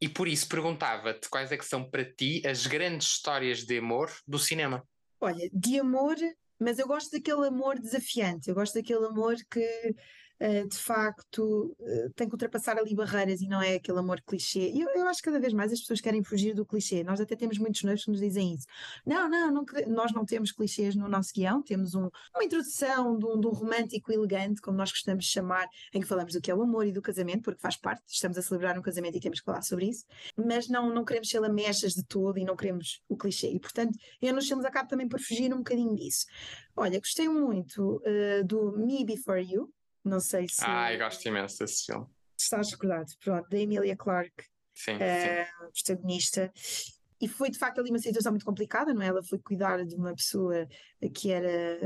E 0.00 0.08
por 0.08 0.26
isso 0.26 0.48
perguntava-te 0.48 1.28
quais 1.28 1.52
é 1.52 1.56
que 1.56 1.64
são 1.64 1.88
para 1.88 2.04
ti 2.04 2.42
as 2.46 2.66
grandes 2.66 3.06
histórias 3.08 3.64
de 3.64 3.78
amor 3.78 4.10
do 4.26 4.38
cinema. 4.38 4.84
Olha, 5.20 5.48
de 5.52 5.78
amor, 5.78 6.16
mas 6.58 6.78
eu 6.78 6.88
gosto 6.88 7.12
daquele 7.12 7.46
amor 7.46 7.78
desafiante, 7.78 8.48
eu 8.48 8.54
gosto 8.54 8.74
daquele 8.74 9.06
amor 9.06 9.36
que 9.48 9.94
de 10.68 10.76
facto 10.76 11.74
uh, 11.78 12.10
tem 12.14 12.26
que 12.26 12.34
ultrapassar 12.34 12.76
ali 12.76 12.94
barreiras 12.94 13.40
e 13.40 13.48
não 13.48 13.62
é 13.62 13.74
aquele 13.74 13.98
amor 13.98 14.20
clichê. 14.26 14.72
Eu, 14.74 14.88
eu, 14.94 15.06
acho 15.06 15.20
que 15.20 15.26
cada 15.26 15.38
vez 15.38 15.52
mais 15.52 15.72
as 15.72 15.80
pessoas 15.80 16.00
querem 16.00 16.22
fugir 16.22 16.54
do 16.54 16.66
clichê. 16.66 17.04
Nós 17.04 17.20
até 17.20 17.36
temos 17.36 17.58
muitos 17.58 17.82
noivos 17.82 18.04
que 18.04 18.10
nos 18.10 18.20
dizem 18.20 18.54
isso. 18.54 18.66
Não, 19.06 19.28
não, 19.28 19.52
não 19.52 19.64
nós 19.88 20.12
não 20.12 20.24
temos 20.24 20.52
clichês 20.52 20.96
no 20.96 21.08
nosso 21.08 21.32
guião, 21.32 21.62
temos 21.62 21.94
um, 21.94 22.08
uma 22.34 22.44
introdução 22.44 23.16
de 23.18 23.24
um, 23.24 23.40
de 23.40 23.46
um, 23.46 23.50
romântico 23.50 24.12
elegante, 24.12 24.60
como 24.60 24.76
nós 24.76 24.90
gostamos 24.90 25.24
de 25.24 25.30
chamar, 25.30 25.66
em 25.94 26.00
que 26.00 26.06
falamos 26.06 26.32
do 26.32 26.40
que 26.40 26.50
é 26.50 26.54
o 26.54 26.62
amor 26.62 26.86
e 26.86 26.92
do 26.92 27.02
casamento, 27.02 27.42
porque 27.42 27.60
faz 27.60 27.76
parte, 27.76 28.02
estamos 28.08 28.36
a 28.36 28.42
celebrar 28.42 28.78
um 28.78 28.82
casamento 28.82 29.16
e 29.16 29.20
temos 29.20 29.40
que 29.40 29.44
falar 29.44 29.62
sobre 29.62 29.86
isso, 29.86 30.04
mas 30.36 30.68
não, 30.68 30.92
não 30.92 31.04
queremos 31.04 31.28
ser 31.28 31.40
lamechas 31.40 31.92
de 31.92 32.04
todo 32.04 32.38
e 32.38 32.44
não 32.44 32.56
queremos 32.56 33.00
o 33.08 33.16
clichê. 33.16 33.48
E 33.48 33.60
portanto, 33.60 33.98
eu 34.20 34.34
nos 34.34 34.46
Filmes 34.46 34.66
acabo 34.66 34.88
também 34.88 35.08
por 35.08 35.20
fugir 35.20 35.52
um 35.54 35.58
bocadinho 35.58 35.94
disso. 35.94 36.26
Olha, 36.76 36.98
gostei 36.98 37.28
muito 37.28 37.96
uh, 37.96 38.44
do 38.44 38.72
Me 38.78 39.04
Before 39.04 39.40
You, 39.40 39.72
não 40.04 40.20
sei 40.20 40.46
se. 40.48 40.62
Ah, 40.64 40.92
eu 40.92 40.98
gosto 40.98 41.26
imenso 41.26 41.58
desse 41.58 41.86
filme. 41.86 42.06
Estás 42.38 42.70
recordado, 42.70 43.12
pronto, 43.22 43.48
da 43.48 43.58
Emilia 43.58 43.96
Clarke, 43.96 44.44
sim, 44.74 44.94
uh, 44.94 44.98
sim. 44.98 45.84
protagonista. 45.84 46.52
E 47.20 47.28
foi 47.28 47.50
de 47.50 47.58
facto 47.58 47.78
ali 47.78 47.90
uma 47.90 48.00
situação 48.00 48.32
muito 48.32 48.44
complicada, 48.44 48.92
não 48.92 49.02
é? 49.02 49.06
Ela 49.06 49.22
foi 49.22 49.38
cuidar 49.38 49.84
de 49.84 49.94
uma 49.94 50.12
pessoa 50.12 50.66
que 51.14 51.30
era 51.30 51.78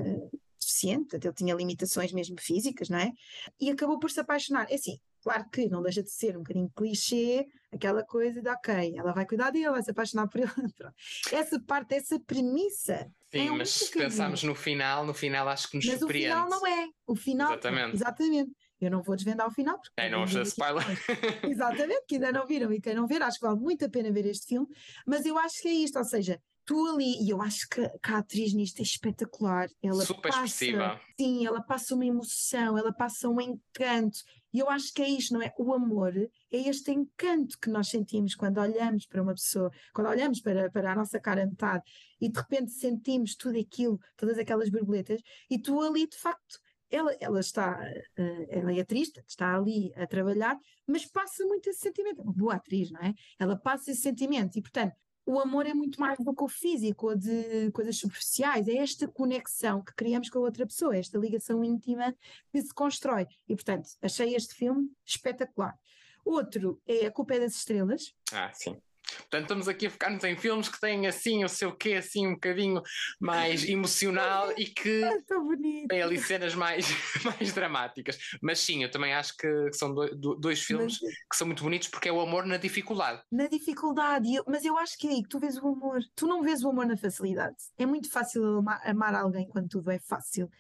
deficiente, 0.58 1.16
ele 1.16 1.32
tinha 1.32 1.54
limitações 1.54 2.12
mesmo 2.12 2.36
físicas, 2.40 2.88
não 2.88 2.98
é? 2.98 3.12
E 3.60 3.70
acabou 3.70 3.98
por 3.98 4.10
se 4.10 4.18
apaixonar. 4.18 4.66
É 4.70 4.74
assim, 4.74 4.98
claro 5.22 5.48
que 5.50 5.68
não 5.68 5.82
deixa 5.82 6.02
de 6.02 6.10
ser 6.10 6.36
um 6.36 6.40
bocadinho 6.40 6.70
clichê, 6.74 7.46
aquela 7.70 8.02
coisa 8.04 8.42
de 8.42 8.48
ok, 8.48 8.94
ela 8.96 9.12
vai 9.12 9.26
cuidar 9.26 9.50
dele, 9.50 9.70
vai 9.70 9.82
se 9.82 9.90
apaixonar 9.90 10.28
por 10.28 10.40
ele. 10.40 10.50
essa 11.32 11.60
parte, 11.60 11.94
essa 11.94 12.18
premissa. 12.20 13.10
Sim, 13.38 13.48
é 13.48 13.50
mas 13.52 13.70
se 13.70 13.90
pensarmos 13.90 14.42
no 14.42 14.54
final, 14.54 15.04
no 15.04 15.14
final 15.14 15.48
acho 15.48 15.70
que 15.70 15.76
nos 15.76 15.86
mas 15.86 15.98
surpreende. 15.98 16.28
Mas 16.28 16.46
o 16.46 16.46
final 16.46 16.60
não 16.60 16.66
é. 16.66 16.88
O 17.06 17.16
final. 17.16 17.52
Exatamente. 17.52 17.96
Exatamente. 17.96 18.52
Eu 18.80 18.90
não 18.90 19.02
vou 19.02 19.16
desvendar 19.16 19.46
o 19.46 19.50
final. 19.50 19.78
Porque 19.78 19.92
é, 19.96 20.10
não 20.10 20.24
dar 20.26 20.42
spoiler. 20.42 20.84
Exatamente, 21.48 22.04
que 22.06 22.16
ainda 22.16 22.32
não 22.32 22.46
viram 22.46 22.72
e 22.72 22.80
quem 22.80 22.94
não 22.94 23.06
ver, 23.06 23.22
acho 23.22 23.38
que 23.38 23.46
vale 23.46 23.58
muito 23.58 23.84
a 23.84 23.88
pena 23.88 24.12
ver 24.12 24.26
este 24.26 24.46
filme. 24.46 24.66
Mas 25.06 25.24
eu 25.24 25.38
acho 25.38 25.62
que 25.62 25.68
é 25.68 25.72
isto, 25.72 25.98
ou 25.98 26.04
seja, 26.04 26.40
tu 26.66 26.86
ali, 26.86 27.22
e 27.22 27.30
eu 27.30 27.40
acho 27.40 27.66
que, 27.68 27.88
que 27.88 28.10
a 28.10 28.18
atriz 28.18 28.52
nisto 28.52 28.80
é 28.80 28.82
espetacular. 28.82 29.68
Ela 29.82 30.04
Super 30.04 30.30
passa, 30.30 30.44
expressiva. 30.44 31.00
Sim, 31.18 31.46
ela 31.46 31.62
passa 31.62 31.94
uma 31.94 32.04
emoção, 32.04 32.76
ela 32.76 32.92
passa 32.92 33.28
um 33.28 33.40
encanto. 33.40 34.18
E 34.56 34.58
eu 34.58 34.70
acho 34.70 34.90
que 34.94 35.02
é 35.02 35.08
isto, 35.10 35.34
não 35.34 35.42
é? 35.42 35.52
O 35.58 35.74
amor 35.74 36.16
é 36.16 36.30
este 36.50 36.90
encanto 36.90 37.58
que 37.58 37.68
nós 37.68 37.88
sentimos 37.88 38.34
quando 38.34 38.56
olhamos 38.56 39.04
para 39.04 39.22
uma 39.22 39.34
pessoa, 39.34 39.70
quando 39.92 40.06
olhamos 40.06 40.40
para, 40.40 40.70
para 40.70 40.92
a 40.92 40.94
nossa 40.94 41.20
cara 41.20 41.44
metade 41.44 41.84
e 42.18 42.30
de 42.30 42.40
repente 42.40 42.70
sentimos 42.70 43.36
tudo 43.36 43.58
aquilo, 43.58 44.00
todas 44.16 44.38
aquelas 44.38 44.70
borboletas, 44.70 45.20
e 45.50 45.58
tu 45.58 45.78
ali 45.82 46.08
de 46.08 46.16
facto 46.16 46.58
ela, 46.90 47.14
ela 47.20 47.38
está, 47.38 47.78
uh, 48.18 48.46
ela 48.48 48.72
é 48.72 48.80
atriz, 48.80 49.12
está 49.28 49.54
ali 49.54 49.92
a 49.94 50.06
trabalhar, 50.06 50.58
mas 50.86 51.04
passa 51.04 51.44
muito 51.44 51.68
esse 51.68 51.80
sentimento. 51.80 52.22
Uma 52.22 52.32
boa 52.32 52.54
atriz, 52.54 52.90
não 52.90 53.02
é? 53.02 53.12
Ela 53.38 53.56
passa 53.58 53.90
esse 53.90 54.00
sentimento 54.00 54.56
e, 54.56 54.62
portanto, 54.62 54.96
o 55.26 55.40
amor 55.40 55.66
é 55.66 55.74
muito 55.74 56.00
mais 56.00 56.18
do 56.20 56.32
que 56.32 56.44
o 56.44 56.48
físico 56.48 57.08
ou 57.08 57.16
de 57.16 57.70
coisas 57.72 57.96
superficiais, 57.98 58.68
é 58.68 58.76
esta 58.76 59.08
conexão 59.08 59.82
que 59.82 59.92
criamos 59.94 60.30
com 60.30 60.38
a 60.38 60.42
outra 60.42 60.64
pessoa, 60.64 60.96
esta 60.96 61.18
ligação 61.18 61.64
íntima 61.64 62.14
que 62.52 62.62
se 62.62 62.72
constrói. 62.72 63.26
E, 63.48 63.54
portanto, 63.56 63.88
achei 64.00 64.36
este 64.36 64.54
filme 64.54 64.88
espetacular. 65.04 65.76
Outro 66.24 66.80
é 66.86 67.06
A 67.06 67.10
Culpa 67.10 67.34
é 67.34 67.40
das 67.40 67.56
Estrelas. 67.56 68.14
Ah, 68.32 68.52
sim. 68.52 68.80
Portanto, 69.18 69.42
estamos 69.42 69.68
aqui 69.68 69.86
a 69.86 69.90
focar-nos 69.90 70.24
em 70.24 70.36
filmes 70.36 70.68
que 70.68 70.80
têm 70.80 71.06
assim 71.06 71.44
o 71.44 71.48
seu 71.48 71.74
quê, 71.74 71.94
assim 71.94 72.26
um 72.26 72.34
bocadinho 72.34 72.82
mais 73.20 73.64
emocional 73.68 74.52
e 74.56 74.66
que 74.66 75.02
é 75.04 75.86
têm 75.88 76.02
ali 76.02 76.18
cenas 76.18 76.54
mais, 76.54 76.86
mais 77.24 77.52
dramáticas. 77.52 78.18
Mas 78.40 78.60
sim, 78.60 78.82
eu 78.82 78.90
também 78.90 79.12
acho 79.14 79.36
que 79.36 79.72
são 79.72 79.94
dois, 79.94 80.10
dois 80.38 80.62
filmes 80.62 80.98
mas, 81.02 81.12
que 81.30 81.36
são 81.36 81.46
muito 81.46 81.62
bonitos 81.62 81.88
porque 81.88 82.08
é 82.08 82.12
o 82.12 82.20
amor 82.20 82.46
na 82.46 82.56
dificuldade. 82.56 83.22
Na 83.30 83.46
dificuldade, 83.46 84.28
mas 84.46 84.64
eu 84.64 84.76
acho 84.78 84.98
que 84.98 85.06
é 85.06 85.10
aí 85.10 85.22
que 85.22 85.28
tu 85.28 85.38
vês 85.38 85.56
o 85.56 85.68
amor. 85.68 86.00
Tu 86.14 86.26
não 86.26 86.42
vês 86.42 86.62
o 86.62 86.68
amor 86.68 86.86
na 86.86 86.96
facilidade. 86.96 87.56
É 87.78 87.86
muito 87.86 88.10
fácil 88.10 88.58
amar, 88.58 88.80
amar 88.84 89.14
alguém 89.14 89.48
quando 89.48 89.68
tudo 89.68 89.90
é 89.90 89.98
fácil 89.98 90.50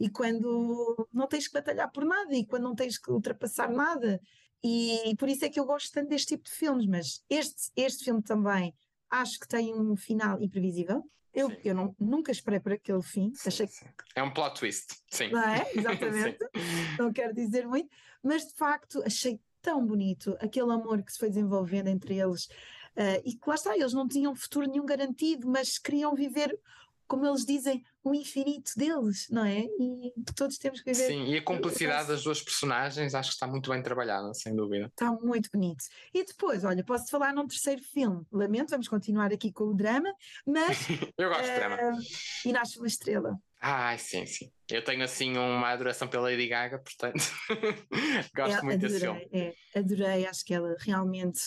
e 0.00 0.08
quando 0.08 1.08
não 1.12 1.26
tens 1.26 1.46
que 1.46 1.52
batalhar 1.52 1.90
por 1.92 2.04
nada 2.06 2.34
e 2.34 2.46
quando 2.46 2.62
não 2.62 2.74
tens 2.74 2.98
que 2.98 3.10
ultrapassar 3.10 3.70
nada. 3.70 4.20
E 4.62 5.14
por 5.16 5.28
isso 5.28 5.44
é 5.44 5.48
que 5.48 5.58
eu 5.58 5.64
gosto 5.64 5.92
tanto 5.92 6.08
deste 6.08 6.36
tipo 6.36 6.44
de 6.44 6.50
filmes, 6.50 6.86
mas 6.86 7.24
este, 7.30 7.70
este 7.76 8.04
filme 8.04 8.22
também 8.22 8.74
acho 9.10 9.38
que 9.40 9.48
tem 9.48 9.74
um 9.74 9.96
final 9.96 10.40
imprevisível. 10.40 11.02
Eu, 11.32 11.50
eu 11.64 11.74
não, 11.74 11.94
nunca 11.98 12.32
esperei 12.32 12.60
por 12.60 12.72
aquele 12.72 13.02
fim. 13.02 13.32
Sim, 13.34 13.48
achei 13.48 13.66
sim. 13.66 13.86
É 14.14 14.22
um 14.22 14.32
plot 14.32 14.58
twist, 14.58 14.96
sim. 15.08 15.30
Não 15.30 15.42
é? 15.42 15.70
Exatamente. 15.74 16.38
não 16.98 17.12
quero 17.12 17.32
dizer 17.32 17.66
muito, 17.66 17.88
mas 18.22 18.46
de 18.46 18.54
facto 18.54 19.02
achei 19.04 19.40
tão 19.62 19.84
bonito 19.86 20.36
aquele 20.40 20.72
amor 20.72 21.02
que 21.02 21.12
se 21.12 21.18
foi 21.18 21.28
desenvolvendo 21.28 21.88
entre 21.88 22.18
eles. 22.18 22.46
Uh, 22.96 23.22
e 23.24 23.34
que 23.34 23.48
lá 23.48 23.54
está, 23.54 23.76
eles 23.76 23.92
não 23.92 24.08
tinham 24.08 24.34
futuro 24.34 24.66
nenhum 24.66 24.84
garantido, 24.84 25.48
mas 25.48 25.78
queriam 25.78 26.14
viver 26.14 26.58
como 27.10 27.26
eles 27.26 27.44
dizem, 27.44 27.84
o 28.04 28.14
infinito 28.14 28.70
deles, 28.76 29.26
não 29.30 29.44
é? 29.44 29.62
E 29.62 30.12
todos 30.36 30.56
temos 30.58 30.80
que 30.80 30.92
ver. 30.92 30.94
Sim, 30.94 31.24
e 31.24 31.38
a 31.38 31.42
cumplicidade 31.42 32.06
das 32.06 32.22
duas 32.22 32.40
personagens 32.40 33.16
acho 33.16 33.30
que 33.30 33.34
está 33.34 33.48
muito 33.48 33.68
bem 33.68 33.82
trabalhada, 33.82 34.32
sem 34.32 34.54
dúvida. 34.54 34.86
Está 34.86 35.10
muito 35.10 35.50
bonito. 35.52 35.84
E 36.14 36.24
depois, 36.24 36.62
olha, 36.62 36.84
posso 36.84 37.10
falar 37.10 37.34
num 37.34 37.48
terceiro 37.48 37.82
filme. 37.82 38.24
Lamento, 38.30 38.70
vamos 38.70 38.86
continuar 38.86 39.32
aqui 39.32 39.50
com 39.50 39.64
o 39.64 39.74
drama, 39.74 40.08
mas. 40.46 40.78
Eu 41.18 41.30
gosto 41.30 41.42
uh, 41.42 41.48
de 41.48 41.54
drama. 41.56 41.76
Eh, 41.80 42.48
e 42.48 42.52
nasce 42.52 42.78
uma 42.78 42.86
estrela. 42.86 43.36
Ai, 43.60 43.98
sim, 43.98 44.24
sim. 44.24 44.48
Eu 44.70 44.84
tenho 44.84 45.02
assim 45.02 45.36
uma 45.36 45.68
adoração 45.68 46.06
pela 46.06 46.30
Lady 46.30 46.46
Gaga, 46.46 46.78
portanto 46.78 47.24
gosto 48.34 48.56
é, 48.56 48.62
muito 48.62 48.86
adorei, 48.86 48.88
desse 48.88 49.00
filme. 49.00 49.28
É, 49.32 49.78
adorei, 49.80 50.26
acho 50.26 50.44
que 50.44 50.54
ela 50.54 50.76
realmente 50.78 51.40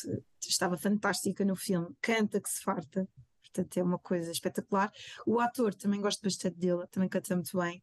estava 0.46 0.78
fantástica 0.78 1.46
no 1.46 1.56
filme. 1.56 1.88
Canta 2.02 2.42
que 2.42 2.50
se 2.50 2.62
farta 2.62 3.08
portanto 3.54 3.78
é 3.78 3.84
uma 3.84 4.00
coisa 4.00 4.32
espetacular. 4.32 4.92
O 5.26 5.40
ator 5.40 5.74
também 5.76 6.02
gosto 6.02 6.22
bastante 6.24 6.58
dele, 6.58 6.88
também 6.88 7.08
canta 7.08 7.36
muito 7.36 7.58
bem. 7.58 7.82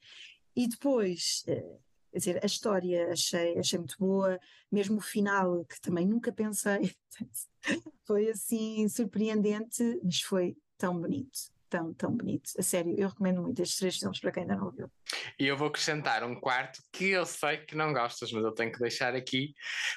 E 0.57 0.69
depois, 0.69 1.45
eh, 1.47 1.79
quer 2.13 2.19
dizer, 2.19 2.41
a 2.43 2.47
história 2.47 3.13
achei, 3.13 3.59
achei 3.59 3.79
muito 3.79 3.97
boa, 3.99 4.39
mesmo 4.71 4.99
o 4.99 5.01
final, 5.01 5.65
que 5.65 5.81
também 5.81 6.07
nunca 6.07 6.33
pensei, 6.33 6.95
foi 8.05 8.31
assim 8.31 8.89
surpreendente, 8.89 10.01
mas 10.03 10.21
foi 10.21 10.57
tão 10.77 10.99
bonito 10.99 11.51
tão, 11.71 11.95
tão 11.95 12.15
bonito. 12.15 12.51
A 12.59 12.63
sério, 12.63 12.95
eu 12.99 13.09
recomendo 13.09 13.41
muito 13.41 13.63
estes 13.63 13.79
três 13.79 13.97
filmes 13.97 14.19
para 14.19 14.33
quem 14.33 14.43
ainda 14.43 14.57
não 14.57 14.71
viu. 14.71 14.91
E 15.39 15.47
eu 15.47 15.57
vou 15.57 15.69
acrescentar 15.69 16.25
um 16.25 16.39
quarto 16.39 16.83
que 16.93 17.11
eu 17.11 17.25
sei 17.25 17.59
que 17.59 17.77
não 17.77 17.93
gostas, 17.93 18.33
mas 18.33 18.45
eu 18.45 18.53
tenho 18.53 18.73
que 18.73 18.81
deixar 18.81 19.15
aqui, 19.15 19.55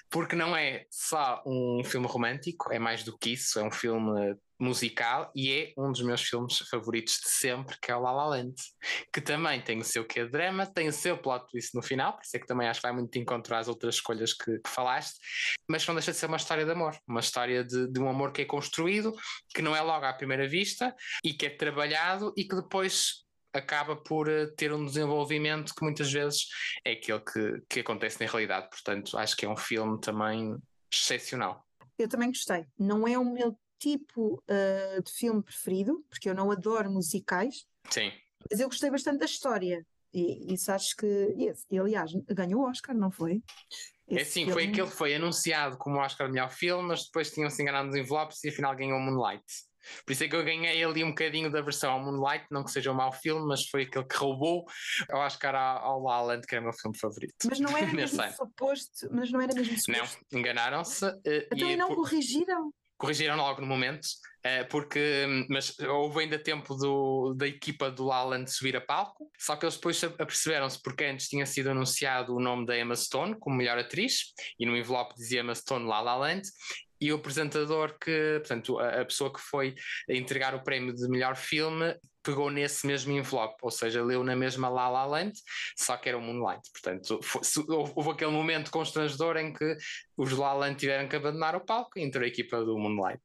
porque 0.10 0.36
não 0.36 0.56
é 0.56 0.86
só 0.90 1.42
um 1.46 1.84
filme 1.84 2.08
romântico, 2.08 2.72
é 2.72 2.80
mais 2.80 3.04
do 3.04 3.18
que 3.18 3.32
isso, 3.32 3.60
é 3.60 3.64
um 3.64 3.72
filme 3.72 4.38
musical 4.64 5.32
e 5.36 5.52
é 5.52 5.74
um 5.78 5.92
dos 5.92 6.02
meus 6.02 6.22
filmes 6.22 6.58
favoritos 6.70 7.20
de 7.22 7.30
sempre, 7.30 7.78
que 7.82 7.92
é 7.92 7.96
o 7.96 8.02
La 8.02 8.12
La 8.12 8.26
Land, 8.26 8.56
que 9.12 9.22
também 9.22 9.62
tem 9.62 9.80
o 9.80 9.84
seu 9.84 10.06
quê 10.06 10.24
de 10.24 10.32
drama, 10.32 10.66
tem 10.66 10.88
o 10.88 10.94
seu 10.94 11.18
plot 11.18 11.46
twist 11.52 11.76
no 11.76 11.82
final, 11.82 12.14
por 12.14 12.24
isso 12.24 12.38
é 12.38 12.40
que 12.40 12.48
também 12.48 12.68
acho 12.68 12.80
que 12.80 12.88
vai 12.88 12.96
muito 12.96 13.18
encontrar 13.18 13.60
as 13.60 13.68
outras 13.68 13.96
escolhas 13.96 14.34
que, 14.34 14.60
que, 14.60 14.70
falaste, 14.70 15.20
mas 15.68 15.86
não 15.86 15.96
deixa 15.96 16.12
de 16.12 16.18
ser 16.18 16.28
uma 16.28 16.38
história 16.38 16.66
de 16.66 16.72
amor, 16.72 16.98
uma 17.08 17.20
história 17.20 17.64
de, 17.64 17.92
de 17.92 18.00
um 18.00 18.10
amor 18.10 18.32
que 18.32 18.42
é 18.42 18.46
construído, 18.46 19.14
que 19.54 19.62
não 19.62 19.76
é 19.76 19.82
logo 19.82 20.06
à 20.06 20.14
primeira 20.14 20.48
vista 20.48 20.96
e 21.24 21.34
que 21.34 21.46
é 21.46 21.50
trabalhado 21.50 22.34
e 22.38 22.46
que 22.46 22.56
depois 22.56 23.24
acaba 23.54 23.96
por 23.96 24.28
eh, 24.28 24.48
ter 24.58 24.74
um 24.74 24.84
desenvolvimento 24.84 25.76
que 25.76 25.84
muitas 25.84 26.12
vezes 26.12 26.48
é 26.84 26.94
aquele 26.94 27.20
que, 27.20 27.62
que 27.70 27.80
acontece 27.82 28.20
na 28.20 28.30
realidade. 28.30 28.68
Portanto, 28.70 29.18
acho 29.18 29.38
que 29.38 29.46
é 29.46 29.50
um 29.50 29.56
filme 29.56 30.00
também 30.02 30.58
excepcional. 30.92 31.64
Eu 31.98 32.10
também 32.10 32.30
gostei. 32.30 32.66
Não 32.78 33.08
é 33.08 33.18
o 33.18 33.24
meu 33.24 33.56
tipo 33.84 34.42
uh, 34.50 35.04
de 35.04 35.12
filme 35.12 35.44
preferido, 35.44 36.04
porque 36.10 36.30
eu 36.30 36.36
não 36.36 36.52
adoro 36.52 36.90
musicais. 36.90 37.66
Sim. 37.90 38.12
Mas 38.50 38.60
eu 38.60 38.68
gostei 38.68 38.90
bastante 38.90 39.20
da 39.20 39.26
história. 39.26 39.86
E 40.14 40.54
isso 40.54 40.72
acho 40.72 40.96
que. 40.96 41.54
E, 41.70 41.78
aliás, 41.78 42.12
ganhou 42.30 42.62
o 42.62 42.70
Oscar, 42.70 42.96
não 42.96 43.12
foi? 43.12 43.42
É 44.08 44.16
esse 44.16 44.22
é 44.22 44.26
sim, 44.26 44.46
filme... 44.46 44.54
foi 44.54 44.64
aquele 44.68 44.88
que 44.88 44.96
foi 44.96 45.16
anunciado 45.16 45.78
como 45.78 45.98
Oscar 45.98 46.30
melhor 46.30 46.52
filme, 46.52 46.88
mas 46.88 47.06
depois 47.06 47.32
tinham-se 47.32 47.62
enganado 47.62 47.88
nos 47.88 47.96
envelopes 47.96 48.44
e 48.44 48.50
afinal 48.50 48.76
ganhou 48.76 49.00
Moonlight. 49.00 49.44
Por 50.06 50.14
isso 50.14 50.24
é 50.24 50.30
que 50.30 50.36
eu 50.36 50.46
ganhei 50.46 50.82
ali 50.82 51.04
um 51.04 51.10
bocadinho 51.10 51.52
da 51.52 51.62
versão 51.62 51.92
ao 51.92 52.00
Moonlight, 52.00 52.46
não 52.50 52.64
que 52.64 52.72
seja 52.72 52.92
um 52.92 52.96
mau 52.96 53.12
filme, 53.12 53.46
mas 53.46 53.68
foi 53.68 53.84
aquele 53.84 54.06
que 54.06 54.16
roubou 54.16 54.66
que 54.66 55.46
era 55.46 55.60
ao 55.60 56.02
La 56.02 56.22
Land, 56.22 56.48
que 56.48 56.56
era 56.56 56.62
o 56.62 56.66
meu 56.66 56.74
filme 56.74 56.98
favorito. 56.98 57.36
Mas 57.50 57.60
não 57.60 57.76
era 57.78 57.92
mesmo 57.92 58.24
suposto, 58.32 59.10
mas 59.12 59.30
não 59.32 59.42
era 59.42 59.54
mesmo 59.54 59.78
suposto. 59.78 60.26
Não, 60.32 60.40
enganaram-se. 60.40 61.06
Uh, 61.06 61.48
então 61.52 61.70
e 61.70 61.76
não 61.76 61.90
por... 61.90 61.96
corrigiram? 61.96 62.74
Corrigiram 63.04 63.36
logo 63.36 63.60
no 63.60 63.68
momento, 63.68 64.06
uh, 64.46 64.66
porque 64.70 65.26
mas 65.50 65.78
houve 65.80 66.22
ainda 66.22 66.40
tempo 66.40 66.74
do, 66.74 67.34
da 67.34 67.46
equipa 67.46 67.92
do 67.92 68.06
La 68.06 68.24
Land 68.24 68.50
subir 68.50 68.78
a 68.78 68.82
palco, 68.82 69.30
só 69.38 69.58
que 69.58 69.66
eles 69.66 69.76
depois 69.76 70.02
aperceberam-se 70.02 70.82
porque 70.82 71.04
antes 71.04 71.28
tinha 71.28 71.46
sido 71.46 71.72
anunciado 71.72 72.34
o 72.34 72.40
nome 72.40 72.66
da 72.66 72.78
Emma 72.78 72.96
Stone 72.96 73.36
como 73.38 73.58
melhor 73.58 73.78
atriz, 73.78 74.34
e 74.58 74.66
no 74.66 74.78
envelope 74.78 75.16
dizia 75.16 75.42
Emma 75.42 75.54
Stone 75.54 75.86
La 75.86 76.00
La 76.00 76.16
Land, 76.16 76.44
e 77.02 77.12
o 77.12 77.18
apresentador 77.18 77.98
que, 78.00 78.40
portanto, 78.40 78.80
a, 78.80 79.04
pessoa 79.04 79.34
que 79.34 79.42
foi 79.42 79.76
entregar 80.08 80.56
o 80.56 80.64
prémio 80.64 80.96
de 80.96 81.06
melhor 81.10 81.36
filme 81.36 81.94
pegou 82.24 82.50
nesse 82.50 82.88
mesmo 82.88 83.12
envelope, 83.12 83.58
ou 83.62 83.70
seja, 83.70 84.04
leu 84.04 84.24
na 84.24 84.36
mesma 84.36 84.70
La 84.70 84.90
La 84.90 85.06
Land, 85.06 85.34
só 85.78 85.98
que 85.98 86.10
era 86.10 86.18
o 86.18 86.22
Moonlight. 86.22 86.70
Portanto, 86.72 87.20
houve 87.96 88.10
aquele 88.12 88.32
momento 88.32 88.72
constrangedor 88.72 89.38
em 89.38 89.54
que 89.54 89.78
os 90.18 90.32
La 90.32 90.54
Land 90.54 90.78
tiveram 90.78 91.08
que 91.08 91.16
abandonar 91.16 91.56
o 91.56 91.66
palco 91.66 92.00
e 92.00 92.04
entrou 92.04 92.24
a 92.24 92.28
equipa 92.28 92.64
do 92.64 92.78
Moonlight. 92.78 93.22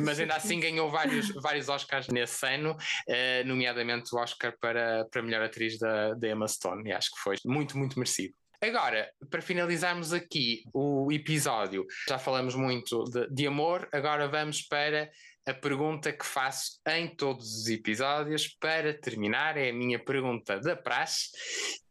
Mas 0.00 0.20
ainda 0.20 0.36
assim 0.36 0.60
ganhou 0.60 0.90
vários, 0.90 1.28
vários 1.42 1.68
Oscars 1.68 2.08
nesse 2.08 2.46
ano, 2.46 2.76
eh, 3.08 3.42
nomeadamente 3.44 4.14
o 4.14 4.18
Oscar 4.18 4.56
para, 4.60 5.04
para 5.10 5.22
melhor 5.22 5.42
atriz 5.42 5.78
da, 5.78 6.14
da 6.14 6.28
Emma 6.28 6.46
Stone, 6.46 6.88
e 6.88 6.92
acho 6.92 7.10
que 7.10 7.20
foi 7.20 7.36
muito, 7.44 7.76
muito 7.76 7.98
merecido. 7.98 8.34
Agora, 8.60 9.10
para 9.30 9.42
finalizarmos 9.42 10.12
aqui 10.12 10.62
o 10.72 11.12
episódio, 11.12 11.84
já 12.08 12.18
falamos 12.18 12.54
muito 12.54 13.04
de, 13.04 13.28
de, 13.28 13.46
amor, 13.46 13.86
agora 13.92 14.26
vamos 14.28 14.62
para 14.62 15.10
a 15.46 15.54
pergunta 15.54 16.12
que 16.12 16.26
faço 16.26 16.80
em 16.88 17.14
todos 17.14 17.62
os 17.62 17.68
episódios. 17.68 18.48
Para 18.48 18.92
terminar, 18.92 19.56
é 19.56 19.70
a 19.70 19.72
minha 19.72 20.02
pergunta 20.02 20.58
da 20.58 20.76
praxe, 20.76 21.30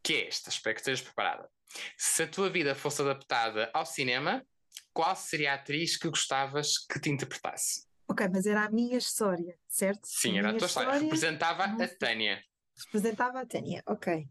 que 0.04 0.14
é 0.14 0.28
esta: 0.28 0.50
espero 0.50 0.76
que 0.76 0.82
estejas 0.82 1.02
preparada. 1.02 1.50
Se 1.98 2.24
a 2.24 2.28
tua 2.28 2.50
vida 2.50 2.76
fosse 2.76 3.02
adaptada 3.02 3.72
ao 3.74 3.86
cinema, 3.86 4.46
qual 4.94 5.16
seria 5.16 5.54
a 5.54 5.56
atriz 5.56 5.98
que 5.98 6.10
gostavas 6.10 6.78
que 6.78 7.00
te 7.00 7.10
interpretasse? 7.10 7.86
Ok, 8.08 8.28
mas 8.32 8.46
era 8.46 8.66
a 8.66 8.70
minha 8.70 8.98
história, 8.98 9.58
certo? 9.68 10.02
Sim, 10.06 10.36
a 10.36 10.40
era 10.40 10.50
a 10.50 10.58
tua 10.58 10.68
história. 10.68 10.88
história. 10.88 11.04
Representava 11.06 11.64
a 11.64 11.88
Tânia. 11.88 12.44
Representava 12.86 13.42
a 13.42 13.46
Tânia, 13.46 13.82
ok. 13.88 14.28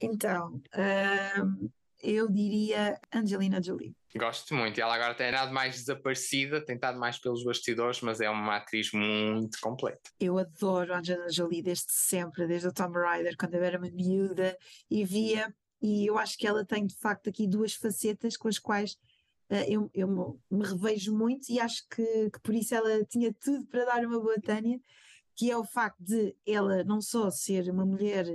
Então, 0.00 0.60
um, 1.40 1.70
eu 2.04 2.30
diria 2.30 3.00
Angelina 3.12 3.62
Jolie. 3.62 3.96
Gosto 4.16 4.54
muito. 4.54 4.80
Ela 4.80 4.94
agora 4.94 5.14
tem 5.14 5.28
andado 5.28 5.52
mais 5.52 5.76
desaparecida, 5.76 6.64
tem 6.64 6.76
estado 6.76 6.98
mais 6.98 7.18
pelos 7.18 7.42
bastidores, 7.42 8.00
mas 8.00 8.20
é 8.20 8.30
uma 8.30 8.56
atriz 8.56 8.92
muito 8.92 9.58
completa. 9.60 10.10
Eu 10.20 10.38
adoro 10.38 10.94
a 10.94 10.98
Angelina 10.98 11.30
Jolie 11.30 11.62
desde 11.62 11.92
sempre, 11.92 12.46
desde 12.46 12.68
o 12.68 12.72
Tomb 12.72 12.96
Raider, 12.98 13.36
quando 13.36 13.54
eu 13.54 13.64
era 13.64 13.78
uma 13.78 13.90
miúda 13.90 14.56
e 14.88 15.04
via, 15.04 15.52
e 15.82 16.06
eu 16.06 16.16
acho 16.16 16.38
que 16.38 16.46
ela 16.46 16.64
tem 16.64 16.86
de 16.86 16.94
facto 16.94 17.28
aqui 17.28 17.46
duas 17.46 17.74
facetas 17.74 18.36
com 18.36 18.48
as 18.48 18.58
quais 18.58 18.92
uh, 19.50 19.64
eu, 19.68 19.90
eu 19.92 20.40
me 20.50 20.64
revejo 20.64 21.12
muito 21.12 21.50
e 21.50 21.58
acho 21.58 21.86
que, 21.88 22.30
que 22.30 22.40
por 22.40 22.54
isso 22.54 22.74
ela 22.74 23.04
tinha 23.04 23.34
tudo 23.34 23.66
para 23.66 23.84
dar 23.84 24.04
uma 24.04 24.20
boa 24.20 24.40
Tânia, 24.40 24.78
que 25.34 25.50
é 25.50 25.56
o 25.56 25.64
facto 25.64 25.98
de 25.98 26.36
ela 26.46 26.84
não 26.84 27.00
só 27.00 27.30
ser 27.30 27.68
uma 27.68 27.84
mulher 27.84 28.26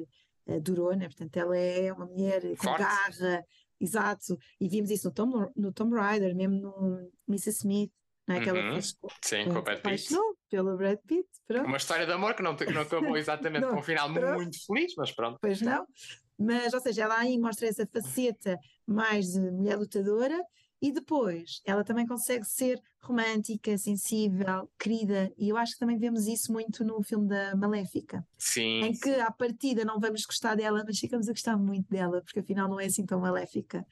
uh, 0.45 0.61
durona, 0.61 1.05
portanto, 1.05 1.37
ela 1.37 1.57
é 1.57 1.91
uma 1.93 2.05
mulher 2.05 2.41
com 2.57 2.67
garra, 2.75 3.45
exato, 3.79 4.37
e 4.59 4.67
vimos 4.67 4.89
isso 4.91 5.07
no 5.07 5.13
Tom, 5.13 5.51
no 5.55 5.71
Tom 5.71 5.89
Rider, 5.89 6.35
mesmo 6.35 6.59
no 6.59 7.11
Mrs. 7.27 7.59
Smith, 7.59 7.91
não 8.27 8.35
é? 8.35 8.39
Uhum. 8.39 8.73
Fez, 8.73 8.95
Sim, 9.23 9.45
com 9.45 9.59
o 9.59 9.61
Brad 9.61 9.81
Pitt. 9.81 10.15
pelo 10.49 10.77
Brad 10.77 10.99
Pitt, 11.07 11.27
pronto. 11.47 11.65
Uma 11.65 11.77
história 11.77 12.05
de 12.05 12.11
amor 12.11 12.35
que 12.35 12.43
não, 12.43 12.55
não 12.73 12.81
acabou 12.81 13.17
exatamente 13.17 13.61
não, 13.61 13.71
com 13.71 13.79
um 13.79 13.83
final 13.83 14.13
pronto. 14.13 14.35
muito 14.35 14.65
feliz, 14.65 14.93
mas 14.95 15.11
pronto. 15.11 15.39
Pois 15.41 15.61
não, 15.61 15.85
mas, 16.37 16.73
ou 16.73 16.79
seja, 16.79 17.03
ela 17.03 17.17
aí 17.17 17.37
mostra 17.37 17.67
essa 17.67 17.85
faceta 17.87 18.57
mais 18.85 19.33
de 19.33 19.39
mulher 19.39 19.77
lutadora, 19.77 20.39
e 20.81 20.91
depois, 20.91 21.61
ela 21.65 21.83
também 21.83 22.05
consegue 22.07 22.45
ser 22.45 22.81
romântica, 23.01 23.77
sensível, 23.77 24.69
querida, 24.79 25.31
e 25.37 25.49
eu 25.49 25.57
acho 25.57 25.73
que 25.73 25.79
também 25.79 25.97
vemos 25.97 26.27
isso 26.27 26.51
muito 26.51 26.83
no 26.83 27.01
filme 27.01 27.27
da 27.27 27.55
Maléfica. 27.55 28.25
Sim. 28.37 28.81
Em 28.81 28.93
que, 28.93 29.09
à 29.15 29.31
partida, 29.31 29.83
não 29.83 29.99
vamos 29.99 30.25
gostar 30.25 30.55
dela, 30.55 30.83
mas 30.85 30.99
ficamos 30.99 31.27
a 31.27 31.31
gostar 31.31 31.57
muito 31.57 31.89
dela, 31.89 32.21
porque 32.21 32.39
afinal 32.39 32.69
não 32.69 32.79
é 32.79 32.85
assim 32.85 33.05
tão 33.05 33.19
maléfica 33.19 33.85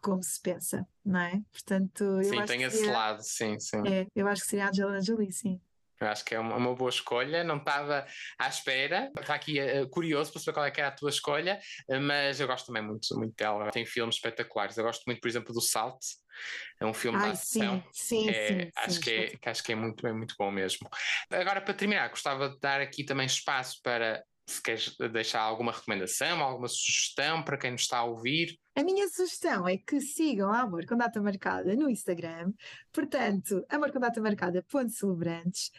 como 0.00 0.22
se 0.22 0.40
pensa, 0.40 0.86
não 1.04 1.20
é? 1.20 1.40
Portanto, 1.52 2.02
eu 2.02 2.24
sim, 2.24 2.38
acho 2.38 2.46
tem 2.48 2.58
que 2.58 2.64
esse 2.64 2.76
seria, 2.78 2.92
lado, 2.92 3.22
sim, 3.22 3.60
sim. 3.60 3.86
É, 3.86 4.06
eu 4.14 4.26
acho 4.26 4.42
que 4.42 4.48
seria 4.48 4.66
a 4.66 4.68
Angelina 4.68 5.00
Jolie, 5.00 5.32
sim. 5.32 5.60
Eu 6.02 6.08
acho 6.08 6.24
que 6.24 6.34
é 6.34 6.38
uma, 6.40 6.56
uma 6.56 6.74
boa 6.74 6.90
escolha, 6.90 7.44
não 7.44 7.56
estava 7.56 8.06
à 8.38 8.48
espera, 8.48 9.10
está 9.18 9.34
aqui 9.34 9.60
uh, 9.60 9.88
curioso 9.88 10.32
para 10.32 10.40
saber 10.40 10.54
qual 10.54 10.66
é 10.66 10.70
que 10.70 10.80
era 10.80 10.88
a 10.88 10.94
tua 10.94 11.10
escolha, 11.10 11.60
uh, 11.88 12.00
mas 12.00 12.40
eu 12.40 12.46
gosto 12.46 12.66
também 12.66 12.82
muito, 12.82 13.16
muito 13.16 13.34
dela. 13.36 13.70
Tem 13.70 13.86
filmes 13.86 14.16
espetaculares. 14.16 14.76
Eu 14.76 14.84
gosto 14.84 15.04
muito, 15.06 15.20
por 15.20 15.28
exemplo, 15.28 15.54
do 15.54 15.60
Salt, 15.60 16.00
é 16.80 16.86
um 16.86 16.94
filme 16.94 17.18
Ai, 17.18 17.24
de 17.24 17.32
ação. 17.32 17.84
Sim, 17.92 18.24
sim, 18.24 18.30
é, 18.30 18.48
sim, 18.48 18.70
acho, 18.76 19.00
que 19.00 19.10
é, 19.10 19.26
que 19.36 19.48
acho 19.48 19.62
que 19.62 19.72
é 19.72 19.74
muito, 19.74 20.06
é 20.06 20.12
muito 20.12 20.34
bom 20.38 20.50
mesmo. 20.50 20.88
Agora, 21.30 21.60
para 21.60 21.74
terminar, 21.74 22.08
gostava 22.08 22.48
de 22.48 22.58
dar 22.58 22.80
aqui 22.80 23.04
também 23.04 23.26
espaço 23.26 23.80
para 23.82 24.22
se 24.46 24.62
queres 24.62 24.96
deixar 25.12 25.40
alguma 25.40 25.72
recomendação, 25.72 26.40
alguma 26.40 26.68
sugestão 26.68 27.42
para 27.42 27.56
quem 27.56 27.72
nos 27.72 27.82
está 27.82 27.98
a 27.98 28.04
ouvir. 28.04 28.58
A 28.74 28.82
minha 28.82 29.08
sugestão 29.08 29.68
é 29.68 29.76
que 29.76 30.00
sigam 30.00 30.50
a 30.50 30.60
Amor 30.60 30.86
com 30.86 30.96
Data 30.96 31.20
Marcada 31.20 31.74
no 31.76 31.88
Instagram. 31.88 32.52
Portanto, 32.92 33.64
Amor 33.68 33.92
com 33.92 34.00
Data 34.00 34.20
Marcada, 34.20 34.64
celebrantes. 34.88 35.70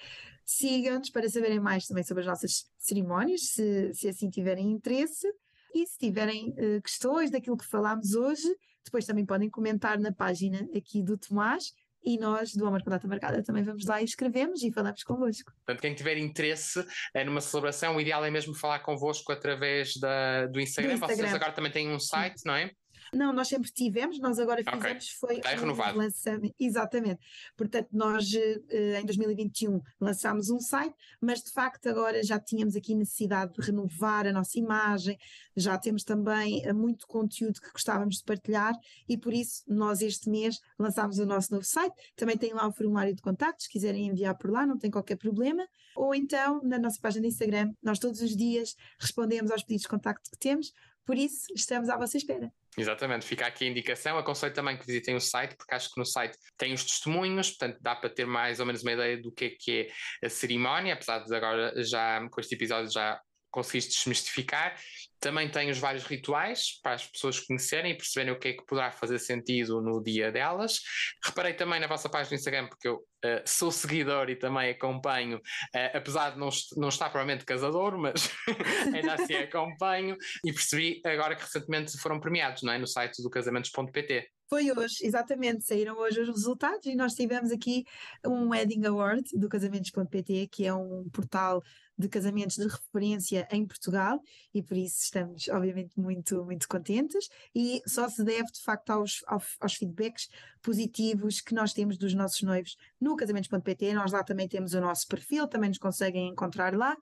Sigam-nos 0.45 1.09
para 1.09 1.30
saberem 1.30 1.59
mais 1.59 1.88
também 1.88 2.03
sobre 2.03 2.22
as 2.22 2.28
nossas 2.28 2.66
cerimónias, 2.78 3.41
se, 3.49 3.93
se 3.93 4.07
assim 4.07 4.30
tiverem 4.30 4.72
interesse. 4.72 5.28
E 5.74 5.88
se 5.88 5.97
tiverem 5.97 6.49
uh, 6.51 6.82
questões 6.82 7.32
daquilo 7.32 7.57
que 7.57 7.66
falámos 7.66 8.14
hoje, 8.14 8.47
depois 8.84 9.05
também 9.05 9.26
podem 9.26 9.49
comentar 9.49 9.99
na 9.99 10.11
página 10.11 10.68
aqui 10.76 11.01
do 11.01 11.18
Tomás 11.18 11.74
e 12.03 12.17
nós 12.17 12.53
do 12.53 12.65
Amor 12.65 12.83
com 12.83 12.89
Data 12.89 13.07
Marcada 13.07 13.43
também 13.43 13.63
vamos 13.63 13.85
lá 13.85 14.01
e 14.01 14.05
escrevemos 14.05 14.61
e 14.61 14.71
falamos 14.71 15.03
convosco. 15.03 15.51
Portanto, 15.65 15.81
quem 15.81 15.93
tiver 15.93 16.17
interesse 16.17 16.85
é 17.13 17.23
numa 17.23 17.41
celebração, 17.41 17.95
o 17.95 18.01
ideal 18.01 18.23
é 18.25 18.29
mesmo 18.29 18.53
falar 18.53 18.79
convosco 18.79 19.31
através 19.31 19.95
da, 19.97 20.47
do, 20.47 20.59
Instagram. 20.59 20.91
do 20.91 20.95
Instagram. 20.95 21.17
Vocês 21.17 21.33
agora 21.33 21.51
também 21.51 21.71
têm 21.71 21.89
um 21.91 21.99
site, 21.99 22.41
Sim. 22.41 22.47
não 22.47 22.55
é? 22.55 22.71
Não, 23.14 23.32
nós 23.32 23.47
sempre 23.47 23.72
tivemos, 23.72 24.20
nós 24.20 24.39
agora 24.39 24.64
fizemos 24.64 24.86
okay. 24.86 24.99
foi 25.20 25.38
Está 25.38 25.49
renovado. 25.49 25.97
lançamento. 25.97 26.55
Exatamente. 26.59 27.20
Portanto, 27.55 27.89
nós 27.91 28.34
eh, 28.34 28.99
em 28.99 29.05
2021 29.05 29.82
lançámos 29.99 30.49
um 30.49 30.59
site, 30.59 30.95
mas 31.22 31.41
de 31.41 31.51
facto 31.51 31.88
agora 31.88 32.24
já 32.24 32.39
tínhamos 32.39 32.76
aqui 32.76 32.95
necessidade 32.95 33.53
de 33.53 33.61
renovar 33.61 34.26
a 34.26 34.34
nossa 34.34 34.57
imagem, 34.57 35.18
já 35.55 35.78
temos 35.78 36.03
também 36.03 36.66
eh, 36.66 36.74
muito 36.74 37.07
conteúdo 37.07 37.61
que 37.61 37.72
gostávamos 37.72 38.18
de 38.18 38.24
partilhar 38.24 38.74
e 39.07 39.18
por 39.18 39.34
isso 39.34 39.64
nós 39.68 40.01
este 40.01 40.30
mês 40.30 40.59
lançámos 40.78 41.20
o 41.20 41.26
nosso 41.26 41.53
novo 41.53 41.66
site. 41.66 41.93
Também 42.16 42.38
tem 42.38 42.53
lá 42.53 42.68
o 42.68 42.74
formulário 42.74 43.14
de 43.14 43.22
contato, 43.22 43.61
se 43.61 43.70
quiserem 43.70 44.07
enviar 44.07 44.36
por 44.38 44.51
lá, 44.51 44.66
não 44.66 44.78
tem 44.78 44.89
qualquer 44.89 45.18
problema. 45.18 45.68
Ou 45.95 46.16
então, 46.16 46.61
na 46.64 46.80
nossa 46.80 46.99
página 46.99 47.22
de 47.22 47.28
Instagram, 47.28 47.72
nós 47.82 47.99
todos 47.99 48.22
os 48.22 48.36
dias 48.36 48.76
respondemos 48.99 49.51
aos 49.51 49.61
pedidos 49.61 49.84
de 49.84 49.89
contacto 49.89 50.30
que 50.32 50.38
temos, 50.38 50.74
por 51.05 51.17
isso 51.17 51.47
estamos 51.55 51.89
à 51.89 51.97
vossa 51.97 52.17
espera. 52.17 52.51
Exatamente, 52.77 53.25
fica 53.25 53.45
aqui 53.45 53.65
a 53.65 53.67
indicação. 53.67 54.17
Aconselho 54.17 54.53
também 54.53 54.77
que 54.77 54.85
visitem 54.85 55.15
o 55.15 55.19
site, 55.19 55.55
porque 55.55 55.75
acho 55.75 55.91
que 55.93 55.99
no 55.99 56.05
site 56.05 56.37
tem 56.57 56.73
os 56.73 56.83
testemunhos, 56.83 57.49
portanto 57.51 57.77
dá 57.81 57.95
para 57.95 58.09
ter 58.09 58.25
mais 58.25 58.59
ou 58.59 58.65
menos 58.65 58.81
uma 58.81 58.93
ideia 58.93 59.21
do 59.21 59.31
que 59.31 59.45
é, 59.45 59.49
que 59.49 59.91
é 60.21 60.25
a 60.25 60.29
cerimónia, 60.29 60.93
apesar 60.93 61.19
de 61.19 61.35
agora 61.35 61.73
já 61.83 62.27
com 62.29 62.41
este 62.41 62.55
episódio 62.55 62.91
já 62.91 63.19
conseguiste 63.53 63.93
desmistificar. 63.95 64.75
Também 65.19 65.49
tem 65.49 65.69
os 65.69 65.77
vários 65.77 66.03
rituais 66.03 66.81
para 66.81 66.95
as 66.95 67.07
pessoas 67.07 67.39
conhecerem 67.39 67.91
e 67.93 67.95
perceberem 67.95 68.33
o 68.33 68.39
que 68.39 68.49
é 68.49 68.53
que 68.53 68.65
poderá 68.65 68.91
fazer 68.91 69.19
sentido 69.19 69.81
no 69.81 70.03
dia 70.03 70.31
delas. 70.31 70.81
Reparei 71.23 71.53
também 71.53 71.79
na 71.79 71.87
vossa 71.87 72.09
página 72.09 72.29
do 72.29 72.35
Instagram, 72.35 72.67
porque 72.67 72.87
eu 72.87 72.95
uh, 72.95 73.41
sou 73.45 73.71
seguidor 73.71 74.29
e 74.29 74.35
também 74.35 74.71
acompanho, 74.71 75.37
uh, 75.37 75.97
apesar 75.97 76.31
de 76.31 76.39
não, 76.39 76.49
não 76.75 76.89
estar 76.89 77.09
provavelmente 77.09 77.45
casador, 77.45 77.97
mas 77.97 78.29
ainda 78.93 79.13
assim 79.13 79.35
acompanho 79.35 80.17
e 80.43 80.51
percebi 80.51 81.01
agora 81.05 81.35
que 81.35 81.43
recentemente 81.43 81.97
foram 81.99 82.19
premiados 82.19 82.63
não 82.63 82.73
é? 82.73 82.77
no 82.77 82.87
site 82.87 83.21
do 83.21 83.29
casamentos.pt. 83.29 84.27
Foi 84.49 84.71
hoje, 84.71 84.97
exatamente, 85.01 85.65
saíram 85.65 85.97
hoje 85.97 86.21
os 86.21 86.27
resultados 86.27 86.85
e 86.85 86.95
nós 86.95 87.13
tivemos 87.13 87.51
aqui 87.51 87.85
um 88.25 88.49
Wedding 88.49 88.85
Award 88.85 89.23
do 89.33 89.49
casamentos.pt, 89.49 90.47
que 90.51 90.65
é 90.65 90.73
um 90.73 91.09
portal 91.11 91.63
de 91.97 92.07
casamentos 92.07 92.57
de 92.57 92.67
referência 92.67 93.47
em 93.51 93.65
Portugal 93.65 94.21
e 94.53 94.61
por 94.61 94.75
isso 94.75 95.03
estamos 95.03 95.47
obviamente 95.49 95.99
muito, 95.99 96.43
muito 96.43 96.67
contentes 96.67 97.29
e 97.55 97.81
só 97.87 98.09
se 98.09 98.23
deve 98.23 98.51
de 98.51 98.61
facto 98.61 98.89
aos, 98.89 99.23
aos, 99.27 99.75
feedbacks 99.75 100.29
positivos 100.61 101.41
que 101.41 101.53
nós 101.53 101.73
temos 101.73 101.97
dos 101.97 102.13
nossos 102.13 102.41
noivos 102.41 102.75
no 102.99 103.15
casamentos.pt, 103.15 103.93
nós 103.93 104.11
lá 104.11 104.23
também 104.23 104.47
temos 104.47 104.73
o 104.73 104.81
nosso 104.81 105.07
perfil, 105.07 105.47
também 105.47 105.69
nos 105.69 105.77
conseguem 105.77 106.29
encontrar 106.29 106.75
lá. 106.75 106.95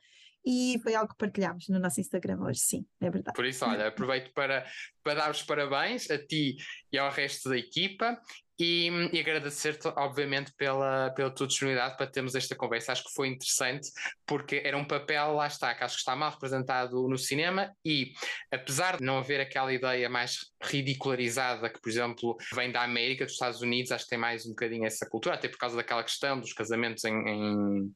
E 0.44 0.80
foi 0.82 0.96
algo 0.96 1.14
que 1.14 1.20
partilhámos 1.20 1.70
no 1.70 1.78
nosso 1.78 2.02
Instagram 2.02 2.42
hoje, 2.42 2.62
sim, 2.62 2.86
é 3.00 3.12
verdade. 3.12 3.36
Por 3.36 3.46
isso, 3.46 3.64
olha, 3.64 3.90
aproveito 3.90 4.34
para, 4.34 4.66
para 5.04 5.14
dar 5.14 5.30
os 5.30 5.44
parabéns 5.44 6.10
a 6.10 6.18
ti 6.18 6.58
e 6.92 6.98
ao 6.98 7.12
resto 7.12 7.50
da 7.50 7.58
equipa 7.58 8.20
e, 8.62 8.92
e 9.12 9.20
agradecer-te, 9.20 9.88
obviamente, 9.96 10.54
pela, 10.56 11.10
pela 11.16 11.32
tua 11.32 11.48
disponibilidade 11.48 11.98
para 11.98 12.06
termos 12.06 12.36
esta 12.36 12.56
conversa. 12.56 12.92
Acho 12.92 13.06
que 13.06 13.14
foi 13.16 13.28
interessante, 13.28 13.90
porque 14.24 14.62
era 14.64 14.78
um 14.78 14.86
papel, 14.86 15.34
lá 15.34 15.48
está, 15.48 15.74
que 15.74 15.84
acho 15.84 15.96
que 15.96 16.02
está 16.02 16.16
mal 16.16 16.30
representado 16.30 17.08
no 17.08 17.18
cinema 17.18 17.72
e, 17.84 18.14
apesar 18.52 18.98
de 18.98 19.04
não 19.04 19.18
haver 19.18 19.42
aquela 19.42 19.74
ideia 19.74 20.08
mais 20.08 20.38
ridicularizada 20.62 21.70
que, 21.70 21.82
por 21.82 21.90
exemplo, 21.90 22.38
vem 22.54 22.72
da 22.72 22.84
América, 22.84 23.26
dos 23.26 23.34
Estados 23.34 23.62
Unidos, 23.62 23.92
acho 23.92 24.04
que 24.04 24.12
tem 24.12 24.20
mais 24.20 24.46
um 24.46 24.50
bocadinho 24.50 24.86
essa 24.86 25.10
cultura, 25.10 25.36
até 25.36 25.48
por 25.48 25.58
causa 25.58 25.76
daquela 25.76 26.04
questão 26.04 26.40
dos 26.40 26.54
casamentos 26.54 27.04
em, 27.04 27.14
em, 27.14 27.92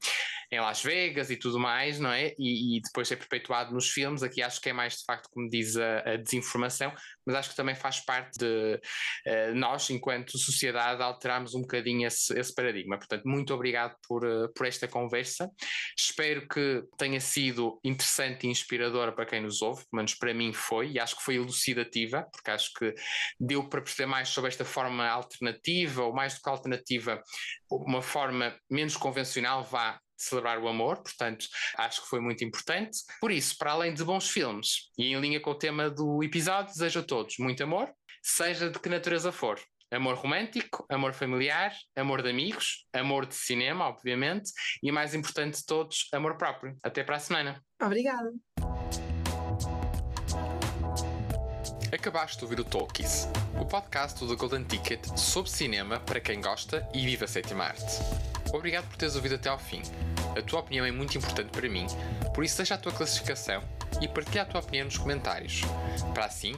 em 0.51 0.59
Las 0.59 0.81
Vegas 0.81 1.29
e 1.29 1.37
tudo 1.37 1.59
mais, 1.59 1.99
não 1.99 2.11
é? 2.11 2.33
E, 2.39 2.77
e, 2.77 2.81
depois 2.81 3.07
ser 3.07 3.17
perpetuado 3.17 3.71
nos 3.71 3.89
filmes. 3.89 4.23
Aqui 4.23 4.41
acho 4.41 4.59
que 4.59 4.69
é 4.69 4.73
mais, 4.73 4.97
de 4.97 5.05
facto, 5.05 5.29
como 5.29 5.47
diz 5.47 5.77
a, 5.77 5.99
a 5.99 6.17
desinformação, 6.17 6.91
mas 7.25 7.35
acho 7.35 7.49
que 7.51 7.55
também 7.55 7.75
faz 7.75 8.03
parte 8.03 8.37
de 8.39 8.79
uh, 9.27 9.55
nós, 9.55 9.89
enquanto 9.91 10.37
sociedade, 10.37 10.54
alterarmos 11.03 11.53
um 11.55 11.61
bocadinho 11.61 12.07
esse, 12.07 12.37
esse 12.37 12.53
paradigma. 12.53 12.97
Portanto, 12.97 13.23
muito 13.25 13.53
obrigado 13.53 13.95
por, 14.07 14.25
uh, 14.25 14.51
por 14.53 14.65
esta 14.65 14.87
conversa. 14.87 15.49
Espero 15.97 16.47
que 16.47 16.83
tenha 16.97 17.19
sido 17.19 17.79
interessante 17.83 18.45
e 18.45 18.49
inspiradora 18.49 19.11
para 19.11 19.25
quem 19.25 19.41
nos 19.41 19.61
ouve, 19.61 19.81
pelo 19.89 19.97
menos 19.97 20.15
para 20.15 20.33
mim 20.33 20.53
foi, 20.53 20.91
e 20.91 20.99
acho 20.99 21.17
que 21.17 21.23
foi 21.23 21.35
elucidativa, 21.35 22.25
porque 22.31 22.51
acho 22.51 22.71
que 22.73 22.93
deu 23.39 23.67
para 23.67 23.81
perceber 23.81 24.07
mais 24.07 24.29
sobre 24.29 24.49
esta 24.49 24.65
forma 24.65 25.07
alternativa, 25.07 26.03
ou 26.03 26.13
mais 26.13 26.35
do 26.35 26.41
que 26.41 26.49
alternativa, 26.49 27.21
uma 27.69 28.01
forma 28.01 28.55
menos 28.69 28.95
convencional, 28.97 29.63
vá 29.63 29.99
celebrar 30.17 30.59
o 30.59 30.67
amor, 30.67 31.01
portanto, 31.01 31.45
acho 31.77 32.01
que 32.01 32.07
foi 32.07 32.19
muito 32.19 32.43
importante. 32.43 32.99
Por 33.19 33.31
isso, 33.31 33.57
para 33.57 33.71
além 33.71 33.93
de 33.93 34.03
bons 34.03 34.29
filmes 34.29 34.89
e 34.97 35.07
em 35.07 35.19
linha 35.19 35.39
com 35.39 35.51
o 35.51 35.55
tema 35.55 35.89
do 35.89 36.23
episódio, 36.23 36.73
desejo 36.73 36.99
a 36.99 37.03
todos 37.03 37.35
muito 37.37 37.63
amor, 37.63 37.91
seja 38.23 38.69
de 38.69 38.79
que 38.79 38.89
natureza 38.89 39.31
for. 39.31 39.59
Amor 39.95 40.15
romântico, 40.15 40.85
amor 40.89 41.13
familiar, 41.13 41.73
amor 41.95 42.21
de 42.21 42.29
amigos, 42.29 42.85
amor 42.91 43.25
de 43.25 43.33
cinema, 43.33 43.87
obviamente, 43.87 44.51
e 44.83 44.91
mais 44.91 45.15
importante 45.15 45.59
de 45.59 45.65
todos, 45.65 46.09
amor 46.11 46.35
próprio. 46.37 46.75
Até 46.83 47.01
para 47.01 47.15
a 47.15 47.19
semana. 47.19 47.63
Obrigada. 47.81 48.33
Acabaste 51.93 52.39
de 52.39 52.43
ouvir 52.43 52.59
o 52.59 52.65
Talkies, 52.65 53.29
o 53.57 53.65
podcast 53.65 54.19
do 54.19 54.35
Golden 54.35 54.65
Ticket 54.65 55.05
sobre 55.17 55.49
cinema 55.49 55.97
para 56.01 56.19
quem 56.19 56.41
gosta 56.41 56.85
e 56.93 57.05
vive 57.05 57.23
a 57.23 57.27
sétima 57.27 57.63
arte. 57.63 58.01
Obrigado 58.53 58.89
por 58.89 58.97
teres 58.97 59.15
ouvido 59.15 59.35
até 59.35 59.47
ao 59.47 59.57
fim. 59.57 59.81
A 60.37 60.41
tua 60.41 60.59
opinião 60.59 60.85
é 60.85 60.91
muito 60.91 61.17
importante 61.17 61.51
para 61.51 61.69
mim, 61.69 61.87
por 62.33 62.43
isso 62.43 62.57
deixa 62.57 62.75
a 62.75 62.77
tua 62.77 62.91
classificação 62.91 63.63
e 64.01 64.07
partilha 64.07 64.43
a 64.43 64.45
tua 64.45 64.61
opinião 64.61 64.85
nos 64.85 64.97
comentários, 64.97 65.61
para 66.13 66.25
assim 66.25 66.55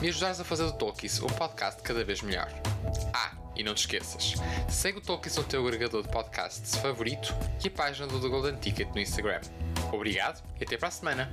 me 0.00 0.08
ajudares 0.08 0.40
a 0.40 0.44
fazer 0.44 0.64
do 0.64 0.72
Talkies 0.72 1.20
um 1.22 1.26
podcast 1.26 1.82
cada 1.82 2.04
vez 2.04 2.22
melhor. 2.22 2.48
Ah, 3.12 3.32
e 3.56 3.62
não 3.62 3.74
te 3.74 3.80
esqueças, 3.80 4.34
segue 4.68 4.98
o 4.98 5.00
Talkies 5.00 5.36
no 5.36 5.44
teu 5.44 5.66
agregador 5.66 6.02
de 6.02 6.08
podcasts 6.08 6.76
favorito 6.76 7.34
e 7.64 7.68
a 7.68 7.70
página 7.70 8.06
do 8.06 8.20
The 8.20 8.28
Golden 8.28 8.56
Ticket 8.56 8.88
no 8.94 9.00
Instagram. 9.00 9.40
Obrigado 9.92 10.42
e 10.60 10.64
até 10.64 10.76
para 10.76 10.88
a 10.88 10.92
semana! 10.92 11.30